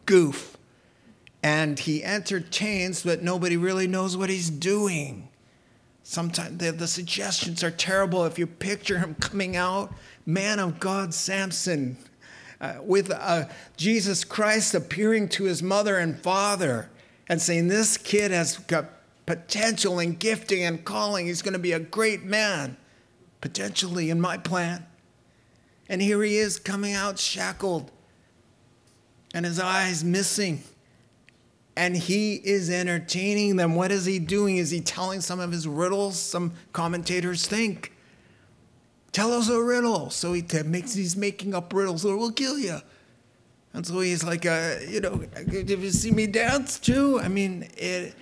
goof. 0.06 0.56
And 1.42 1.78
he 1.78 2.04
entertains, 2.04 3.04
but 3.04 3.24
nobody 3.24 3.58
really 3.58 3.88
knows 3.88 4.16
what 4.16 4.30
he's 4.30 4.50
doing. 4.50 5.28
Sometimes 6.04 6.58
the, 6.58 6.72
the 6.72 6.88
suggestions 6.88 7.64
are 7.64 7.72
terrible. 7.72 8.26
If 8.26 8.38
you 8.38 8.46
picture 8.46 9.00
him 9.00 9.16
coming 9.16 9.56
out, 9.56 9.94
man 10.26 10.60
of 10.60 10.80
God, 10.80 11.14
Samson, 11.14 11.98
uh, 12.60 12.76
with 12.82 13.10
uh, 13.10 13.46
Jesus 13.78 14.24
Christ 14.24 14.76
appearing 14.76 15.30
to 15.30 15.46
his 15.46 15.64
mother 15.64 15.98
and 15.98 16.20
father 16.20 16.90
and 17.28 17.42
saying, 17.42 17.70
This 17.70 17.98
kid 17.98 18.32
has 18.32 18.58
got 18.58 18.90
potential 19.26 20.00
and 20.00 20.20
gifting 20.20 20.64
and 20.64 20.84
calling. 20.84 21.28
He's 21.28 21.42
going 21.42 21.54
to 21.54 21.60
be 21.60 21.72
a 21.72 21.80
great 21.80 22.24
man, 22.24 22.78
potentially 23.42 24.10
in 24.10 24.20
my 24.20 24.38
plan. 24.38 24.86
And 25.88 26.02
here 26.02 26.22
he 26.22 26.38
is 26.38 26.60
coming 26.60 26.94
out 26.94 27.20
shackled 27.20 27.92
and 29.34 29.46
his 29.46 29.60
eyes 29.60 30.04
missing 30.04 30.64
and 31.76 31.96
he 31.96 32.36
is 32.36 32.70
entertaining 32.70 33.56
them. 33.56 33.76
What 33.76 33.92
is 33.92 34.06
he 34.06 34.20
doing? 34.20 34.58
Is 34.58 34.70
he 34.70 34.80
telling 34.80 35.22
some 35.22 35.40
of 35.40 35.52
his 35.52 35.68
riddles? 35.68 36.20
Some 36.20 36.54
commentators 36.72 37.48
think. 37.48 37.94
Tell 39.12 39.32
us 39.32 39.50
a 39.50 39.62
riddle. 39.62 40.10
So 40.10 40.34
he 40.34 40.44
makes 40.66 40.94
he's 40.94 41.16
making 41.16 41.54
up 41.56 41.74
riddles, 41.74 42.06
or 42.06 42.18
we'll 42.18 42.32
kill 42.32 42.60
you. 42.60 42.80
And 43.74 43.86
so 43.86 44.00
he's 44.02 44.24
like, 44.24 44.46
uh, 44.46 44.76
you 44.88 45.02
know, 45.02 45.24
did 45.50 45.70
you 45.70 45.90
see 45.90 46.12
me 46.12 46.28
dance 46.28 46.78
too? 46.78 47.20
I 47.20 47.28
mean, 47.28 47.68
it, 47.76 48.14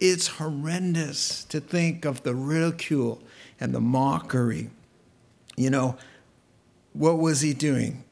it's 0.00 0.26
horrendous 0.26 1.44
to 1.44 1.60
think 1.60 2.04
of 2.04 2.24
the 2.24 2.34
ridicule 2.34 3.22
and 3.60 3.72
the 3.72 3.80
mockery. 3.80 4.70
You 5.56 5.70
know, 5.70 5.96
what 6.92 7.18
was 7.18 7.40
he 7.40 7.54
doing? 7.54 8.02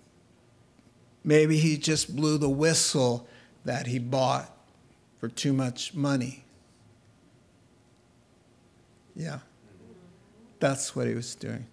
Maybe 1.25 1.59
he 1.59 1.77
just 1.77 2.15
blew 2.15 2.39
the 2.39 2.49
whistle 2.49 3.27
that 3.65 3.89
he 3.89 3.99
bought 3.99 4.49
for 5.19 5.29
too 5.29 5.53
much 5.53 5.95
money. 5.95 6.45
Yeah. 9.15 9.41
That's 10.61 10.95
what 10.95 11.07
he 11.07 11.15
was 11.15 11.35
doing. 11.35 11.67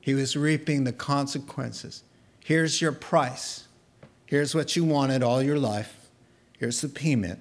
He 0.00 0.14
was 0.14 0.36
reaping 0.36 0.84
the 0.84 0.92
consequences. 0.92 2.02
Here's 2.44 2.80
your 2.80 2.92
price. 2.92 3.66
Here's 4.26 4.54
what 4.54 4.76
you 4.76 4.84
wanted 4.84 5.22
all 5.22 5.42
your 5.42 5.58
life. 5.58 6.10
Here's 6.58 6.80
the 6.80 6.88
payment. 6.88 7.40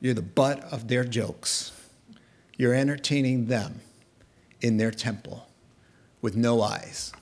You're 0.00 0.14
the 0.14 0.22
butt 0.22 0.62
of 0.72 0.88
their 0.88 1.04
jokes. 1.04 1.72
You're 2.56 2.74
entertaining 2.74 3.46
them 3.46 3.80
in 4.60 4.76
their 4.76 4.90
temple 4.90 5.48
with 6.22 6.36
no 6.36 6.62
eyes. 6.62 7.12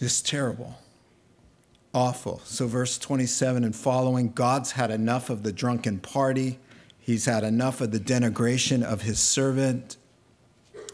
It's 0.00 0.20
terrible 0.20 0.78
awful. 1.98 2.40
So, 2.44 2.68
verse 2.68 2.96
27 2.96 3.64
and 3.64 3.74
following 3.74 4.30
God's 4.30 4.72
had 4.72 4.92
enough 4.92 5.30
of 5.30 5.42
the 5.42 5.52
drunken 5.52 5.98
party, 5.98 6.60
he's 7.00 7.24
had 7.24 7.42
enough 7.42 7.80
of 7.80 7.90
the 7.90 7.98
denigration 7.98 8.84
of 8.84 9.02
his 9.02 9.18
servant, 9.18 9.96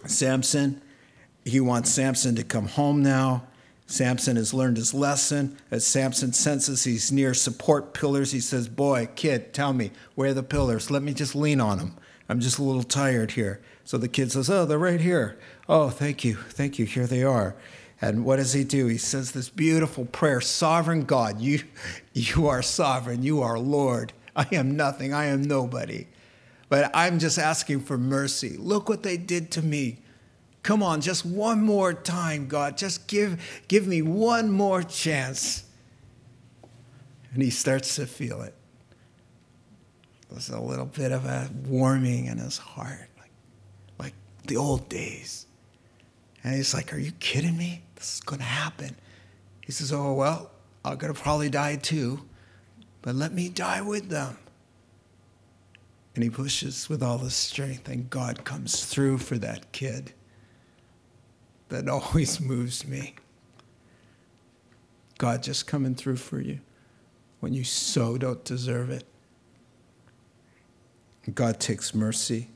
Samson. 0.07 0.81
He 1.45 1.61
wants 1.61 1.91
Samson 1.91 2.35
to 2.37 2.43
come 2.43 2.69
home 2.69 3.03
now. 3.03 3.45
Samson 3.87 4.37
has 4.37 4.55
learned 4.55 4.79
his 4.79 4.95
lesson. 4.95 5.59
As 5.71 5.85
Samson 5.85 6.33
senses 6.33 6.85
he's 6.85 7.13
near 7.13 7.35
support 7.35 7.93
pillars, 7.93 8.33
he 8.33 8.41
says, 8.41 8.67
Boy, 8.67 9.11
kid, 9.15 9.53
tell 9.53 9.75
me, 9.75 9.91
where 10.15 10.31
are 10.31 10.35
the 10.35 10.43
pillars? 10.43 10.91
Let 10.91 11.03
me 11.03 11.13
just 11.13 11.35
lean 11.35 11.61
on 11.61 11.77
them. 11.77 11.99
I'm 12.31 12.41
just 12.41 12.59
a 12.59 12.63
little 12.63 12.83
tired 12.83 13.33
here. 13.33 13.61
So 13.85 13.99
the 13.99 14.09
kid 14.09 14.33
says, 14.33 14.49
Oh, 14.49 14.65
they're 14.65 14.79
right 14.79 15.03
here. 15.03 15.39
Oh, 15.69 15.91
thank 15.91 16.25
you. 16.25 16.37
Thank 16.37 16.79
you. 16.79 16.87
Here 16.87 17.07
they 17.07 17.23
are. 17.23 17.55
And 18.05 18.23
what 18.23 18.37
does 18.37 18.53
he 18.53 18.65
do? 18.65 18.87
He 18.87 18.99
says 18.99 19.33
this 19.33 19.49
beautiful 19.49 20.05
prayer 20.05 20.43
Sovereign 20.43 21.05
God, 21.05 21.41
you, 21.41 21.63
you 22.13 22.49
are 22.49 22.61
sovereign, 22.61 23.23
you 23.23 23.41
are 23.41 23.59
Lord. 23.59 24.13
I 24.37 24.47
am 24.53 24.77
nothing, 24.77 25.15
I 25.15 25.27
am 25.27 25.41
nobody. 25.41 26.09
But 26.69 26.91
I'm 26.93 27.19
just 27.19 27.39
asking 27.39 27.81
for 27.81 27.97
mercy. 27.97 28.59
Look 28.59 28.91
what 28.91 29.05
they 29.05 29.17
did 29.17 29.51
to 29.53 29.63
me. 29.63 30.01
Come 30.63 30.83
on, 30.83 31.01
just 31.01 31.25
one 31.25 31.63
more 31.63 31.95
time, 31.95 32.47
God. 32.47 32.77
Just 32.77 33.09
give, 33.09 33.43
give 33.69 33.87
me 33.87 34.03
one 34.03 34.51
more 34.51 34.83
chance. 34.83 35.65
And 37.33 37.43
he 37.43 37.49
starts 37.49 37.97
to 37.97 38.07
feel 38.07 38.43
it. 38.43 38.55
There's 40.31 40.51
a 40.51 40.61
little 40.61 40.87
bit 40.87 41.11
of 41.11 41.25
a 41.25 41.49
warming 41.67 42.27
in 42.27 42.37
his 42.37 42.59
heart, 42.59 43.09
like, 43.19 43.33
like 43.99 44.15
the 44.47 44.59
old 44.59 44.91
days. 44.91 45.47
And 46.43 46.55
he's 46.55 46.75
like, 46.75 46.93
Are 46.93 46.99
you 46.99 47.13
kidding 47.13 47.57
me? 47.57 47.81
Is 48.05 48.21
going 48.21 48.41
to 48.41 48.45
happen. 48.45 48.97
He 49.63 49.73
says, 49.73 49.93
Oh, 49.93 50.13
well, 50.13 50.51
I'm 50.85 50.97
going 50.97 51.13
to 51.13 51.19
probably 51.19 51.49
die 51.49 51.77
too, 51.77 52.21
but 53.03 53.15
let 53.15 53.33
me 53.33 53.49
die 53.49 53.81
with 53.81 54.11
them. 54.11 54.37
And 56.15 56.23
he 56.23 56.31
pushes 56.31 56.89
with 56.89 57.03
all 57.03 57.19
his 57.19 57.35
strength, 57.35 57.89
and 57.89 58.09
God 58.09 58.45
comes 58.45 58.85
through 58.85 59.19
for 59.19 59.39
that 59.39 59.73
kid. 59.73 60.13
That 61.71 61.89
always 61.89 62.41
moves 62.41 62.87
me. 62.87 63.15
God 65.17 65.43
just 65.43 65.67
coming 65.67 65.95
through 65.95 66.17
for 66.17 66.41
you 66.41 66.61
when 67.41 67.55
you 67.55 67.65
so 67.65 68.19
don't 68.19 68.45
deserve 68.45 68.91
it. 68.91 69.05
God 71.33 71.59
takes 71.59 71.95
mercy. 71.95 72.49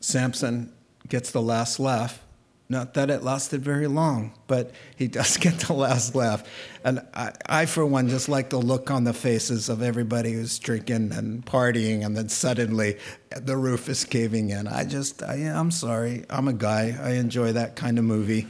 Samson 0.00 0.72
gets 1.08 1.30
the 1.30 1.42
last 1.42 1.78
laugh. 1.78 2.20
Not 2.68 2.94
that 2.94 3.10
it 3.10 3.22
lasted 3.22 3.62
very 3.62 3.86
long, 3.86 4.32
but 4.48 4.72
he 4.96 5.06
does 5.18 5.36
get 5.36 5.58
the 5.60 5.72
last 5.72 6.14
laugh. 6.14 6.42
And 6.84 7.00
I, 7.14 7.32
I, 7.46 7.66
for 7.66 7.86
one, 7.86 8.08
just 8.08 8.28
like 8.28 8.50
the 8.50 8.58
look 8.58 8.90
on 8.90 9.04
the 9.04 9.12
faces 9.12 9.68
of 9.68 9.82
everybody 9.82 10.32
who's 10.32 10.58
drinking 10.58 11.12
and 11.12 11.44
partying, 11.44 12.04
and 12.04 12.16
then 12.16 12.28
suddenly 12.28 12.98
the 13.30 13.56
roof 13.56 13.88
is 13.88 14.04
caving 14.04 14.50
in. 14.50 14.66
I 14.66 14.84
just, 14.84 15.22
I, 15.22 15.36
am 15.36 15.70
sorry. 15.70 16.24
I'm 16.28 16.48
a 16.48 16.52
guy. 16.52 16.98
I 17.00 17.12
enjoy 17.12 17.52
that 17.52 17.76
kind 17.76 17.98
of 17.98 18.04
movie. 18.04 18.48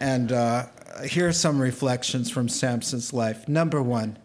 and 0.00 0.30
uh, 0.32 0.66
here 1.04 1.28
are 1.28 1.32
some 1.32 1.60
reflections 1.60 2.30
from 2.30 2.48
Samson's 2.48 3.12
life. 3.12 3.48
Number 3.48 3.82
one, 3.82 4.18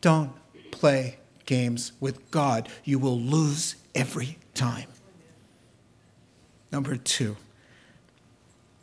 don't 0.00 0.32
play 0.70 1.16
games 1.46 1.92
with 2.00 2.30
God, 2.30 2.68
you 2.84 2.98
will 2.98 3.18
lose 3.18 3.76
every 3.94 4.36
time. 4.54 4.88
Number 6.70 6.96
two, 6.96 7.36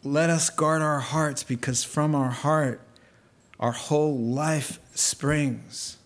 let 0.04 0.30
us 0.30 0.50
guard 0.50 0.82
our 0.82 1.00
hearts 1.00 1.44
because 1.44 1.84
from 1.84 2.14
our 2.14 2.30
heart, 2.30 2.82
our 3.60 3.72
whole 3.72 4.18
life 4.18 4.80
springs. 4.94 5.98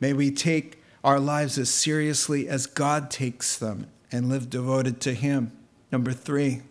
May 0.00 0.12
we 0.12 0.30
take 0.30 0.82
our 1.04 1.20
lives 1.20 1.56
as 1.58 1.70
seriously 1.70 2.48
as 2.48 2.66
God 2.66 3.10
takes 3.10 3.56
them 3.56 3.86
and 4.10 4.28
live 4.28 4.50
devoted 4.50 5.00
to 5.02 5.14
Him. 5.14 5.52
Number 5.92 6.12
three, 6.12 6.62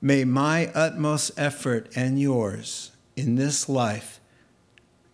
may 0.00 0.24
my 0.24 0.70
utmost 0.74 1.32
effort 1.36 1.90
and 1.96 2.20
yours 2.20 2.92
in 3.16 3.34
this 3.34 3.68
life 3.68 4.20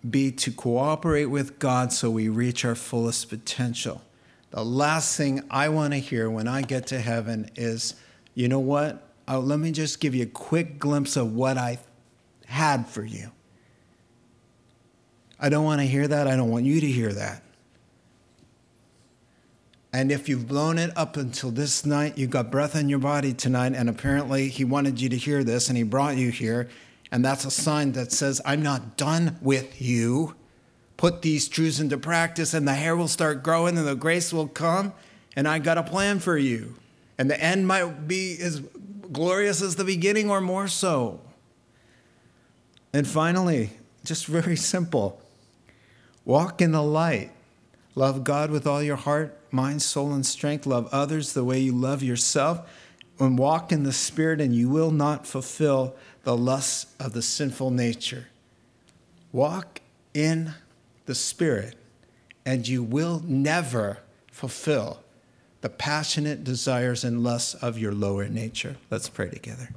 be 0.09 0.33
to 0.33 0.51
cooperate 0.51 1.27
with 1.27 1.59
God 1.59 1.93
so 1.93 2.11
we 2.11 2.29
reach 2.29 2.65
our 2.65 2.75
fullest 2.75 3.29
potential. 3.29 4.03
The 4.51 4.65
last 4.65 5.17
thing 5.17 5.43
I 5.49 5.69
want 5.69 5.95
to 5.95 5.99
hear 6.01 6.29
when 6.29 6.49
I 6.49 6.63
get 6.63 6.89
to 6.89 7.01
heaven 7.01 7.49
is, 7.55 7.95
you 8.35 8.49
know 8.49 8.61
what? 8.61 9.12
Oh, 9.29 9.41
let 9.41 9.59
me 9.59 9.71
just 9.71 10.01
give 10.01 10.15
you 10.15 10.25
a 10.25 10.27
quick 10.27 10.79
glimpse 10.79 11.17
of 11.17 11.35
what 11.35 11.57
I 11.57 11.79
had 12.47 12.89
for 12.89 13.05
you. 13.05 13.31
I 15.39 15.49
don't 15.49 15.65
want 15.65 15.81
to 15.81 15.87
hear 15.87 16.07
that. 16.07 16.29
I 16.29 16.37
don't 16.37 16.51
want 16.51 16.65
you 16.65 16.81
to 16.81 16.87
hear 16.87 17.13
that. 17.13 17.43
And 19.93 20.11
if 20.11 20.29
you've 20.29 20.49
blown 20.49 20.79
it 20.79 20.91
up 20.97 21.17
until 21.17 21.51
this 21.51 21.85
night, 21.85 22.17
you've 22.17 22.31
got 22.31 22.51
breath 22.51 22.75
in 22.75 22.89
your 22.89 22.99
body 22.99 23.35
tonight, 23.35 23.75
and 23.75 23.91
apparently 23.91 24.49
he 24.49 24.65
wanted 24.65 25.01
you 25.01 25.11
to 25.11 25.17
hear 25.17 25.45
this 25.45 25.69
and 25.69 25.77
he 25.77 25.83
brought 25.83 26.17
you 26.17 26.31
here, 26.31 26.69
and 27.11 27.23
that's 27.23 27.45
a 27.45 27.51
sign 27.51 27.93
that 27.93 28.11
says, 28.11 28.41
I'm 28.47 28.63
not 28.63 28.97
done 28.97 29.37
with 29.43 29.83
you. 29.83 30.35
Put 30.97 31.21
these 31.21 31.47
truths 31.47 31.79
into 31.79 31.99
practice, 31.99 32.55
and 32.55 32.67
the 32.67 32.73
hair 32.73 32.97
will 32.97 33.09
start 33.09 33.43
growing, 33.43 33.77
and 33.77 33.87
the 33.87 33.95
grace 33.95 34.33
will 34.33 34.49
come, 34.49 34.95
and 35.37 35.47
I 35.47 35.59
got 35.59 35.77
a 35.77 35.83
plan 35.83 36.21
for 36.21 36.39
you. 36.39 36.77
And 37.19 37.29
the 37.31 37.39
end 37.39 37.67
might 37.67 38.09
be 38.09 38.39
as 38.41 38.63
glorious 39.13 39.63
as 39.63 39.77
the 39.77 39.85
beginning 39.85 40.31
or 40.31 40.41
more 40.41 40.69
so. 40.69 41.21
And 42.93 43.07
finally, 43.07 43.71
just 44.05 44.27
very 44.27 44.57
simple 44.57 45.21
walk 46.25 46.61
in 46.61 46.73
the 46.73 46.83
light. 46.83 47.31
Love 47.95 48.25
God 48.25 48.51
with 48.51 48.67
all 48.67 48.83
your 48.83 48.97
heart, 48.97 49.39
mind, 49.51 49.83
soul, 49.83 50.13
and 50.13 50.25
strength. 50.25 50.67
Love 50.67 50.89
others 50.93 51.33
the 51.33 51.45
way 51.45 51.59
you 51.59 51.73
love 51.73 52.03
yourself. 52.03 52.69
And 53.19 53.39
walk 53.39 53.71
in 53.71 53.83
the 53.83 53.93
Spirit, 53.93 54.41
and 54.41 54.55
you 54.55 54.69
will 54.69 54.91
not 54.91 55.27
fulfill 55.27 55.95
the 56.25 56.37
lusts 56.37 56.95
of 56.99 57.13
the 57.13 57.23
sinful 57.23 57.71
nature. 57.71 58.29
Walk 59.31 59.81
in 60.15 60.55
the 61.07 61.15
Spirit, 61.15 61.77
and 62.47 62.67
you 62.67 62.83
will 62.83 63.23
never 63.25 63.99
fulfill 64.31 65.02
the 65.63 65.71
passionate 65.71 66.45
desires 66.45 67.05
and 67.05 67.25
lusts 67.25 67.55
of 67.55 67.79
your 67.79 67.93
lower 67.93 68.29
nature. 68.29 68.77
Let's 68.91 69.09
pray 69.09 69.31
together. 69.31 69.71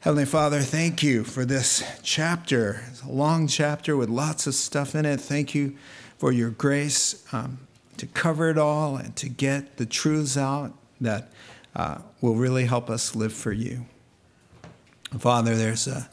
Heavenly 0.00 0.24
Father, 0.24 0.60
thank 0.60 1.02
you 1.02 1.24
for 1.24 1.44
this 1.44 1.84
chapter. 2.02 2.80
It's 2.90 3.02
a 3.02 3.08
long 3.08 3.48
chapter 3.48 3.96
with 3.96 4.08
lots 4.08 4.46
of 4.46 4.54
stuff 4.54 4.94
in 4.94 5.04
it. 5.04 5.20
Thank 5.20 5.54
you 5.54 5.76
for 6.16 6.32
your 6.32 6.50
grace 6.50 7.26
um, 7.32 7.58
to 7.98 8.06
cover 8.06 8.48
it 8.48 8.56
all 8.56 8.96
and 8.96 9.14
to 9.16 9.28
get 9.28 9.76
the 9.76 9.86
truths 9.86 10.36
out 10.36 10.72
that 11.00 11.30
uh, 11.74 11.98
will 12.20 12.36
really 12.36 12.64
help 12.64 12.88
us 12.88 13.14
live 13.14 13.32
for 13.32 13.52
you. 13.52 13.84
Father, 15.18 15.54
there's 15.54 15.86
a 15.86 16.08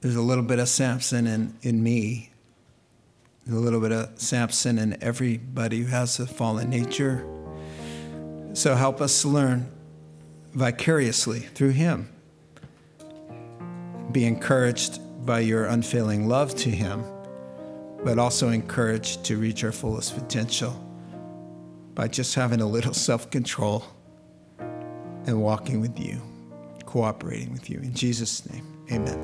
there's 0.00 0.16
a 0.16 0.22
little 0.22 0.44
bit 0.44 0.60
of 0.60 0.68
Samson 0.68 1.26
in, 1.26 1.54
in 1.62 1.82
me. 1.82 2.30
There's 3.44 3.58
a 3.58 3.60
little 3.60 3.80
bit 3.80 3.90
of 3.90 4.20
Samson 4.20 4.78
in 4.78 5.02
everybody 5.02 5.80
who 5.80 5.86
has 5.86 6.20
a 6.20 6.26
fallen 6.26 6.70
nature. 6.70 7.37
So 8.58 8.74
help 8.74 9.00
us 9.00 9.24
learn 9.24 9.70
vicariously 10.52 11.38
through 11.38 11.70
him. 11.70 12.08
Be 14.10 14.24
encouraged 14.24 14.98
by 15.24 15.38
your 15.40 15.66
unfailing 15.66 16.26
love 16.26 16.56
to 16.56 16.68
him, 16.68 17.04
but 18.02 18.18
also 18.18 18.48
encouraged 18.48 19.22
to 19.26 19.36
reach 19.36 19.62
our 19.62 19.70
fullest 19.70 20.16
potential 20.16 20.72
by 21.94 22.08
just 22.08 22.34
having 22.34 22.60
a 22.60 22.66
little 22.66 22.94
self 23.08 23.30
control 23.30 23.84
and 24.58 25.40
walking 25.40 25.80
with 25.80 25.96
you 25.96 26.20
cooperating 26.84 27.52
with 27.52 27.70
you. 27.70 27.78
In 27.78 27.94
Jesus' 27.94 28.44
name, 28.50 28.66
amen. 28.90 29.14